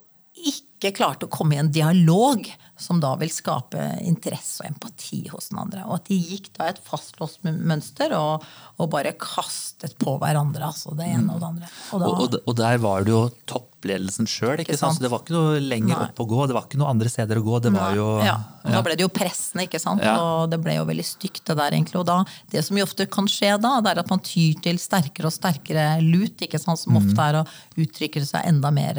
ikke 0.50 0.92
klarte 0.98 1.26
å 1.26 1.32
komme 1.32 1.56
i 1.56 1.62
en 1.62 1.72
dialog 1.72 2.46
som 2.76 2.98
da 3.00 3.12
vil 3.20 3.30
skape 3.30 3.80
interesse 4.02 4.64
og 4.64 4.72
empati 4.72 5.20
hos 5.30 5.52
den 5.52 5.60
andre. 5.62 5.84
Og 5.86 6.00
at 6.00 6.08
de 6.10 6.16
gikk 6.18 6.50
da 6.56 6.66
et 6.72 6.80
fastlåst 6.82 7.44
mønster 7.46 8.12
og, 8.18 8.42
og, 8.76 8.88
bare 8.90 9.14
kastet 9.18 9.94
på 10.00 10.16
hverandre. 10.20 10.66
altså 10.66 10.96
det 10.98 11.06
ene 11.06 11.36
og 11.36 11.40
det 11.40 11.50
andre. 11.52 11.70
Og, 11.92 12.02
da, 12.02 12.10
og, 12.10 12.36
og 12.42 12.58
der 12.58 12.82
var 12.82 13.06
det 13.06 13.14
jo 13.14 13.22
toppledelsen 13.50 14.28
sjøl. 14.30 14.64
Det 14.66 15.10
var 15.12 15.22
ikke 15.22 15.36
noe 15.36 15.62
lenger 15.62 15.94
Nei. 15.94 16.08
opp 16.08 16.24
å 16.24 16.28
gå, 16.34 16.42
det 16.50 16.58
var 16.58 16.66
ikke 16.66 16.82
noe 16.82 16.90
andre 16.90 17.14
steder 17.14 17.40
å 17.40 17.46
gå. 17.46 17.62
det 17.68 17.74
var 17.76 17.94
jo... 17.98 18.10
Ja. 18.26 18.36
Da 18.64 18.80
ble 18.82 18.98
det 18.98 19.04
jo 19.04 19.12
pressende, 19.12 19.68
ikke 19.68 19.80
sant? 19.82 20.02
Ja. 20.02 20.16
og 20.18 20.50
det 20.50 20.58
ble 20.64 20.78
jo 20.80 20.86
veldig 20.88 21.06
stygt. 21.06 21.44
Det 21.46 21.58
der 21.60 21.78
egentlig. 21.78 22.00
Og 22.02 22.08
da, 22.10 22.22
det 22.50 22.66
som 22.66 22.78
jo 22.80 22.86
ofte 22.88 23.06
kan 23.06 23.30
skje 23.30 23.54
da, 23.62 23.76
det 23.84 23.94
er 23.94 24.02
at 24.02 24.10
man 24.10 24.22
tyr 24.24 24.58
til 24.64 24.82
sterkere 24.82 25.30
og 25.30 25.36
sterkere 25.36 25.88
lut, 26.02 26.42
ikke 26.42 26.58
sant? 26.58 26.82
som 26.82 26.98
ofte 26.98 27.14
mm. 27.14 27.26
er 27.28 27.42
å 27.44 27.48
uttrykke 27.84 28.24
seg 28.26 28.50
enda 28.50 28.74
mer 28.74 28.98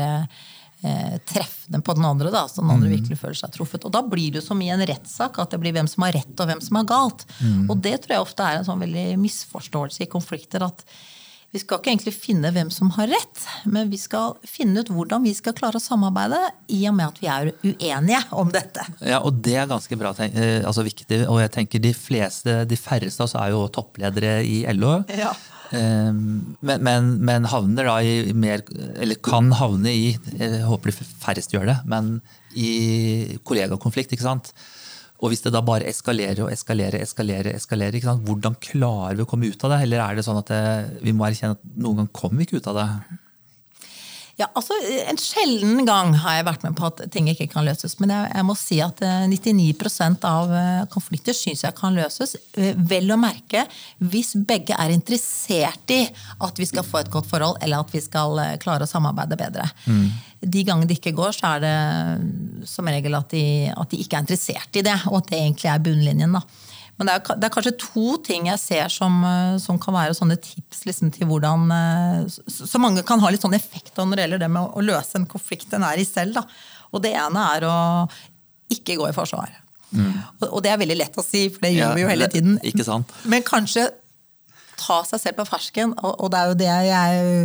eh, 0.85 1.17
treffende 1.27 1.81
på 1.81 1.95
den 1.97 2.05
andre. 2.07 2.31
da, 2.33 2.45
så 2.47 2.61
den 2.61 2.71
andre 2.71 2.91
mm. 2.91 2.95
virkelig 2.99 3.19
føler 3.21 3.39
seg 3.39 3.55
truffet. 3.55 3.87
Og 3.87 3.93
da 3.95 4.03
blir 4.05 4.31
det 4.31 4.41
jo 4.41 4.47
som 4.47 4.61
i 4.61 4.71
en 4.73 4.85
rettssak 4.85 5.41
at 5.41 5.55
det 5.55 5.61
blir 5.63 5.75
hvem 5.75 5.89
som 5.91 6.05
har 6.07 6.15
rett 6.19 6.39
og 6.39 6.51
hvem 6.51 6.63
som 6.63 6.79
har 6.81 6.87
galt. 6.89 7.27
Mm. 7.41 7.65
Og 7.69 7.83
det 7.83 7.97
tror 8.03 8.17
jeg 8.17 8.27
ofte 8.27 8.47
er 8.47 8.61
en 8.61 8.69
sånn 8.69 8.85
veldig 8.85 9.09
misforståelse 9.25 10.05
i 10.05 10.11
konflikter. 10.11 10.65
at 10.65 10.85
vi 11.55 11.61
skal 11.61 11.79
ikke 11.79 11.91
egentlig 11.93 12.11
finne 12.17 12.49
hvem 12.51 12.67
som 12.73 12.89
har 12.97 13.07
rett, 13.07 13.43
men 13.71 13.87
vi 13.87 13.95
skal 13.95 14.33
finne 14.43 14.81
ut 14.83 14.89
hvordan 14.91 15.23
vi 15.23 15.31
skal 15.37 15.53
klare 15.55 15.79
å 15.79 15.83
samarbeide 15.83 16.41
i 16.75 16.81
og 16.89 16.97
med 16.97 17.13
at 17.13 17.21
vi 17.21 17.29
er 17.31 17.51
uenige 17.63 18.19
om 18.35 18.51
dette. 18.51 18.83
Ja, 18.99 19.21
og 19.23 19.39
Det 19.45 19.55
er 19.55 19.69
ganske 19.69 19.95
bra, 19.95 20.11
eh, 20.19 20.65
altså 20.67 20.83
viktig. 20.83 21.21
Og 21.29 21.39
jeg 21.39 21.53
tenker 21.55 21.79
de 21.79 21.93
fleste, 21.95 22.65
de 22.67 22.75
færreste 22.75 23.23
av 23.23 23.29
oss 23.29 23.37
er 23.39 23.53
jo 23.55 23.67
toppledere 23.71 24.41
i 24.43 24.65
LO. 24.75 24.97
Ja. 25.15 25.31
Ehm, 25.73 26.55
men, 26.61 26.83
men, 26.85 27.11
men, 27.25 27.47
havner 27.49 27.87
da 27.89 27.95
i 28.05 28.33
mer 28.37 28.61
Eller 29.01 29.17
kan 29.23 29.47
havne 29.57 29.89
i 29.89 30.11
Jeg 30.37 30.61
håper 30.67 30.91
de 30.91 31.07
færreste 31.23 31.55
gjør 31.57 31.65
det, 31.71 31.77
men 31.89 32.19
i 32.55 33.37
kollegakonflikt. 33.43 34.13
ikke 34.15 34.23
sant? 34.23 34.53
Og 35.19 35.31
hvis 35.31 35.41
det 35.43 35.51
da 35.55 35.59
bare 35.65 35.87
eskalerer 35.89 36.45
og 36.45 36.51
eskalerer, 36.53 37.01
eskalerer, 37.03 37.55
eskalerer, 37.55 38.05
hvordan 38.23 38.55
klarer 38.63 39.17
vi 39.17 39.25
å 39.25 39.27
komme 39.27 39.49
ut 39.51 39.63
av 39.67 39.73
det? 39.73 39.81
Eller 39.83 40.03
er 40.03 40.15
det 40.15 40.23
sånn 40.27 40.39
at 40.39 40.51
det, 40.51 40.61
vi 41.03 41.11
må 41.15 41.27
erkjenne 41.27 41.57
at 41.57 41.65
noen 41.75 42.01
gang 42.01 42.09
kommer 42.15 42.39
vi 42.39 42.47
ikke 42.47 42.61
ut 42.61 42.69
av 42.71 42.79
det? 42.79 42.87
Ja, 44.35 44.49
altså 44.51 44.75
En 45.07 45.19
sjelden 45.19 45.85
gang 45.87 46.11
har 46.19 46.39
jeg 46.39 46.47
vært 46.49 46.63
med 46.65 46.75
på 46.75 46.89
at 46.89 46.99
ting 47.13 47.29
ikke 47.31 47.47
kan 47.53 47.63
løses. 47.67 47.95
Men 48.01 48.11
jeg, 48.11 48.31
jeg 48.33 48.47
må 48.47 48.55
si 48.59 48.81
at 48.83 48.99
99 49.31 49.69
eh, 49.71 50.17
av 50.27 50.51
eh, 50.51 50.81
konflikter 50.91 51.37
syns 51.37 51.63
jeg 51.63 51.77
kan 51.77 51.95
løses. 51.95 52.35
Eh, 52.59 52.75
vel 52.75 53.13
å 53.15 53.19
merke 53.19 53.63
hvis 54.03 54.33
begge 54.35 54.75
er 54.75 54.91
interessert 54.91 55.95
i 55.95 56.01
at 56.43 56.59
vi 56.59 56.67
skal 56.67 56.83
få 56.83 56.99
et 56.99 57.11
godt 57.13 57.29
forhold, 57.31 57.61
eller 57.63 57.85
at 57.85 57.95
vi 57.95 58.03
skal 58.03 58.41
klare 58.59 58.83
å 58.83 58.91
samarbeide 58.91 59.39
bedre. 59.39 59.69
Mm. 59.87 60.09
De 60.43 60.65
gangene 60.67 60.89
det 60.89 60.99
ikke 60.99 61.15
går, 61.15 61.31
så 61.37 61.55
er 61.55 61.63
det 61.63 62.67
som 62.67 62.91
regel 62.91 63.15
at 63.15 63.31
de, 63.31 63.45
at 63.71 63.91
de 63.91 64.03
ikke 64.03 64.19
er 64.19 64.27
interessert 64.27 64.75
i 64.75 64.83
det, 64.85 64.99
og 65.07 65.21
at 65.21 65.31
det 65.31 65.39
egentlig 65.39 65.71
er 65.71 65.85
bunnlinjen. 65.87 66.35
da. 66.35 66.43
Men 66.95 67.09
det 67.09 67.15
er, 67.15 67.23
det 67.35 67.47
er, 67.47 67.51
kanskje 67.51 67.73
to 67.81 68.15
ting 68.23 68.47
jeg 68.47 68.61
ser 68.61 68.91
som, 68.93 69.17
eh, 69.27 69.57
som 69.59 69.79
kan 69.81 69.95
være 69.97 70.15
sånne 70.15 70.37
tips 70.39 70.85
liksom, 70.87 71.11
til 71.15 71.27
hvordan 71.27 71.67
eh, 71.75 72.37
Så 72.47 72.79
mange 72.79 73.03
kan 73.07 73.19
ha 73.19 73.31
litt 73.33 73.43
sånn 73.43 73.57
effekt 73.57 73.99
når 73.99 74.15
det 74.15 74.25
gjelder 74.25 74.43
det 74.45 74.51
med 74.53 74.63
å, 74.63 74.71
å 74.79 74.85
løse 74.85 75.19
en 75.19 75.27
konflikt 75.27 75.75
en 75.75 75.83
er 75.87 75.99
i 75.99 76.07
selv. 76.07 76.39
Da. 76.39 76.45
Og 76.95 77.03
det 77.03 77.11
ene 77.19 77.49
er 77.57 77.67
å 77.67 77.75
ikke 78.71 78.95
gå 78.99 79.09
i 79.09 79.15
forsvar. 79.15 79.51
Mm. 79.91 80.13
Og, 80.39 80.47
og, 80.47 80.61
det 80.63 80.71
er 80.71 80.79
veldig 80.81 80.97
lett 80.97 81.19
å 81.19 81.23
si, 81.23 81.45
for 81.51 81.67
det 81.67 81.75
gjør 81.75 81.89
ja, 81.89 81.93
vi 81.97 82.05
jo 82.05 82.11
hele 82.13 82.29
tiden. 82.31 82.57
Ikke 82.67 82.87
sant? 82.87 83.11
Men 83.29 83.43
kanskje 83.45 83.89
ta 84.79 85.01
seg 85.07 85.21
selv 85.21 85.39
på 85.39 85.47
fersken, 85.47 85.93
og, 86.01 86.15
og 86.23 86.31
det 86.31 86.39
er 86.39 86.49
jo 86.49 86.55
det 86.59 86.71
jeg 86.89 87.43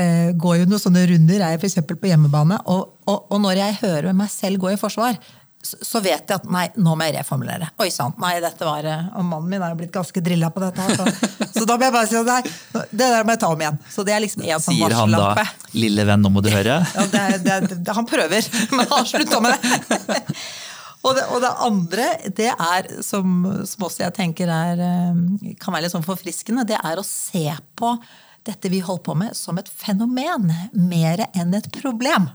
eh, 0.00 0.28
går 0.40 0.60
jo 0.60 0.68
noen 0.68 0.80
sånne 0.80 1.04
runder, 1.10 1.44
jeg 1.44 1.60
f.eks. 1.60 1.80
på 1.90 2.08
hjemmebane, 2.08 2.60
og, 2.72 2.94
og, 3.04 3.26
og 3.28 3.42
når 3.44 3.60
jeg 3.60 3.80
hører 3.82 4.16
meg 4.16 4.32
selv 4.32 4.62
gå 4.62 4.72
i 4.72 4.80
forsvar, 4.80 5.18
så 5.64 6.00
vet 6.04 6.28
jeg 6.28 6.36
at 6.36 6.46
nei, 6.52 6.64
nå 6.76 6.94
må 6.96 7.06
jeg 7.08 7.16
reformulere. 7.16 7.70
Oi 7.80 7.88
sant, 7.92 8.18
nei, 8.22 8.34
dette 8.44 8.66
var, 8.66 8.84
eh, 8.88 9.06
og 9.16 9.24
Mannen 9.26 9.48
min 9.50 9.64
er 9.64 9.72
jo 9.72 9.78
blitt 9.80 9.94
ganske 9.94 10.22
drilla 10.24 10.50
på 10.54 10.62
dette. 10.62 10.88
Så, 10.98 11.06
så 11.58 11.64
da 11.68 11.78
må 11.80 11.88
jeg 11.88 11.94
bare 11.94 12.10
si 12.10 12.18
at 12.20 12.28
nei, 12.28 12.82
det 12.90 13.08
der 13.08 13.24
må 13.24 13.34
jeg 13.34 13.42
ta 13.44 13.50
om 13.54 13.64
igjen. 13.64 13.80
Så 13.90 14.04
det 14.06 14.16
er 14.16 14.22
liksom 14.24 14.44
en 14.44 14.64
sånn 14.64 14.76
Sier 14.76 14.96
han 14.98 15.14
da 15.14 15.46
'lille 15.74 16.04
venn, 16.06 16.22
nå 16.22 16.30
må 16.34 16.44
du 16.44 16.50
høre'? 16.52 16.82
Ja, 16.94 17.06
det, 17.10 17.24
det, 17.46 17.78
det, 17.80 17.94
Han 17.96 18.06
prøver, 18.08 18.46
men 18.70 18.84
han 18.84 19.00
har 19.00 19.08
slutta 19.08 19.40
med 19.42 19.56
det. 19.56 20.28
Og 21.04 21.12
det, 21.12 21.24
og 21.28 21.42
det, 21.42 21.48
andre, 21.60 22.04
det 22.32 22.46
er, 22.48 22.86
som, 23.04 23.42
som 23.68 23.82
også 23.84 24.06
jeg 24.06 24.14
tenker 24.16 24.48
er, 24.48 24.78
eh, 24.80 25.50
kan 25.60 25.74
være 25.74 25.84
litt 25.84 25.92
sånn 25.92 26.06
forfriskende, 26.06 26.64
det 26.64 26.78
er 26.80 26.96
å 26.96 27.04
se 27.04 27.44
på 27.76 27.90
dette 28.48 28.70
vi 28.72 28.80
holder 28.80 29.04
på 29.04 29.16
med, 29.20 29.36
som 29.36 29.60
et 29.60 29.68
fenomen 29.68 30.48
mer 30.72 31.26
enn 31.36 31.52
et 31.56 31.68
problem. 31.76 32.30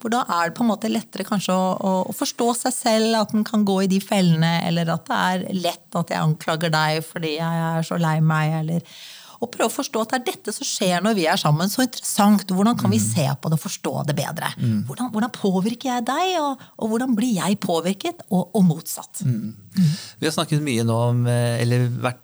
For 0.00 0.12
da 0.12 0.24
er 0.24 0.48
det 0.48 0.56
på 0.56 0.64
en 0.64 0.70
måte 0.72 0.90
lettere 0.90 1.26
kanskje 1.28 1.54
å, 1.54 1.94
å, 2.00 2.16
forstå 2.16 2.48
seg 2.62 2.76
selv, 2.76 3.14
at 3.20 3.34
en 3.36 3.46
kan 3.46 3.64
gå 3.68 3.82
i 3.84 3.90
de 3.90 4.00
fellene, 4.02 4.58
eller 4.68 4.92
at 4.94 5.08
det 5.08 5.22
er 5.30 5.62
lett 5.68 5.98
at 6.00 6.12
jeg 6.12 6.24
anklager 6.24 6.72
deg 6.72 7.02
fordi 7.04 7.36
jeg 7.36 7.64
er 7.70 7.86
så 7.86 8.00
lei 8.00 8.18
meg, 8.24 8.60
eller 8.62 9.00
og 9.40 9.48
prøve 9.48 9.70
å 9.70 9.72
forstå 9.72 10.02
at 10.02 10.10
det 10.12 10.18
er 10.18 10.24
dette 10.34 10.52
som 10.52 10.68
skjer 10.68 11.04
når 11.04 11.14
vi 11.16 11.24
er 11.32 11.40
sammen. 11.40 11.70
Så 11.72 11.84
interessant. 11.86 12.44
Hvordan 12.52 12.76
kan 12.80 12.92
vi 12.92 12.98
mm. 13.00 13.06
se 13.06 13.24
på 13.40 13.48
det 13.48 13.56
og 13.56 13.62
forstå 13.62 13.92
det 14.10 14.16
bedre? 14.18 14.50
Mm. 14.60 14.82
Hvordan, 14.88 15.08
hvordan, 15.14 15.32
påvirker 15.32 15.94
jeg 15.94 16.06
deg, 16.10 16.34
og, 16.42 16.66
og, 16.76 16.90
hvordan 16.92 17.14
blir 17.16 17.38
jeg 17.38 17.56
påvirket, 17.64 18.26
og, 18.28 18.50
og 18.52 18.66
motsatt? 18.68 19.22
Mm. 19.24 19.54
Mm. 19.78 19.94
Vi 20.20 20.28
har 20.28 20.36
snakket 20.36 20.64
mye 20.64 20.84
nå 20.84 20.98
om, 21.06 21.24
eh, 21.30 21.62
eller 21.62 21.88
vært 22.04 22.20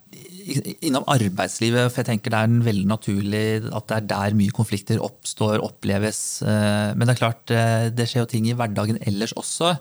innom 0.84 1.06
arbeidslivet, 1.10 1.90
for 1.90 2.02
jeg 2.02 2.08
tenker 2.10 2.32
det 2.32 2.42
er 2.42 2.66
veldig 2.66 2.88
naturlig 2.90 3.46
at 3.66 3.88
det 3.90 3.96
er 3.96 4.10
der 4.12 4.36
mye 4.38 4.54
konflikter 4.54 5.02
oppstår, 5.02 5.58
oppleves. 5.64 6.20
Eh, 6.46 6.92
men 6.94 7.06
det 7.06 7.16
er 7.16 7.22
klart, 7.22 7.50
eh, 7.50 7.88
det 7.94 8.08
skjer 8.10 8.24
jo 8.24 8.30
ting 8.30 8.46
i 8.50 8.54
hverdagen 8.56 9.00
ellers 9.06 9.34
også. 9.36 9.74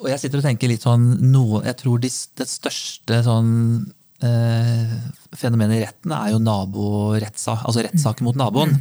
Og 0.00 0.08
jeg 0.10 0.22
sitter 0.22 0.40
og 0.40 0.48
tenker 0.48 0.70
litt 0.70 0.84
sånn 0.84 1.06
noe, 1.30 1.62
Jeg 1.64 1.78
tror 1.82 2.00
det 2.00 2.12
største 2.12 3.22
sånn 3.24 3.54
eh, 4.24 4.98
fenomenet 5.36 5.78
i 5.78 5.84
retten 5.84 6.12
er 6.16 6.34
jo 6.34 6.42
naborettssak, 6.42 7.64
altså 7.68 7.84
rettssaker 7.86 8.26
mot 8.26 8.38
naboen. 8.38 8.78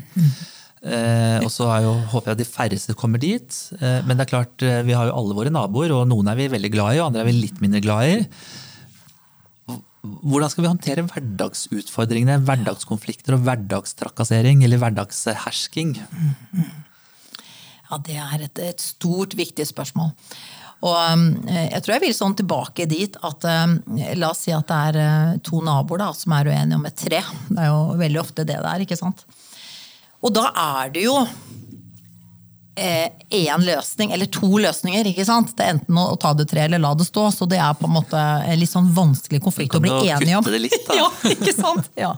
Eh, 0.86 1.40
og 1.42 1.50
så 1.50 1.66
jo, 1.82 1.96
håper 2.12 2.34
jeg 2.34 2.44
de 2.44 2.46
færreste 2.46 2.94
kommer 2.98 3.22
dit. 3.22 3.58
Eh, 3.80 4.04
men 4.06 4.18
det 4.18 4.28
er 4.28 4.34
klart, 4.36 4.62
eh, 4.62 4.84
vi 4.86 4.94
har 4.94 5.10
jo 5.10 5.16
alle 5.18 5.38
våre 5.38 5.54
naboer, 5.54 5.94
og 5.96 6.06
noen 6.12 6.30
er 6.30 6.38
vi 6.38 6.52
veldig 6.54 6.72
glad 6.74 6.94
i, 6.94 7.00
og 7.02 7.08
andre 7.10 7.24
er 7.24 7.30
vi 7.32 7.40
litt 7.40 7.62
mindre 7.64 7.82
glad 7.82 8.12
i. 8.12 8.20
Hvordan 10.24 10.52
skal 10.52 10.66
vi 10.66 10.72
håndtere 10.72 11.06
hverdagsutfordringene, 11.10 12.40
hverdagskonflikter 12.48 13.38
og 13.38 13.46
hverdagstrakassering 13.46 14.64
eller 14.66 14.82
hverdagshersking? 14.82 15.96
Ja, 17.86 17.98
Det 18.02 18.20
er 18.20 18.46
et, 18.48 18.60
et 18.60 18.82
stort, 18.82 19.36
viktig 19.38 19.68
spørsmål. 19.70 20.14
Og 20.86 20.96
um, 20.96 21.26
jeg 21.50 21.82
tror 21.82 21.96
jeg 21.96 22.04
vil 22.04 22.16
sånn 22.18 22.36
tilbake 22.38 22.86
dit 22.90 23.16
at 23.26 23.48
um, 23.66 23.78
la 24.20 24.30
oss 24.30 24.44
si 24.46 24.54
at 24.54 24.68
det 24.70 24.80
er 24.92 25.00
uh, 25.00 25.38
to 25.46 25.62
naboer 25.66 26.04
da, 26.04 26.12
som 26.14 26.36
er 26.36 26.52
uenige 26.52 26.78
om 26.78 26.86
et 26.90 27.00
tre. 27.00 27.22
Det 27.50 27.62
er 27.64 27.72
jo 27.72 27.80
veldig 28.02 28.22
ofte 28.22 28.46
det 28.46 28.60
det 28.60 28.74
er. 28.74 28.84
ikke 28.86 29.00
sant? 29.00 29.26
Og 30.26 30.34
da 30.36 30.50
er 30.52 30.92
det 30.94 31.06
jo 31.08 31.16
én 32.76 33.16
eh, 33.30 33.66
løsning, 33.66 34.12
eller 34.12 34.26
to 34.26 34.50
løsninger. 34.60 35.08
ikke 35.08 35.26
sant? 35.26 35.54
Det 35.56 35.64
er 35.64 35.76
enten 35.78 36.00
å 36.00 36.18
ta 36.20 36.34
det 36.36 36.48
tre 36.52 36.66
eller 36.66 36.82
la 36.84 36.92
det 36.98 37.08
stå. 37.08 37.30
Så 37.32 37.48
det 37.48 37.60
er 37.62 37.74
på 37.80 37.88
en 37.88 37.96
måte 37.96 38.20
en 38.20 38.60
litt 38.60 38.72
sånn 38.72 38.92
vanskelig 38.96 39.40
konflikt 39.44 39.78
å 39.78 39.84
bli 39.84 39.94
enige 40.12 40.36
om. 40.36 40.44
Det 40.44 40.60
litt, 40.60 40.78
da. 40.88 40.98
ja, 41.02 41.10
ikke 41.32 41.56
sant? 41.56 41.88
Ja. 41.96 42.12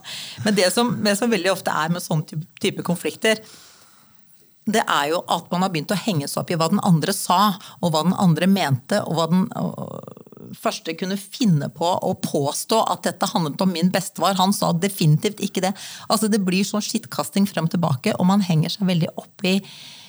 Men 0.46 0.58
det 0.58 0.72
som, 0.74 0.96
det 1.06 1.16
som, 1.20 1.30
veldig 1.32 1.54
ofte 1.54 1.74
er 1.74 1.94
med 1.94 2.04
sånn 2.04 2.24
type 2.26 2.86
konflikter, 2.86 3.42
det 4.68 4.82
er 4.82 5.12
jo 5.14 5.22
at 5.32 5.52
man 5.54 5.64
har 5.64 5.72
begynt 5.72 5.94
å 5.94 6.00
henge 6.00 6.28
seg 6.28 6.42
opp 6.42 6.50
i 6.52 6.58
hva 6.60 6.68
den 6.72 6.82
andre 6.84 7.14
sa, 7.16 7.54
og 7.80 7.94
hva 7.94 8.02
den 8.08 8.18
andre 8.18 8.50
mente, 8.52 9.00
og 9.06 9.20
hva 9.20 9.28
den 9.32 9.46
første 10.58 10.96
kunne 10.98 11.20
finne 11.20 11.70
på 11.76 11.86
å 11.86 12.16
påstå 12.24 12.80
at 12.94 13.06
dette 13.06 13.30
handlet 13.30 13.62
om 13.62 13.72
min 13.74 13.92
bestefar. 13.94 14.38
Han 14.40 14.56
sa 14.56 14.72
definitivt 14.74 15.44
ikke 15.44 15.64
det. 15.68 15.74
Altså 16.10 16.32
Det 16.32 16.42
blir 16.44 16.66
sånn 16.68 16.84
skittkasting 16.84 17.48
frem 17.50 17.70
og 17.70 17.76
tilbake, 17.76 18.16
og 18.18 18.28
man 18.32 18.44
henger 18.46 18.74
seg 18.74 18.90
veldig 18.90 19.14
opp 19.16 19.48
i 19.48 19.60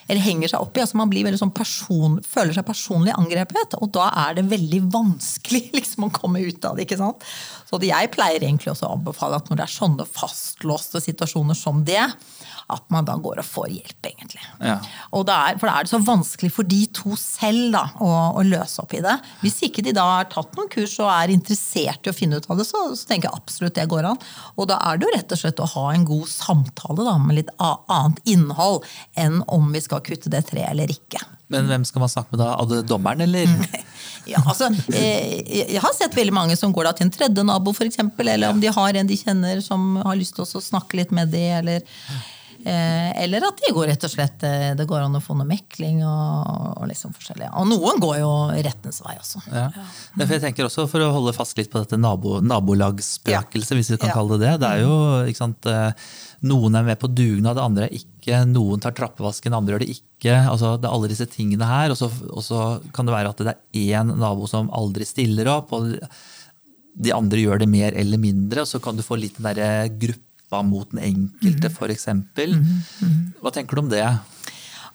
eller 0.08 0.24
henger 0.24 0.52
seg 0.52 0.64
opp 0.64 0.76
i. 0.76 0.82
altså 0.82 0.98
Man 0.98 1.10
blir 1.12 1.26
veldig 1.26 1.40
sånn 1.40 1.54
person, 1.54 2.16
føler 2.24 2.56
seg 2.56 2.66
personlig 2.66 3.14
angrepet, 3.14 3.76
og 3.78 3.92
da 3.94 4.08
er 4.24 4.38
det 4.38 4.46
veldig 4.48 4.82
vanskelig 4.92 5.68
liksom 5.78 6.08
å 6.08 6.12
komme 6.14 6.42
ut 6.44 6.64
av 6.64 6.78
det. 6.78 6.88
ikke 6.88 7.00
sant? 7.00 7.26
Så 7.68 7.80
Jeg 7.84 8.12
pleier 8.14 8.40
egentlig 8.40 8.72
også 8.72 8.88
å 8.88 8.96
anbefale 8.96 9.38
at 9.38 9.50
når 9.50 9.60
det 9.60 9.66
er 9.66 9.74
sånne 9.76 10.08
fastlåste 10.08 11.02
situasjoner 11.04 11.58
som 11.58 11.84
det, 11.84 12.00
at 12.68 12.90
man 12.92 13.06
da 13.08 13.14
går 13.20 13.40
og 13.40 13.48
får 13.48 13.68
hjelp, 13.72 14.10
egentlig. 14.10 14.42
Ja. 14.60 14.78
Og 15.16 15.24
da 15.28 15.36
er, 15.48 15.58
for 15.60 15.70
da 15.70 15.78
er 15.78 15.86
det 15.86 15.92
så 15.92 16.00
vanskelig 16.04 16.50
for 16.52 16.68
de 16.68 16.82
to 16.94 17.14
selv 17.20 17.72
da, 17.74 17.84
å, 18.04 18.10
å 18.38 18.44
løse 18.46 18.82
opp 18.82 18.92
i 18.96 19.02
det. 19.04 19.14
Hvis 19.42 19.60
ikke 19.66 19.84
de 19.86 19.94
da 19.96 20.04
har 20.18 20.28
tatt 20.32 20.52
noen 20.58 20.70
kurs 20.72 20.98
og 21.00 21.10
er 21.12 21.32
interessert 21.32 22.04
i 22.04 22.12
å 22.12 22.16
finne 22.16 22.40
ut 22.40 22.48
av 22.50 22.60
det, 22.60 22.68
så, 22.68 22.82
så 22.98 23.08
tenker 23.08 23.30
jeg 23.30 23.40
absolutt 23.40 23.78
det 23.78 23.88
går 23.90 24.10
an. 24.10 24.20
Og 24.56 24.68
da 24.70 24.80
er 24.90 24.98
det 24.98 25.08
jo 25.08 25.14
rett 25.16 25.34
og 25.34 25.42
slett 25.42 25.64
å 25.64 25.72
ha 25.76 25.86
en 25.94 26.06
god 26.08 26.28
samtale 26.32 27.08
da, 27.08 27.16
med 27.22 27.40
litt 27.40 27.54
annet 27.58 28.22
innhold 28.28 28.84
enn 29.18 29.42
om 29.48 29.72
vi 29.74 29.84
skal 29.84 30.04
kutte 30.04 30.32
det 30.32 30.44
treet 30.50 30.72
eller 30.74 30.92
ikke. 30.92 31.22
Men 31.48 31.68
hvem 31.70 31.84
skal 31.88 32.04
man 32.04 32.12
snakke 32.12 32.34
med 32.34 32.42
da? 32.42 32.52
Det 32.68 32.82
dommeren, 32.88 33.24
eller? 33.24 33.48
Ja, 34.28 34.42
altså, 34.44 34.66
eh, 34.92 35.38
jeg 35.72 35.80
har 35.80 35.94
sett 35.96 36.12
veldig 36.12 36.34
mange 36.36 36.56
som 36.58 36.72
går 36.74 36.84
da 36.84 36.90
til 36.96 37.06
en 37.06 37.12
tredje 37.14 37.44
nabo, 37.48 37.72
eksempel, 37.80 38.28
eller 38.28 38.52
om 38.52 38.58
de 38.60 38.68
har 38.68 38.98
en 39.00 39.08
de 39.08 39.16
kjenner 39.16 39.62
som 39.64 39.94
har 40.02 40.18
lyst 40.20 40.36
til 40.36 40.44
å 40.44 40.60
snakke 40.60 40.98
litt 41.00 41.14
med 41.16 41.32
de, 41.32 41.46
eller, 41.62 42.02
eller 43.24 43.44
at 43.48 43.60
de 43.62 43.72
går 43.74 43.86
rett 43.90 44.04
og 44.04 44.10
slett 44.12 44.42
eh, 44.46 44.74
Det 44.78 44.86
går 44.88 45.04
an 45.06 45.16
å 45.16 45.20
få 45.22 45.34
noe 45.38 45.46
mekling 45.48 46.00
og, 46.06 46.78
og 46.82 46.88
liksom 46.90 47.14
forskjellig. 47.16 47.48
Og 47.56 47.68
noen 47.70 48.00
går 48.02 48.16
jo 48.20 48.30
rettens 48.66 49.00
vei 49.04 49.14
også. 49.18 49.42
Ja. 49.52 49.68
Ja, 49.74 50.26
jeg 50.26 50.42
tenker 50.42 50.66
også 50.68 50.86
For 50.90 51.04
å 51.04 51.10
holde 51.14 51.34
fast 51.36 51.56
litt 51.60 51.70
på 51.72 51.80
dette 51.82 51.98
nabo, 52.00 52.38
nabolagsspøkelset, 52.44 53.76
hvis 53.78 53.92
vi 53.94 54.00
kan 54.02 54.10
Ja. 54.12 54.16
kalle 54.18 54.38
det 54.38 54.48
det. 54.48 54.54
Det 54.62 54.68
er 54.68 54.82
jo, 54.84 54.96
ikke 55.30 55.42
sant, 55.44 55.66
eh, 55.66 55.92
Noen 56.48 56.76
er 56.78 56.84
med 56.86 57.00
på 57.02 57.08
dugnad, 57.10 57.58
andre 57.58 57.88
er 57.88 57.96
ikke. 57.98 58.44
Noen 58.46 58.78
tar 58.80 58.92
trappevasken, 58.94 59.54
andre 59.56 59.74
gjør 59.74 59.82
det 59.82 59.88
ikke. 59.96 60.36
altså 60.52 60.76
Det 60.78 60.86
er 60.86 60.94
alle 60.94 61.08
disse 61.10 61.26
tingene 61.26 61.66
her. 61.66 61.90
Og 61.90 61.98
så, 61.98 62.06
og 62.30 62.42
så 62.46 62.60
kan 62.94 63.06
det 63.08 63.14
være 63.16 63.32
at 63.32 63.42
det 63.42 63.54
er 63.56 63.98
én 63.98 64.12
nabo 64.16 64.46
som 64.46 64.70
aldri 64.70 65.04
stiller 65.08 65.48
opp, 65.50 65.72
og 65.72 65.96
de 66.98 67.12
andre 67.14 67.42
gjør 67.42 67.58
det 67.62 67.68
mer 67.70 67.92
eller 67.98 68.18
mindre. 68.22 68.62
Og 68.62 68.70
så 68.70 68.78
kan 68.82 68.96
du 68.96 69.02
få 69.02 69.18
litt 69.18 69.36
den 69.38 69.48
derre 69.50 69.88
gruppa 70.48 70.62
mot 70.62 70.90
den 70.90 71.00
enkelte, 71.04 71.68
f.eks. 71.70 72.06
Hva 73.40 73.50
tenker 73.52 73.76
du 73.76 73.80
om 73.82 73.88
det? 73.90 74.04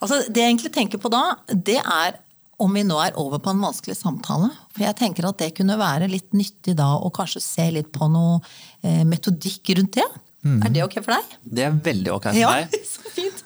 Altså, 0.01 0.23
det 0.29 0.41
jeg 0.41 0.49
egentlig 0.51 0.73
tenker 0.73 0.97
på 0.99 1.09
da, 1.13 1.37
det 1.53 1.79
er 1.79 2.17
om 2.63 2.71
vi 2.73 2.83
nå 2.85 2.97
er 3.01 3.15
over 3.17 3.39
på 3.41 3.49
en 3.51 3.61
vanskelig 3.63 3.95
samtale. 3.97 4.49
For 4.73 4.83
jeg 4.85 4.95
tenker 4.99 5.25
at 5.27 5.37
det 5.41 5.53
kunne 5.57 5.77
være 5.79 6.07
litt 6.11 6.31
nyttig 6.33 6.75
da 6.77 6.93
å 7.01 7.09
kanskje 7.13 7.41
se 7.43 7.65
litt 7.73 7.91
på 7.91 8.07
noe 8.11 8.39
eh, 8.83 9.03
metodikk 9.03 9.73
rundt 9.77 9.97
det. 9.97 10.05
Er 10.43 10.69
det 10.75 10.83
ok 10.83 10.97
for 10.99 11.13
deg? 11.15 11.35
Det 11.43 11.63
er 11.63 11.75
veldig 11.85 12.11
ok 12.17 12.29
for 12.29 12.39
Ja, 12.39 12.51
meg. 12.51 12.73
så 12.93 13.11
fint. 13.15 13.42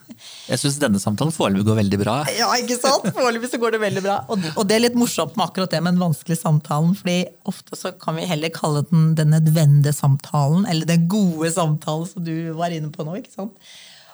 Jeg 0.47 0.61
syns 0.61 0.77
denne 0.79 0.99
samtalen 1.01 1.33
foreløpig 1.35 1.67
går 1.67 1.79
veldig 1.81 1.99
bra. 2.01 2.15
Ja, 2.37 2.47
ikke 2.55 2.77
sant? 2.79 3.09
Foreløpig 3.15 3.49
så 3.51 3.59
går 3.61 3.75
det 3.75 3.81
veldig 3.83 4.03
bra. 4.05 4.17
Og, 4.31 4.63
det 4.67 4.77
er 4.77 4.83
litt 4.85 4.97
morsomt 4.99 5.35
med 5.35 5.49
akkurat 5.49 5.73
det 5.73 5.81
med 5.83 5.97
den 5.97 6.03
vanskelige 6.05 6.39
samtalen. 6.39 6.95
fordi 6.95 7.17
ofte 7.51 7.79
så 7.79 7.91
kan 7.99 8.15
vi 8.19 8.27
heller 8.29 8.53
kalle 8.55 8.85
den 8.91 9.11
den 9.17 9.33
nødvendige 9.35 9.95
samtalen, 9.95 10.65
eller 10.69 10.87
den 10.87 11.07
gode 11.11 11.51
samtalen 11.51 12.07
som 12.07 12.23
du 12.23 12.53
var 12.57 12.71
inne 12.75 12.91
på 12.93 13.03
nå. 13.07 13.17
ikke 13.19 13.35
sant? 13.35 13.71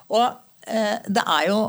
Og 0.09 0.25
eh, 0.67 0.97
det 1.05 1.23
er 1.37 1.49
jo 1.51 1.59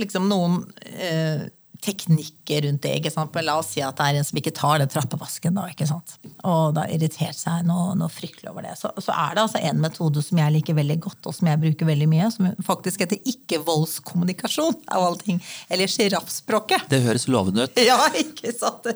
liksom 0.00 0.28
noen 0.30 0.62
eh, 0.82 1.46
teknikker 1.82 2.62
rundt 2.66 2.82
det. 2.84 2.92
ikke 3.00 3.10
sant? 3.10 3.32
Men 3.34 3.46
la 3.48 3.56
oss 3.58 3.72
si 3.74 3.82
at 3.82 3.96
det 3.98 4.06
er 4.12 4.18
en 4.20 4.26
som 4.28 4.38
ikke 4.38 4.52
tar 4.54 4.78
den 4.82 4.90
trappevasken, 4.92 5.56
da, 5.58 5.64
ikke 5.72 5.88
sant? 5.90 6.14
og 6.46 6.72
da 6.76 6.84
irritert 6.90 7.36
seg 7.38 7.64
noe, 7.66 7.92
noe 7.98 8.10
fryktelig 8.10 8.50
over 8.50 8.64
det. 8.66 8.76
Så, 8.78 8.90
så 9.02 9.14
er 9.14 9.34
det 9.36 9.42
altså 9.44 9.60
en 9.62 9.82
metode 9.82 10.22
som 10.24 10.38
jeg 10.40 10.54
liker 10.56 10.78
veldig 10.78 10.96
godt, 11.04 11.26
og 11.30 11.34
som 11.36 11.50
jeg 11.50 11.60
bruker 11.62 11.90
veldig 11.90 12.08
mye, 12.10 12.30
som 12.34 12.48
faktisk 12.66 13.04
heter 13.04 13.20
ikke-voldskommunikasjon, 13.32 14.78
av 14.94 15.04
alle 15.08 15.20
ting. 15.22 15.42
Eller 15.72 15.90
sjiraffspråket. 15.90 16.88
Det 16.90 17.02
høres 17.04 17.28
lovende 17.30 17.66
ut. 17.68 17.82
Ja, 17.82 17.98
ikke 18.18 18.54
sant? 18.56 18.88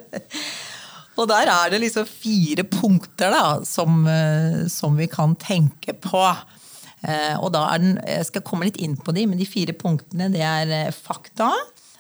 Og 1.17 1.25
der 1.31 1.49
er 1.49 1.71
det 1.73 1.81
liksom 1.81 2.05
fire 2.09 2.65
punkter 2.69 3.33
da, 3.33 3.45
som, 3.65 4.03
eh, 4.11 4.67
som 4.73 4.99
vi 4.99 5.07
kan 5.09 5.33
tenke 5.41 5.95
på. 5.97 6.23
Eh, 7.07 7.37
Og 7.41 7.53
da 7.55 7.63
er 7.75 7.79
den, 7.81 7.97
Jeg 8.07 8.27
skal 8.29 8.43
komme 8.43 8.65
litt 8.69 8.77
inn 8.77 8.97
på 8.97 9.15
de, 9.17 9.27
men 9.27 9.39
de 9.39 9.47
fire 9.49 9.73
punktene 9.73 10.29
det 10.33 10.43
er 10.45 10.69
eh, 10.87 10.93
fakta. 10.93 11.51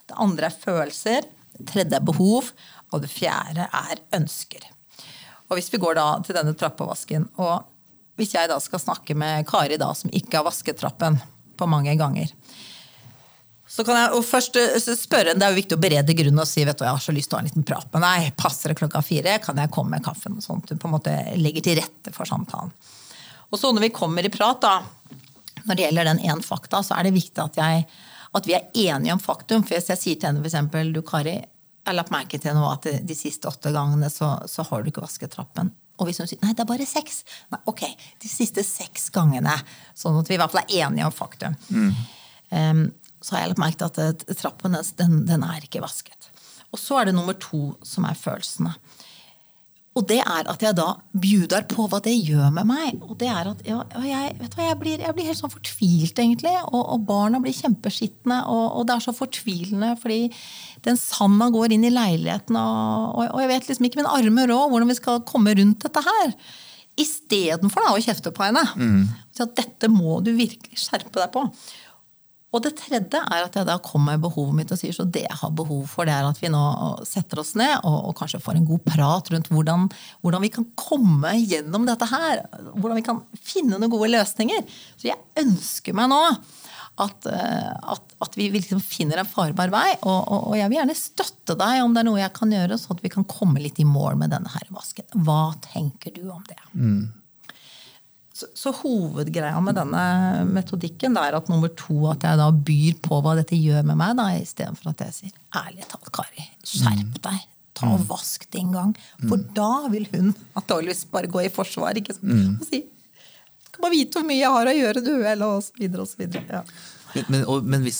Det 0.06 0.18
andre 0.22 0.50
er 0.50 0.58
følelser. 0.62 1.28
Det 1.56 1.68
tredje 1.70 1.98
er 1.98 2.04
behov. 2.06 2.52
Og 2.94 3.02
det 3.02 3.10
fjerde 3.10 3.66
er 3.66 4.02
ønsker. 4.16 4.68
Og 5.46 5.58
hvis 5.58 5.70
vi 5.72 5.80
går 5.82 5.98
da 5.98 6.06
til 6.26 6.36
denne 6.36 6.54
trappevasken, 6.58 7.28
og 7.38 7.66
hvis 8.18 8.34
jeg 8.34 8.50
da 8.50 8.56
skal 8.62 8.82
snakke 8.82 9.14
med 9.18 9.46
Kari 9.48 9.78
da, 9.78 9.92
som 9.94 10.12
ikke 10.14 10.40
har 10.40 10.46
vasket 10.46 10.78
trappen 10.80 11.18
på 11.56 11.68
mange 11.70 11.94
ganger, 11.98 12.32
så 13.76 13.84
kan 13.84 13.98
jeg 13.98 14.22
først 14.24 14.56
eh, 14.56 14.76
spørre, 14.96 15.34
Det 15.34 15.42
er 15.42 15.52
jo 15.52 15.58
viktig 15.58 15.76
å 15.76 15.82
berede 15.82 16.14
grunnen 16.16 16.40
og 16.40 16.48
si 16.48 16.62
vet 16.64 16.78
du, 16.78 16.84
jeg 16.86 16.96
har 16.96 17.02
så 17.02 17.12
lyst 17.12 17.28
til 17.28 17.36
å 17.36 17.40
ha 17.40 17.44
en 17.44 17.48
liten 17.50 17.66
prat 17.66 17.88
med 17.92 18.04
deg. 18.06 18.28
Passer 18.38 18.72
det 18.72 18.78
klokka 18.78 19.02
fire? 19.04 19.36
Kan 19.42 19.58
jeg 19.60 19.72
komme 19.74 19.96
med 19.96 20.06
kaffen? 20.06 20.38
Sånn 20.40 20.62
at 20.62 20.70
du 20.70 20.78
på 20.80 20.88
en 20.88 20.94
måte 20.94 21.14
legger 21.36 21.66
til 21.66 21.80
rette 21.80 22.14
for 22.14 22.28
samtalen. 22.30 22.70
Og 23.50 23.60
så 23.60 23.70
når 23.74 23.88
vi 23.88 23.94
kommer 23.94 24.26
i 24.26 24.32
prat, 24.32 24.62
da, 24.62 24.78
når 25.66 25.76
det 25.76 25.84
gjelder 25.84 26.08
den 26.08 26.22
én 26.30 26.42
fakta, 26.46 26.80
så 26.86 26.96
er 26.96 27.06
det 27.06 27.16
viktig 27.18 27.42
at, 27.42 27.58
jeg, 27.58 27.84
at 28.36 28.46
vi 28.48 28.56
er 28.56 28.68
enige 28.76 29.14
om 29.14 29.22
faktum. 29.22 29.64
For 29.64 29.76
hvis 29.76 29.90
jeg 29.92 30.02
sier 30.02 30.20
til 30.20 30.30
henne 30.30 30.44
f.eks.: 30.44 30.92
Du, 30.94 31.02
Kari, 31.06 31.38
jeg 31.40 31.90
har 31.90 31.96
lagt 31.96 32.12
merke 32.14 32.38
til 32.42 32.56
nå 32.56 32.66
at 32.68 32.88
de 33.06 33.16
siste 33.16 33.48
åtte 33.48 33.72
gangene 33.74 34.10
så, 34.12 34.36
så 34.50 34.66
har 34.68 34.82
du 34.82 34.90
ikke 34.90 35.04
vasket 35.04 35.34
trappen. 35.36 35.72
Og 35.96 36.08
hvis 36.08 36.20
hun 36.20 36.28
sier 36.28 36.42
nei, 36.44 36.52
det 36.52 36.64
er 36.64 36.68
bare 36.68 36.86
seks. 36.88 37.22
Nei, 37.52 37.60
ok, 37.70 37.82
de 38.22 38.28
siste 38.28 38.64
seks 38.66 39.08
gangene. 39.14 39.54
Sånn 39.96 40.18
at 40.20 40.28
vi 40.28 40.36
i 40.36 40.40
hvert 40.40 40.52
fall 40.52 40.66
er 40.66 40.88
enige 40.88 41.08
om 41.08 41.14
faktum. 41.14 41.56
Em, 42.52 42.82
så 43.22 43.34
har 43.34 43.44
jeg 43.44 43.54
lagt 43.54 43.62
merke 43.62 43.80
til 43.80 43.88
at 43.88 44.26
eh, 44.28 44.36
trappen 44.38 44.76
den, 45.00 45.22
den 45.28 45.46
er 45.46 45.64
ikke 45.64 45.84
vasket. 45.84 46.28
Og 46.74 46.80
så 46.82 47.00
er 47.00 47.08
det 47.08 47.16
nummer 47.16 47.36
to, 47.40 47.70
som 47.86 48.04
er 48.04 48.18
følelsene. 48.18 48.74
Og 49.96 50.04
det 50.10 50.18
er 50.20 50.48
at 50.52 50.60
jeg 50.60 50.76
da 50.76 50.90
bjuder 51.16 51.64
på 51.70 51.86
hva 51.88 52.02
det 52.04 52.12
gjør 52.12 52.50
med 52.52 52.68
meg. 52.68 52.98
Og 53.06 53.16
det 53.20 53.30
er 53.32 53.48
at 53.48 53.62
ja, 53.64 53.78
jeg, 54.04 54.34
vet 54.42 54.56
hva, 54.58 54.66
jeg, 54.68 54.78
blir, 54.82 55.00
jeg 55.00 55.16
blir 55.16 55.28
helt 55.30 55.40
sånn 55.40 55.52
fortvilt, 55.54 56.20
egentlig. 56.20 56.52
Og, 56.68 56.82
og 56.82 57.06
barna 57.08 57.40
blir 57.40 57.56
kjempeskitne. 57.56 58.42
Og, 58.52 58.64
og 58.76 58.84
det 58.88 58.96
er 58.96 59.06
så 59.06 59.16
fortvilende, 59.16 59.94
fordi 60.02 60.26
den 60.84 61.00
sanda 61.00 61.48
går 61.54 61.78
inn 61.78 61.88
i 61.88 61.94
leiligheten. 61.94 62.60
Og, 62.60 63.24
og, 63.30 63.40
jeg 63.40 63.52
vet 63.54 63.70
liksom 63.70 63.88
ikke 63.88 64.02
min 64.02 64.12
arme 64.12 64.46
råd 64.52 64.68
hvordan 64.74 64.92
vi 64.92 64.98
skal 65.00 65.24
komme 65.28 65.56
rundt 65.56 65.88
dette 65.88 66.04
her. 66.10 66.36
Istedenfor 67.00 67.88
å 67.88 67.96
kjefte 68.04 68.34
på 68.36 68.44
henne. 68.44 68.66
Så 69.36 69.48
at 69.48 69.56
dette 69.56 69.88
må 69.92 70.20
du 70.24 70.34
virkelig 70.36 70.80
skjerpe 70.84 71.16
deg 71.22 71.32
på. 71.32 71.48
Og 72.56 72.62
det 72.64 72.72
tredje 72.78 73.20
er 73.20 73.44
at 73.44 73.56
jeg 73.58 73.68
da 73.68 73.76
kommer 73.84 74.16
med 74.16 74.24
behovet 74.24 74.56
mitt 74.56 74.70
og 74.72 74.80
sier 74.80 74.94
så 74.96 75.04
det 75.04 75.26
jeg 75.26 75.40
har 75.42 75.52
behov 75.56 75.84
for, 75.92 76.08
det 76.08 76.14
er 76.16 76.24
at 76.24 76.38
vi 76.40 76.48
nå 76.52 76.62
setter 77.04 77.42
oss 77.42 77.52
ned 77.58 77.74
og, 77.82 77.96
og 78.10 78.14
kanskje 78.16 78.40
får 78.42 78.56
en 78.56 78.68
god 78.68 78.84
prat 78.86 79.32
rundt 79.34 79.50
hvordan, 79.52 79.88
hvordan 80.24 80.44
vi 80.46 80.52
kan 80.54 80.68
komme 80.78 81.34
gjennom 81.42 81.84
dette 81.88 82.08
her. 82.08 82.46
Hvordan 82.72 83.00
vi 83.00 83.04
kan 83.06 83.20
finne 83.36 83.76
noen 83.76 83.92
gode 83.92 84.08
løsninger. 84.14 84.64
Så 84.96 85.10
jeg 85.10 85.20
ønsker 85.42 85.96
meg 85.96 86.08
nå 86.12 86.22
at, 87.02 87.28
eh, 87.28 87.92
at, 87.92 88.16
at 88.24 88.38
vi 88.38 88.48
liksom 88.54 88.80
finner 88.80 89.20
en 89.20 89.28
farbar 89.28 89.72
vei. 89.74 89.90
Og, 89.98 90.16
og, 90.16 90.48
og 90.52 90.56
jeg 90.56 90.70
vil 90.72 90.80
gjerne 90.80 90.96
støtte 90.96 91.58
deg 91.60 91.82
om 91.84 91.92
det 91.92 92.02
er 92.02 92.08
noe 92.08 92.22
jeg 92.22 92.34
kan 92.38 92.56
gjøre, 92.56 92.80
så 92.80 92.96
at 92.96 93.04
vi 93.04 93.12
kan 93.12 93.28
komme 93.28 93.60
litt 93.60 93.80
i 93.82 93.88
mål 93.88 94.16
med 94.22 94.32
denne 94.32 94.52
her 94.54 94.72
vasken. 94.72 95.08
Hva 95.26 95.50
tenker 95.68 96.16
du 96.16 96.24
om 96.32 96.44
det? 96.48 96.62
Så, 98.36 98.46
så 98.52 98.68
hovedgreia 98.82 99.56
med 99.64 99.78
denne 99.78 100.00
metodikken 100.50 101.14
det 101.16 101.22
er 101.24 101.36
at 101.38 101.46
nummer 101.48 101.70
to 101.78 102.02
at 102.10 102.26
jeg 102.26 102.36
da 102.36 102.50
byr 102.52 102.98
på 103.06 103.20
hva 103.24 103.32
dette 103.38 103.56
gjør 103.56 103.86
med 103.88 103.96
meg, 103.96 104.16
da, 104.18 104.26
istedenfor 104.42 104.90
at 104.92 105.04
jeg 105.06 105.14
sier 105.16 105.38
ærlig 105.56 105.86
talt, 105.88 106.10
Kari, 106.12 106.44
skjerp 106.68 107.16
deg. 107.24 107.46
Ta 107.76 107.90
og 107.92 108.04
Vask 108.08 108.44
din 108.52 108.70
gang. 108.72 108.92
For 109.28 109.40
da 109.56 109.70
vil 109.92 110.04
hun 110.12 110.34
antakeligvis 110.56 111.06
bare 111.12 111.28
gå 111.32 111.42
i 111.46 111.52
forsvar 111.52 111.96
ikke 112.00 112.16
sant? 112.16 112.60
og 112.60 112.68
si 112.68 112.82
skal 113.66 113.82
bare 113.84 113.92
vite 113.92 114.16
hvor 114.20 114.24
mye 114.28 114.40
jeg 114.40 114.52
har 114.54 114.68
å 114.70 114.76
gjøre, 114.76 115.02
du, 115.04 115.14
eller 115.28 115.58
osv. 115.58 115.80
videre. 116.20 116.44
Ja. 116.48 116.62
Men, 117.16 117.24
men, 117.32 117.42
og, 117.48 117.64
men 117.64 117.82
hvis, 117.84 117.98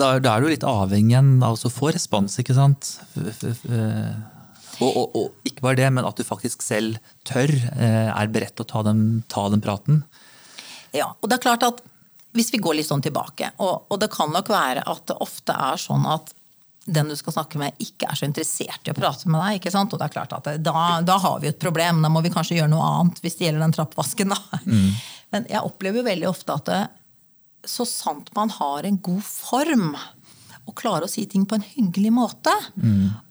da, 0.00 0.10
da 0.20 0.34
er 0.36 0.44
du 0.44 0.48
litt 0.52 0.64
avhengig 0.68 1.16
av 1.44 1.56
å 1.56 1.70
få 1.72 1.92
respons, 1.96 2.36
ikke 2.40 2.56
sant? 2.56 2.90
F- 3.12 3.32
f- 3.32 3.46
f- 3.52 3.64
eh, 3.72 4.12
Og, 4.78 4.88
og, 4.88 5.16
og 5.18 5.48
ikke 5.48 5.64
bare 5.64 5.80
det, 5.80 5.90
men 5.94 6.06
at 6.06 6.18
du 6.18 6.26
faktisk 6.26 6.62
selv 6.62 6.98
tør, 7.26 7.50
eh, 7.50 8.08
er 8.12 8.32
beredt 8.32 8.54
til 8.58 8.66
å 8.66 8.72
ta 8.72 8.84
den, 8.86 9.04
ta 9.30 9.48
den 9.52 9.62
praten. 9.64 10.02
Ja, 10.94 11.12
og 11.18 11.28
det 11.28 11.38
er 11.38 11.46
klart 11.48 11.66
at 11.66 11.82
hvis 12.36 12.52
vi 12.54 12.60
går 12.62 12.78
litt 12.78 12.88
sånn 12.88 13.02
tilbake, 13.02 13.50
og, 13.64 13.88
og 13.90 14.00
det 14.00 14.10
kan 14.12 14.30
nok 14.32 14.50
være 14.52 14.84
at 14.86 15.06
det 15.10 15.16
ofte 15.24 15.54
er 15.54 15.80
sånn 15.80 16.06
at 16.08 16.34
den 16.88 17.10
du 17.10 17.16
skal 17.18 17.34
snakke 17.34 17.60
med, 17.60 17.76
ikke 17.82 18.08
er 18.08 18.16
så 18.16 18.24
interessert 18.28 18.86
i 18.86 18.92
å 18.92 18.96
prate 18.96 19.28
med 19.28 19.42
deg. 19.42 19.58
ikke 19.58 19.72
sant? 19.74 19.92
Og 19.92 20.00
det 20.00 20.08
er 20.08 20.14
klart 20.14 20.32
at 20.36 20.46
det, 20.48 20.54
da, 20.64 21.00
da 21.04 21.18
har 21.20 21.42
vi 21.42 21.50
et 21.50 21.60
problem. 21.60 22.00
Da 22.04 22.10
må 22.12 22.22
vi 22.24 22.32
kanskje 22.32 22.56
gjøre 22.60 22.72
noe 22.72 22.86
annet 22.86 23.20
hvis 23.24 23.36
det 23.36 23.48
gjelder 23.48 23.66
den 23.66 23.74
trappvasken. 23.76 24.32
da. 24.32 24.62
Men 25.34 25.48
jeg 25.50 25.64
opplever 25.68 26.00
jo 26.00 26.06
veldig 26.06 26.30
ofte 26.30 26.56
at 26.56 26.70
det, 26.70 26.80
så 27.68 27.84
sant 27.88 28.30
man 28.38 28.52
har 28.54 28.88
en 28.88 28.96
god 29.04 29.24
form, 29.26 29.90
og 30.68 30.74
klare 30.76 31.06
å 31.06 31.10
si 31.10 31.22
ting 31.24 31.46
på 31.48 31.56
en 31.56 31.64
hyggelig 31.64 32.10
måte, 32.12 32.52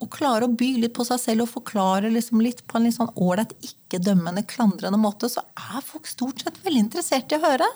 og 0.01 0.07
klare 0.13 0.47
å 0.47 0.53
by 0.57 0.71
litt 0.81 0.95
på 0.97 1.05
seg 1.05 1.19
selv 1.21 1.45
og 1.45 1.51
forklare 1.51 2.09
liksom 2.09 2.41
litt 2.41 2.63
på 2.65 2.79
en 2.79 2.87
litt 2.87 2.95
sånn 2.95 3.11
ålreit, 3.13 3.53
ikke-dømmende, 3.61 4.41
klandrende 4.49 4.97
måte, 4.99 5.29
så 5.29 5.43
er 5.53 5.85
folk 5.85 6.09
stort 6.09 6.41
sett 6.41 6.57
veldig 6.65 6.81
interessert 6.87 7.31
i 7.31 7.37
å 7.37 7.43
høre. 7.43 7.67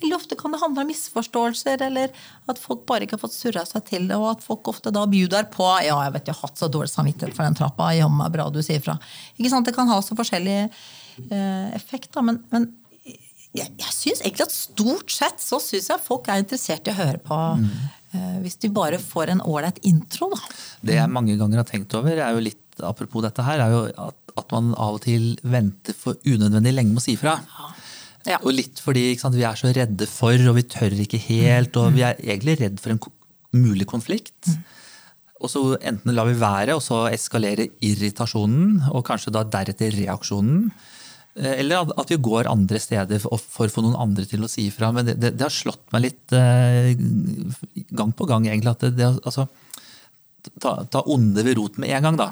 Veldig 0.00 0.16
ofte 0.16 0.38
kan 0.40 0.56
det 0.56 0.62
handle 0.62 0.86
om 0.86 0.90
misforståelser, 0.90 1.84
eller 1.90 2.16
at 2.48 2.62
folk 2.62 2.86
bare 2.88 3.04
ikke 3.04 3.18
har 3.18 3.24
fått 3.26 3.36
surra 3.36 3.66
seg 3.68 3.84
til 3.92 4.08
det, 4.08 4.16
og 4.16 4.30
at 4.32 4.46
folk 4.46 4.72
ofte 4.72 4.94
da 4.96 5.04
bjuder 5.06 5.50
på 5.52 5.68
Ja, 5.84 6.00
jeg 6.06 6.16
vet 6.16 6.32
jeg 6.32 6.38
har 6.38 6.48
hatt 6.48 6.58
så 6.64 6.70
dårlig 6.72 6.90
samvittighet 6.94 7.36
for 7.36 7.44
den 7.44 7.58
trappa, 7.58 7.92
jammen 7.94 8.32
bra 8.32 8.48
du 8.48 8.62
sier 8.64 8.80
fra. 8.80 8.96
Ikke 9.36 9.52
sant? 9.52 9.68
Det 9.68 9.76
kan 9.76 9.92
ha 9.92 10.00
så 10.02 10.16
forskjellig 10.16 10.58
eh, 10.64 11.68
effekt, 11.76 12.14
da, 12.16 12.24
men, 12.24 12.40
men 12.50 12.70
jeg, 13.56 13.72
jeg 13.80 13.94
syns 13.94 14.22
egentlig 14.22 14.46
at 14.46 14.54
stort 14.54 15.12
sett 15.14 15.42
så 15.42 15.60
syns 15.62 15.88
jeg 15.92 16.04
folk 16.04 16.28
er 16.32 16.42
interessert 16.42 16.88
i 16.88 16.92
å 16.92 16.98
høre 16.98 17.22
på. 17.24 17.40
eh, 18.16 18.36
hvis 18.44 18.58
de 18.62 18.70
bare 18.74 19.00
får 19.02 19.34
en 19.34 19.42
ålreit 19.44 19.80
intro, 19.88 20.30
da. 20.34 20.40
Det 20.86 20.98
jeg 20.98 21.12
mange 21.12 21.36
ganger 21.40 21.62
har 21.62 21.68
tenkt 21.68 21.94
over, 21.98 22.12
er 22.16 22.36
jo 22.36 22.44
litt, 22.44 22.62
apropos 22.84 23.24
dette 23.24 23.44
her, 23.46 23.64
er 23.64 23.74
jo 23.74 23.82
at, 24.08 24.36
at 24.36 24.54
man 24.54 24.74
av 24.74 24.98
og 24.98 25.02
til 25.06 25.34
venter 25.42 25.96
for 25.96 26.20
unødvendig 26.26 26.74
lenge 26.76 26.94
med 26.94 27.02
å 27.02 27.06
si 27.06 27.16
fra. 27.20 27.38
Ja. 28.26 28.40
Og 28.42 28.50
litt 28.56 28.80
fordi 28.82 29.12
sant, 29.20 29.36
vi 29.38 29.46
er 29.46 29.58
så 29.58 29.70
redde 29.70 30.08
for, 30.10 30.34
og 30.50 30.56
vi 30.58 30.66
tør 30.66 30.96
ikke 31.04 31.20
helt, 31.28 31.76
og 31.78 31.94
vi 31.94 32.02
er 32.06 32.18
egentlig 32.18 32.58
redd 32.58 32.80
for 32.82 32.94
en 32.94 33.02
mulig 33.56 33.86
konflikt. 33.88 34.50
Og 35.36 35.52
så 35.52 35.62
enten 35.84 36.14
lar 36.16 36.26
vi 36.28 36.36
være, 36.40 36.74
og 36.74 36.82
så 36.82 37.04
eskalerer 37.12 37.68
irritasjonen, 37.84 38.88
og 38.90 39.04
kanskje 39.06 39.34
da 39.36 39.44
deretter 39.46 39.94
reaksjonen. 39.94 40.70
Eh, 41.36 41.60
Eller 41.60 41.84
at- 41.96 42.10
vi 42.10 42.16
går 42.16 42.48
andre 42.48 42.78
steder 42.80 43.18
for 43.20 43.36
å 43.36 43.68
få 43.68 43.82
noen 43.84 43.96
andre 43.96 44.24
til 44.24 44.40
å 44.44 44.48
si 44.48 44.68
ifra. 44.70 44.92
Men 44.92 45.06
det, 45.06 45.18
det, 45.20 45.34
det 45.36 45.44
har 45.44 45.52
slått 45.52 45.84
meg 45.92 46.02
litt 46.08 46.32
eh, 46.32 46.94
gang 47.92 48.12
på 48.12 48.26
gang, 48.28 48.46
egentlig. 48.48 48.72
At 48.72 48.96
det, 48.96 49.10
altså, 49.24 49.46
ta, 50.60 50.84
ta 50.90 51.02
onde 51.06 51.44
ved 51.44 51.58
roten 51.58 51.84
med 51.84 51.90
en 51.90 52.02
gang, 52.08 52.16
da. 52.16 52.30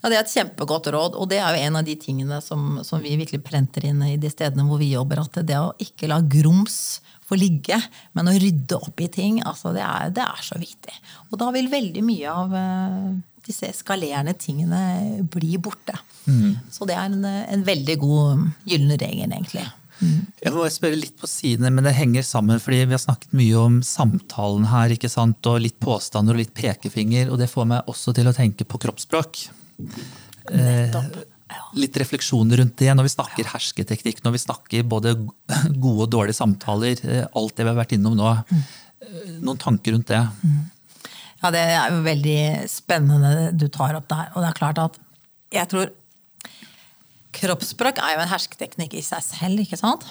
Ja, 0.00 0.08
Det 0.08 0.16
er 0.16 0.24
et 0.24 0.32
kjempegodt 0.32 0.86
råd, 0.94 1.16
og 1.20 1.28
det 1.28 1.38
er 1.38 1.54
jo 1.54 1.66
en 1.68 1.76
av 1.76 1.84
de 1.84 1.94
tingene 2.00 2.40
som, 2.42 2.80
som 2.88 3.02
vi 3.04 3.18
virkelig 3.20 3.42
prenter 3.44 3.84
inn 3.84 4.00
i 4.06 4.16
de 4.16 4.30
stedene 4.32 4.64
hvor 4.64 4.80
vi 4.80 4.94
jobber. 4.94 5.20
At 5.20 5.42
det 5.46 5.58
å 5.60 5.74
ikke 5.78 6.08
la 6.08 6.22
grums 6.24 7.00
få 7.30 7.38
ligge, 7.38 7.78
men 8.18 8.30
å 8.30 8.36
rydde 8.36 8.78
opp 8.78 9.00
i 9.00 9.08
ting, 9.12 9.40
altså 9.46 9.74
det, 9.76 9.86
er, 9.86 10.12
det 10.14 10.26
er 10.26 10.44
så 10.44 10.60
viktig. 10.60 10.94
Og 11.30 11.40
da 11.40 11.50
vil 11.54 11.70
veldig 11.72 12.04
mye 12.04 12.36
av 12.44 12.56
eh, 12.58 13.10
disse 13.46 13.70
eskalerende 13.70 14.34
tingene 14.38 15.24
bli 15.30 15.56
borte. 15.62 15.96
Så 16.70 16.86
det 16.86 16.96
er 16.98 17.08
en, 17.08 17.24
en 17.24 17.62
veldig 17.66 17.96
god 18.02 18.48
gyllen 18.68 18.98
regel, 19.00 19.30
egentlig. 19.30 19.66
Jeg 20.00 20.52
må 20.54 20.64
spørre 20.72 20.96
litt 20.96 21.16
på 21.20 21.28
sidene, 21.28 21.68
men 21.74 21.84
det 21.84 21.92
henger 21.98 22.24
sammen. 22.24 22.60
fordi 22.62 22.84
Vi 22.88 22.96
har 22.96 23.02
snakket 23.02 23.34
mye 23.36 23.56
om 23.60 23.80
samtalen 23.84 24.68
her, 24.70 24.94
ikke 24.94 25.10
sant? 25.12 25.44
og 25.46 25.60
litt 25.60 25.76
påstander 25.82 26.36
og 26.36 26.40
litt 26.40 26.54
pekefinger. 26.56 27.28
Og 27.32 27.40
det 27.40 27.50
får 27.52 27.68
meg 27.68 27.90
også 27.90 28.14
til 28.16 28.30
å 28.30 28.36
tenke 28.36 28.64
på 28.64 28.80
kroppsspråk. 28.80 29.44
Nettopp. 30.50 31.20
Ja. 31.50 31.64
Litt 31.82 31.96
refleksjoner 31.98 32.60
rundt 32.62 32.76
det 32.78 32.92
når 32.94 33.06
vi 33.08 33.12
snakker 33.14 33.48
hersketeknikk, 33.52 34.20
når 34.24 34.36
vi 34.36 34.42
snakker 34.44 34.84
både 34.86 35.14
gode 35.84 36.04
og 36.06 36.10
dårlige 36.14 36.38
samtaler. 36.38 37.00
eh, 37.04 37.24
Alt 37.36 37.56
det 37.58 37.66
vi 37.66 37.72
har 37.72 37.78
vært 37.80 37.94
innom 37.96 38.14
nå. 38.18 38.32
Eh, 38.54 39.32
Noen 39.42 39.58
tanker 39.58 39.96
rundt 39.96 40.10
det? 40.12 40.20
Ja, 41.40 41.50
det 41.54 41.62
er 41.72 41.94
jo 41.94 42.02
veldig 42.04 42.38
spennende 42.70 43.50
du 43.56 43.66
tar 43.72 43.96
opp 43.98 44.06
der. 44.12 44.28
Og 44.34 44.42
det 44.44 44.50
er 44.52 44.58
klart 44.60 44.78
at 44.82 44.98
jeg 45.56 45.66
tror 45.72 45.90
Kroppsspråk 47.34 48.00
er 48.02 48.16
jo 48.16 48.22
en 48.24 48.30
hersketeknikk 48.32 48.96
i 48.98 49.02
seg 49.06 49.22
selv, 49.22 49.60
ikke 49.62 49.78
sant? 49.78 50.06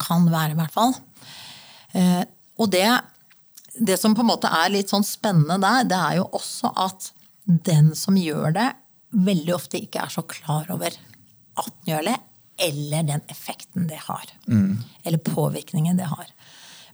Kan 0.00 0.24
være, 0.32 0.54
i 0.54 0.58
hvert 0.58 0.72
fall. 0.74 0.94
Eh, 1.92 2.22
og 2.58 2.70
det, 2.72 2.86
det 3.76 3.98
som 4.00 4.14
på 4.16 4.24
en 4.24 4.30
måte 4.30 4.48
er 4.48 4.72
litt 4.72 4.90
sånn 4.92 5.04
spennende 5.06 5.58
der, 5.62 5.84
det 5.92 5.98
er 5.98 6.16
jo 6.22 6.28
også 6.40 6.72
at 6.86 7.10
den 7.68 7.92
som 7.98 8.16
gjør 8.16 8.54
det, 8.56 8.68
veldig 9.12 9.54
ofte 9.54 9.80
ikke 9.80 10.04
er 10.06 10.12
så 10.12 10.24
klar 10.28 10.70
over 10.72 10.92
at 10.92 11.72
den 11.82 11.92
gjør 11.92 12.06
det, 12.08 12.18
eller 12.62 13.08
den 13.08 13.24
effekten 13.32 13.88
det 13.90 14.00
har. 14.06 14.24
Eller 15.04 15.18
påvirkningen 15.18 15.98
det 16.00 16.08
har. 16.08 16.28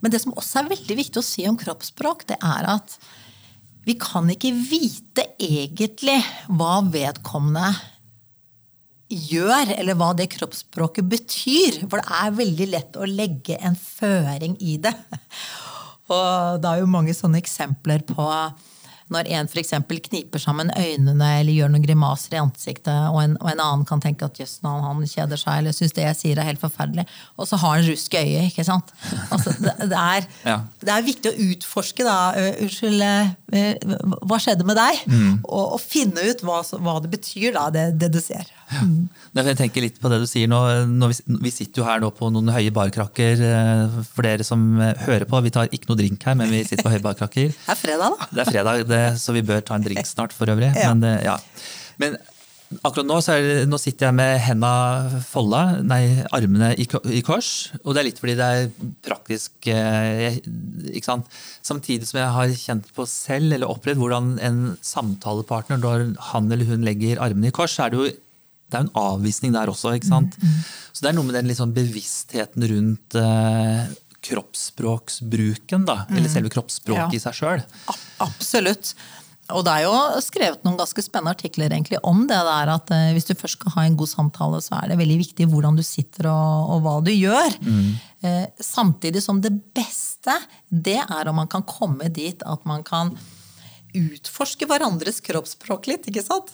Men 0.00 0.14
det 0.14 0.22
som 0.22 0.34
også 0.38 0.62
er 0.62 0.72
veldig 0.74 0.96
viktig 0.98 1.20
å 1.20 1.26
si 1.26 1.46
om 1.50 1.58
kroppsspråk, 1.58 2.26
det 2.30 2.38
er 2.44 2.68
at 2.70 2.98
vi 3.88 3.94
kan 3.98 4.28
ikke 4.30 4.52
vite 4.52 5.24
egentlig 5.40 6.18
hva 6.52 6.80
vedkommende 6.84 7.70
gjør, 9.08 9.72
eller 9.78 9.96
hva 9.96 10.10
det 10.16 10.28
kroppsspråket 10.34 11.06
betyr. 11.08 11.80
For 11.88 12.02
det 12.02 12.18
er 12.20 12.36
veldig 12.36 12.68
lett 12.74 12.98
å 13.00 13.08
legge 13.08 13.56
en 13.64 13.78
føring 13.78 14.58
i 14.60 14.76
det. 14.84 14.92
Og 16.12 16.60
det 16.60 16.68
er 16.70 16.82
jo 16.82 16.90
mange 16.90 17.14
sånne 17.16 17.40
eksempler 17.40 18.04
på 18.08 18.26
når 19.14 19.28
en 19.38 19.48
f.eks. 19.48 19.72
kniper 20.08 20.42
sammen 20.42 20.70
øynene 20.76 21.28
eller 21.40 21.52
gjør 21.54 21.72
noen 21.72 21.84
grimaser 21.84 22.36
i 22.36 22.40
ansiktet, 22.42 22.92
og 23.12 23.20
en, 23.22 23.36
og 23.40 23.50
en 23.52 23.62
annen 23.64 23.84
kan 23.88 24.02
tenke 24.04 24.26
at 24.28 24.38
jøss, 24.40 24.58
han, 24.66 24.82
han 24.84 25.02
kjeder 25.08 25.40
seg 25.40 25.62
eller 25.62 25.76
syns 25.76 25.94
det 25.96 26.04
jeg 26.06 26.18
sier 26.20 26.40
er 26.42 26.48
helt 26.50 26.62
forferdelig, 26.62 27.06
og 27.36 27.48
så 27.50 27.58
har 27.62 27.78
han 27.78 27.86
rusk 27.88 28.14
i 28.18 28.22
øyet. 28.24 28.50
ikke 28.52 28.66
sant? 28.68 28.92
Altså, 29.30 29.54
det, 29.58 29.74
det, 29.88 29.98
er, 29.98 30.28
Ja. 30.52 30.58
det 30.84 30.94
er 30.94 31.06
viktig 31.08 31.32
å 31.32 31.48
utforske, 31.52 32.04
da. 32.06 32.18
Unnskyld, 32.62 33.02
hva 34.28 34.38
skjedde 34.42 34.66
med 34.68 34.78
deg? 34.78 35.02
Og, 35.48 35.64
og 35.76 35.80
finne 35.82 36.28
ut 36.30 36.44
hva, 36.46 36.60
hva 36.84 36.98
det 37.04 37.12
betyr, 37.16 37.52
da, 37.56 37.68
det, 37.74 37.86
det 38.00 38.12
du 38.14 38.20
ser. 38.22 38.48
For 38.68 39.48
Jeg 39.48 39.58
tenker 39.58 39.84
litt 39.84 39.98
på 40.02 40.10
det 40.12 40.20
du 40.22 40.26
sier 40.28 40.48
nå. 40.50 40.60
Vi, 41.08 41.18
vi 41.46 41.52
sitter 41.54 41.82
jo 41.82 41.88
her 41.88 42.00
nå 42.02 42.10
på 42.16 42.28
noen 42.34 42.50
høye 42.52 42.72
barkrakker. 42.74 43.42
eh, 43.48 43.98
For 44.12 44.26
dere 44.26 44.44
som 44.46 44.64
eh, 44.82 44.94
hører 45.06 45.28
på, 45.30 45.40
vi 45.44 45.52
tar 45.54 45.70
ikke 45.72 45.90
noe 45.92 46.00
drink 46.00 46.24
her, 46.28 46.36
men 46.38 46.50
vi 46.52 46.64
sitter 46.68 46.84
på 46.86 46.92
høye 46.94 47.04
barkrakker. 47.04 47.52
Det 47.54 47.74
er 47.74 47.78
fredag, 47.80 48.16
da. 48.18 48.28
Det 48.32 48.42
er 48.44 48.50
fredag, 48.52 48.82
det, 48.90 49.04
så 49.22 49.36
vi 49.36 49.44
bør 49.46 49.62
ta 49.64 49.78
en 49.78 49.86
drink 49.86 50.04
snart 50.08 50.36
for 50.36 50.50
øvrig. 50.52 50.72
Ja. 50.76 50.90
Men, 50.92 51.06
eh, 51.08 51.24
ja. 51.24 51.38
men 52.02 52.18
akkurat 52.84 53.08
nå, 53.08 53.16
så 53.24 53.38
er 53.38 53.46
det, 53.46 53.56
nå 53.72 53.78
sitter 53.80 54.10
jeg 54.10 54.18
med 54.18 54.34
henda 54.44 54.70
folda, 55.24 55.62
nei, 55.88 56.02
armene 56.36 56.74
i, 56.76 56.84
i 57.16 57.22
kors. 57.24 57.70
Og 57.80 57.94
det 57.96 58.02
er 58.02 58.08
litt 58.10 58.20
fordi 58.20 58.36
det 58.36 58.48
er 58.58 58.68
praktisk. 59.08 59.54
ikke 60.92 61.06
sant? 61.08 61.28
Samtidig 61.64 62.08
som 62.10 62.20
jeg 62.20 62.34
har 62.36 62.52
kjent 62.60 62.92
på 62.96 63.08
selv, 63.08 63.56
eller 63.56 63.72
opplevd 63.72 64.02
hvordan 64.02 64.32
en 64.44 64.62
samtalepartner, 64.84 65.80
når 65.80 66.10
han 66.34 66.52
eller 66.52 66.68
hun 66.68 66.84
legger 66.84 67.20
armene 67.24 67.48
i 67.48 67.56
kors, 67.56 67.72
så 67.78 67.86
er 67.86 67.94
det 67.96 68.02
jo 68.02 68.10
det 68.68 68.76
er 68.78 68.82
jo 68.84 68.88
en 68.88 68.98
avvisning 69.00 69.52
der 69.54 69.70
også. 69.72 69.94
ikke 69.96 70.10
sant? 70.10 70.34
Så 70.92 71.00
det 71.04 71.08
er 71.12 71.16
noe 71.16 71.24
med 71.24 71.34
den 71.38 71.54
sånn 71.56 71.72
bevisstheten 71.76 72.66
rundt 72.68 73.14
eh, 73.16 73.86
kroppsspråksbruken, 74.28 75.86
da. 75.88 76.02
Eller 76.10 76.28
selve 76.28 76.50
kroppsspråket 76.52 77.14
Ja. 77.14 77.16
i 77.16 77.22
seg 77.22 77.32
sjøl. 77.38 77.62
Absolutt. 78.20 78.94
Og 79.56 79.62
det 79.64 79.72
er 79.72 79.84
jo 79.86 80.20
skrevet 80.20 80.60
noen 80.66 80.76
ganske 80.76 81.00
spennende 81.00 81.32
artikler 81.32 81.70
egentlig 81.72 81.96
om 82.04 82.26
det 82.28 82.36
der 82.36 82.68
at 82.74 82.90
eh, 82.92 83.12
hvis 83.16 83.24
du 83.30 83.32
først 83.34 83.56
skal 83.56 83.72
ha 83.78 83.84
en 83.88 83.96
god 83.96 84.10
samtale, 84.10 84.60
så 84.60 84.76
er 84.82 84.90
det 84.92 84.98
veldig 85.00 85.16
viktig 85.22 85.46
hvordan 85.48 85.78
du 85.78 85.82
sitter 85.86 86.28
og, 86.28 86.74
og 86.74 86.82
hva 86.84 86.96
du 87.06 87.12
gjør. 87.14 87.56
Eh, 88.20 88.44
samtidig 88.60 89.22
som 89.24 89.40
det 89.40 89.54
beste, 89.72 90.34
det 90.68 90.98
er 91.00 91.30
om 91.32 91.40
man 91.40 91.48
kan 91.48 91.64
komme 91.64 92.10
dit 92.12 92.42
at 92.44 92.66
man 92.68 92.84
kan 92.84 93.14
utforske 93.96 94.68
hverandres 94.68 95.22
kroppsspråk 95.24 95.88
litt, 95.88 96.04
ikke 96.12 96.26
sant? 96.26 96.52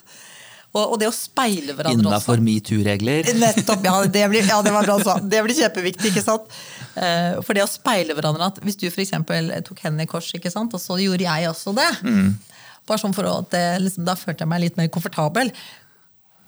Og, 0.75 0.95
og 0.95 0.97
det 0.99 1.07
å 1.07 1.15
speile 1.15 1.75
hverandre 1.77 2.03
også. 2.03 2.35
Innafor 2.35 2.41
metoo-regler. 2.43 3.29
Nettopp, 3.39 3.85
ja 3.87 3.95
det, 4.11 4.25
blir, 4.33 4.47
ja, 4.49 4.57
det 4.67 4.73
var 4.75 4.89
bra 4.89 4.97
sagt. 5.07 5.29
Det 5.33 5.43
blir 5.47 5.55
kjempeviktig. 5.55 6.11
ikke 6.11 6.25
sant? 6.25 6.57
Eh, 6.99 7.37
For 7.47 7.55
det 7.55 7.63
å 7.63 7.71
speile 7.71 8.15
hverandre 8.15 8.49
at 8.51 8.59
Hvis 8.63 8.79
du 8.81 8.89
eksempel 8.89 9.53
tok 9.67 9.85
hendene 9.87 10.09
i 10.09 10.11
kors, 10.11 10.33
ikke 10.35 10.51
sant? 10.51 10.75
og 10.75 10.83
så 10.83 10.99
gjorde 11.03 11.27
jeg 11.29 11.49
også 11.51 11.75
det, 11.79 11.89
bare 12.85 13.01
sånn 13.01 13.15
for 13.17 13.31
at 13.31 13.49
det, 13.55 13.63
liksom, 13.87 14.05
da 14.05 14.17
følte 14.19 14.45
jeg 14.45 14.51
meg 14.51 14.61
litt 14.67 14.77
mer 14.77 14.91
komfortabel, 14.93 15.53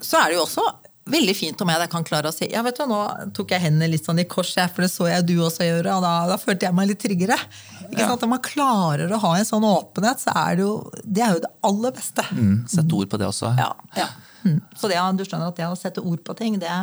så 0.03 0.21
er 0.21 0.33
det 0.35 0.37
jo 0.37 0.43
også 0.45 0.67
veldig 1.07 1.35
fint 1.39 1.61
om 1.63 1.71
jeg 1.71 1.83
da 1.83 1.87
kan 1.91 2.05
klare 2.07 2.31
å 2.31 2.35
si 2.35 2.49
ja 2.51 2.63
vet 2.67 2.79
du, 2.81 2.85
nå 2.91 2.99
tok 3.37 3.55
jeg 3.55 3.63
hendene 3.63 3.89
litt 3.93 4.07
sånn 4.07 4.19
i 4.23 4.27
kors, 4.29 4.55
for 4.75 4.83
det 4.85 4.91
så 4.93 5.09
jeg 5.11 5.27
du 5.29 5.37
også 5.45 5.67
gjøre, 5.69 5.95
og 5.99 6.03
da, 6.05 6.15
da 6.33 6.39
følte 6.41 6.67
jeg 6.69 6.77
meg 6.77 6.91
litt 6.91 7.03
tryggere. 7.03 7.39
Ikke 7.87 8.03
Ja. 8.03 8.09
sant? 8.11 8.25
Om 8.27 8.35
man 8.35 8.43
klarer 8.43 9.13
å 9.15 9.21
ha 9.23 9.35
en 9.39 9.47
sånn 9.49 9.67
åpenhet, 9.67 10.23
så 10.25 10.35
er 10.35 10.59
det 10.59 10.67
jo 10.67 10.73
det, 11.05 11.23
er 11.23 11.37
jo 11.37 11.45
det 11.47 11.53
aller 11.71 11.95
beste. 11.95 12.27
Mm, 12.35 12.57
Sette 12.69 12.99
ord 12.99 13.13
på 13.13 13.21
det 13.23 13.29
også. 13.31 13.53
Ja, 13.59 13.71
ja. 13.97 14.09
Mm. 14.47 14.61
Så 14.79 14.91
det, 14.91 14.99
du 15.19 15.25
skjønner 15.27 15.51
at 15.51 15.59
det 15.59 15.69
å 15.71 15.79
sette 15.79 16.03
ord 16.03 16.23
på 16.27 16.35
ting, 16.39 16.59
det, 16.63 16.75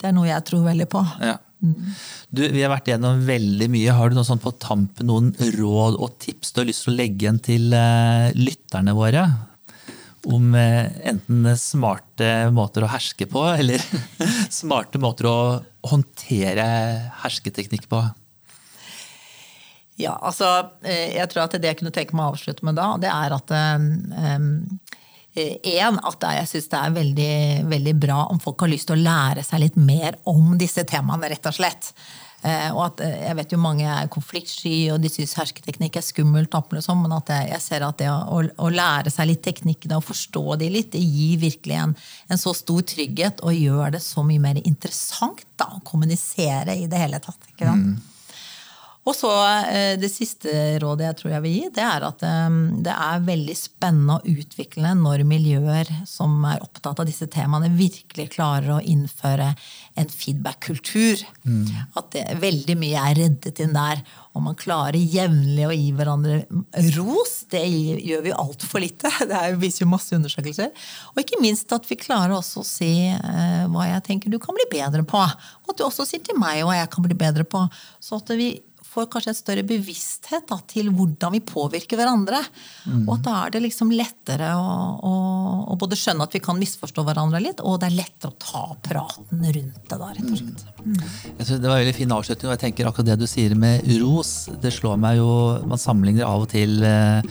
det 0.00 0.08
er 0.08 0.16
noe 0.16 0.28
jeg 0.28 0.44
tror 0.48 0.64
veldig 0.66 0.88
på. 0.92 1.04
Ja. 1.20 1.36
Du, 1.60 2.40
vi 2.48 2.62
har 2.64 2.72
vært 2.72 2.88
gjennom 2.88 3.20
veldig 3.26 3.68
mye. 3.72 3.92
Har 3.92 4.08
du 4.08 4.16
noe 4.16 4.24
sånn 4.24 4.40
på 4.40 4.52
tampen, 4.56 5.10
noen 5.10 5.34
råd 5.36 5.98
og 6.00 6.16
tips 6.22 6.54
du 6.54 6.62
har 6.62 6.68
lyst 6.70 6.86
til 6.86 6.94
å 6.94 6.96
legge 6.96 7.26
igjen 7.26 7.40
til 7.44 7.68
uh, 7.76 8.30
lytterne 8.36 8.94
våre? 8.96 9.26
Om 10.28 10.54
eh, 10.54 10.90
enten 11.08 11.46
smarte 11.56 12.50
måter 12.52 12.84
å 12.84 12.90
herske 12.92 13.24
på, 13.30 13.40
eller 13.56 13.80
smarte 14.60 15.00
måter 15.00 15.28
å 15.30 15.36
håndtere 15.88 16.66
hersketeknikk 17.22 17.86
på? 17.88 18.02
Ja, 20.00 20.14
altså, 20.20 20.46
eh, 20.84 21.16
jeg 21.16 21.28
tror 21.32 21.44
at 21.46 21.56
det 21.60 21.72
jeg 21.72 21.80
kunne 21.80 21.92
tenke 21.94 22.16
meg 22.16 22.28
å 22.28 22.34
avslutte 22.34 22.64
med 22.68 22.76
da, 22.76 22.94
det 23.00 23.08
er 23.12 23.34
at 23.36 23.52
en, 23.56 23.98
at 26.00 26.24
er- 26.26 26.38
jeg 26.40 26.48
syns 26.52 26.68
det 26.72 26.78
er 26.80 26.94
veldig, 26.96 27.34
veldig 27.70 27.94
bra 28.02 28.22
om 28.32 28.40
folk 28.42 28.64
har 28.64 28.72
lyst 28.72 28.88
til 28.90 28.98
å 28.98 29.04
lære 29.04 29.44
seg 29.46 29.62
litt 29.64 29.76
mer 29.80 30.16
om 30.28 30.56
disse 30.60 30.84
temaene, 30.88 31.28
rett 31.32 31.46
og 31.46 31.54
slett. 31.56 31.92
Eh, 32.40 32.68
og 32.72 32.82
at 32.86 33.02
eh, 33.04 33.16
Jeg 33.26 33.36
vet 33.36 33.52
jo 33.52 33.60
mange 33.60 33.84
er 33.84 34.10
konfliktsky, 34.12 34.74
og 34.94 35.00
de 35.02 35.10
syns 35.12 35.36
hersketeknikk 35.36 35.98
er 36.00 36.04
skummelt, 36.06 36.54
sånn, 36.80 37.02
men 37.02 37.16
at 37.16 37.32
jeg, 37.50 37.60
ser 37.64 37.84
at 37.84 37.98
det 38.00 38.08
å, 38.10 38.40
å 38.40 38.70
lære 38.72 39.12
seg 39.12 39.28
litt 39.28 39.42
teknikkene 39.44 39.98
og 40.00 40.06
forstå 40.08 40.44
de 40.62 40.70
litt, 40.72 40.92
det 40.94 41.02
gir 41.04 41.40
virkelig 41.42 41.76
en, 41.82 41.96
en 42.30 42.40
så 42.40 42.54
stor 42.56 42.86
trygghet 42.88 43.44
og 43.44 43.56
gjør 43.56 43.96
det 43.96 44.02
så 44.04 44.24
mye 44.26 44.42
mer 44.42 44.62
interessant 44.64 45.44
da, 45.60 45.68
å 45.76 45.84
kommunisere 45.84 46.78
i 46.80 46.88
det 46.90 47.02
hele 47.02 47.20
tatt. 47.22 47.52
ikke 47.52 47.68
sant? 47.68 48.00
Og 49.08 49.16
så 49.16 49.30
eh, 49.70 49.94
Det 50.00 50.10
siste 50.12 50.52
rådet 50.82 51.06
jeg 51.06 51.18
tror 51.20 51.32
jeg 51.32 51.44
vil 51.46 51.54
gi, 51.56 51.68
det 51.76 51.84
er 51.86 52.04
at 52.04 52.24
eh, 52.26 52.58
det 52.84 52.94
er 52.94 53.26
veldig 53.26 53.56
spennende 53.56 54.18
og 54.18 54.28
utviklende 54.28 54.92
når 55.00 55.24
miljøer 55.28 55.88
som 56.08 56.36
er 56.48 56.60
opptatt 56.64 57.00
av 57.00 57.08
disse 57.08 57.28
temaene, 57.32 57.72
virkelig 57.76 58.30
klarer 58.36 58.76
å 58.76 58.80
innføre 58.84 59.54
en 59.98 60.10
feedback-kultur. 60.12 61.24
Mm. 61.44 61.64
At 61.98 62.12
det, 62.14 62.26
veldig 62.42 62.76
mye 62.80 63.06
er 63.10 63.16
reddet 63.18 63.62
inn 63.62 63.72
der. 63.76 64.02
Og 64.36 64.44
man 64.44 64.58
klarer 64.58 64.98
jevnlig 65.00 65.66
å 65.66 65.74
gi 65.74 65.88
hverandre 65.96 66.36
ros. 66.94 67.32
Det 67.50 67.64
gjør 67.66 68.22
vi 68.28 68.34
altfor 68.36 68.84
lite. 68.84 69.10
Det 69.30 69.42
viser 69.60 69.84
jo 69.84 69.90
masse 69.90 70.14
undersøkelser. 70.16 70.70
Og 71.14 71.22
ikke 71.24 71.40
minst 71.42 71.72
at 71.74 71.88
vi 71.88 71.98
klarer 71.98 72.36
også 72.36 72.62
å 72.62 72.68
se 72.68 72.92
eh, 73.16 73.64
hva 73.72 73.88
jeg 73.88 74.04
tenker 74.06 74.32
du 74.32 74.38
kan 74.42 74.56
bli 74.56 74.68
bedre 74.70 75.02
på. 75.08 75.20
Og 75.20 75.72
at 75.72 75.80
du 75.80 75.86
også 75.88 76.06
sier 76.08 76.22
til 76.24 76.38
meg 76.40 76.62
hva 76.66 76.78
jeg 76.78 76.92
kan 76.92 77.06
bli 77.06 77.18
bedre 77.18 77.46
på. 77.48 77.64
Så 78.00 78.20
at 78.20 78.30
vi 78.38 78.52
får 78.90 79.06
kanskje 79.12 79.32
en 79.32 79.38
større 79.38 79.64
bevissthet 79.66 80.48
da, 80.50 80.58
til 80.70 80.90
hvordan 80.94 81.34
vi 81.36 81.42
påvirker 81.46 81.98
hverandre. 82.00 82.40
Mm. 82.86 83.04
Og 83.04 83.12
at 83.16 83.26
da 83.26 83.34
er 83.44 83.54
det 83.54 83.62
liksom 83.66 83.92
lettere 83.94 84.50
å, 84.58 84.70
å, 85.06 85.12
å, 85.70 85.76
både 85.80 85.98
skjønne 85.98 86.26
at 86.26 86.34
vi 86.34 86.42
kan 86.42 86.58
misforstå 86.58 87.04
hverandre 87.06 87.42
litt, 87.44 87.62
og 87.62 87.78
det 87.82 87.90
er 87.90 87.98
lettere 88.00 88.32
å 88.32 88.40
ta 88.40 88.64
praten 88.90 89.44
rundt 89.46 89.84
det. 89.84 90.00
da, 90.00 90.10
rett 90.16 90.26
og 90.26 90.40
slett. 90.40 90.66
Mm. 90.80 90.96
Jeg 91.38 91.46
synes 91.46 91.60
Det 91.60 91.68
var 91.68 91.76
en 91.76 91.84
veldig 91.84 91.98
fin 92.00 92.16
avslutning, 92.16 92.50
og 92.50 92.56
jeg 92.56 92.64
tenker 92.64 92.90
akkurat 92.90 93.12
det 93.12 93.20
du 93.22 93.28
sier 93.30 93.54
med 93.58 93.86
ros. 94.00 94.34
Det 94.60 94.74
slår 94.74 94.98
meg 95.00 95.20
jo 95.20 95.30
Man 95.70 95.80
sammenligner 95.80 96.26
av 96.26 96.44
og 96.44 96.50
til 96.50 96.82
eh, 96.86 97.22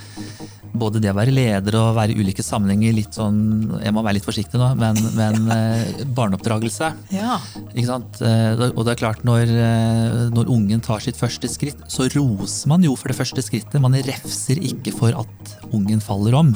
både 0.74 1.01
det 1.01 1.11
å 1.11 1.17
være 1.17 1.34
leder 1.34 1.78
og 1.80 1.95
være 1.97 2.13
i 2.13 2.24
ulike 2.24 2.43
sammenhenger 2.45 2.95
litt 2.95 3.17
sånn 3.17 3.39
Jeg 3.82 3.93
må 3.95 4.03
være 4.05 4.20
litt 4.20 4.28
forsiktig 4.28 4.59
nå, 4.59 4.70
men, 4.80 4.99
men 5.17 5.49
eh, 5.55 6.03
barneoppdragelse. 6.15 6.91
Ja. 7.15 7.39
Ikke 7.74 7.88
sant? 7.89 8.20
Eh, 8.26 8.65
og 8.70 8.84
det 8.86 8.93
er 8.93 9.01
klart, 9.01 9.24
når, 9.28 9.49
eh, 9.49 10.20
når, 10.36 10.51
ungen 10.53 10.84
tar 10.86 11.03
sitt 11.03 11.20
første 11.20 11.49
skritt, 11.51 11.82
så 11.91 12.07
roser 12.13 12.72
man 12.72 12.86
jo 12.86 12.95
for 12.99 13.11
det 13.11 13.17
første 13.20 13.43
skrittet. 13.45 13.80
Man 13.82 13.97
refser 14.05 14.61
ikke 14.61 14.93
for 14.95 15.15
at 15.24 15.55
ungen 15.76 16.03
faller 16.03 16.38
om. 16.38 16.53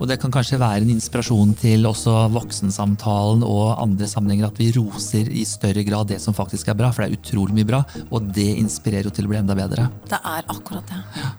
Og 0.00 0.08
det 0.10 0.18
kan 0.22 0.32
kanskje 0.34 0.60
være 0.60 0.82
en 0.82 0.92
inspirasjon 0.94 1.54
til 1.60 1.86
også 1.86 2.26
voksensamtalen 2.34 3.44
og 3.46 3.76
andre 3.82 4.08
sammenhenger 4.10 4.48
at 4.48 4.60
vi 4.60 4.72
roser 4.74 5.28
i 5.30 5.44
større 5.48 5.84
grad 5.86 6.10
det 6.10 6.20
som 6.22 6.34
faktisk 6.36 6.72
er 6.72 6.78
bra, 6.78 6.90
for 6.92 7.04
det 7.04 7.12
er 7.12 7.20
utrolig 7.20 7.56
mye 7.60 7.68
bra, 7.68 7.82
og 8.10 8.32
det 8.34 8.48
inspirerer 8.58 9.08
jo 9.08 9.14
til 9.14 9.28
å 9.28 9.32
bli 9.32 9.42
enda 9.42 9.56
bedre. 9.58 9.88
Det 10.10 10.18
er 10.18 10.48
akkurat 10.50 10.90
det. 10.90 11.02
Ja. 11.22 11.34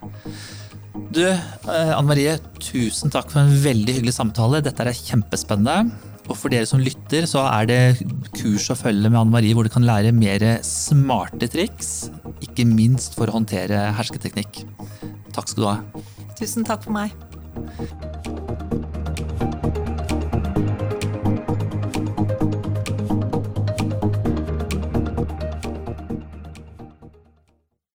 Du, 0.94 1.24
eh, 1.26 1.40
Anne 1.66 2.06
Marie, 2.06 2.36
tusen 2.62 3.10
takk 3.14 3.32
for 3.34 3.42
en 3.42 3.54
veldig 3.64 3.96
hyggelig 3.98 4.14
samtale. 4.14 4.62
Dette 4.62 4.86
er 4.86 4.94
kjempespennende. 4.94 5.90
Og 6.30 6.38
for 6.40 6.54
dere 6.54 6.68
som 6.70 6.80
lytter, 6.80 7.26
så 7.28 7.42
er 7.50 7.66
det 7.68 7.80
kurs 8.38 8.70
å 8.72 8.78
følge 8.78 9.10
med 9.10 9.20
Anne 9.20 9.34
Marie 9.34 9.58
hvor 9.58 9.66
du 9.66 9.74
kan 9.74 9.88
lære 9.88 10.14
mer 10.16 10.46
smarte 10.64 11.50
triks. 11.52 12.12
Ikke 12.46 12.68
minst 12.70 13.18
for 13.18 13.28
å 13.28 13.40
håndtere 13.40 13.90
hersketeknikk. 13.98 14.64
Takk 15.34 15.50
skal 15.50 15.64
du 15.64 15.70
ha. 15.72 15.78
Tusen 16.38 16.68
takk 16.68 16.86
for 16.86 16.94
meg. 16.96 17.12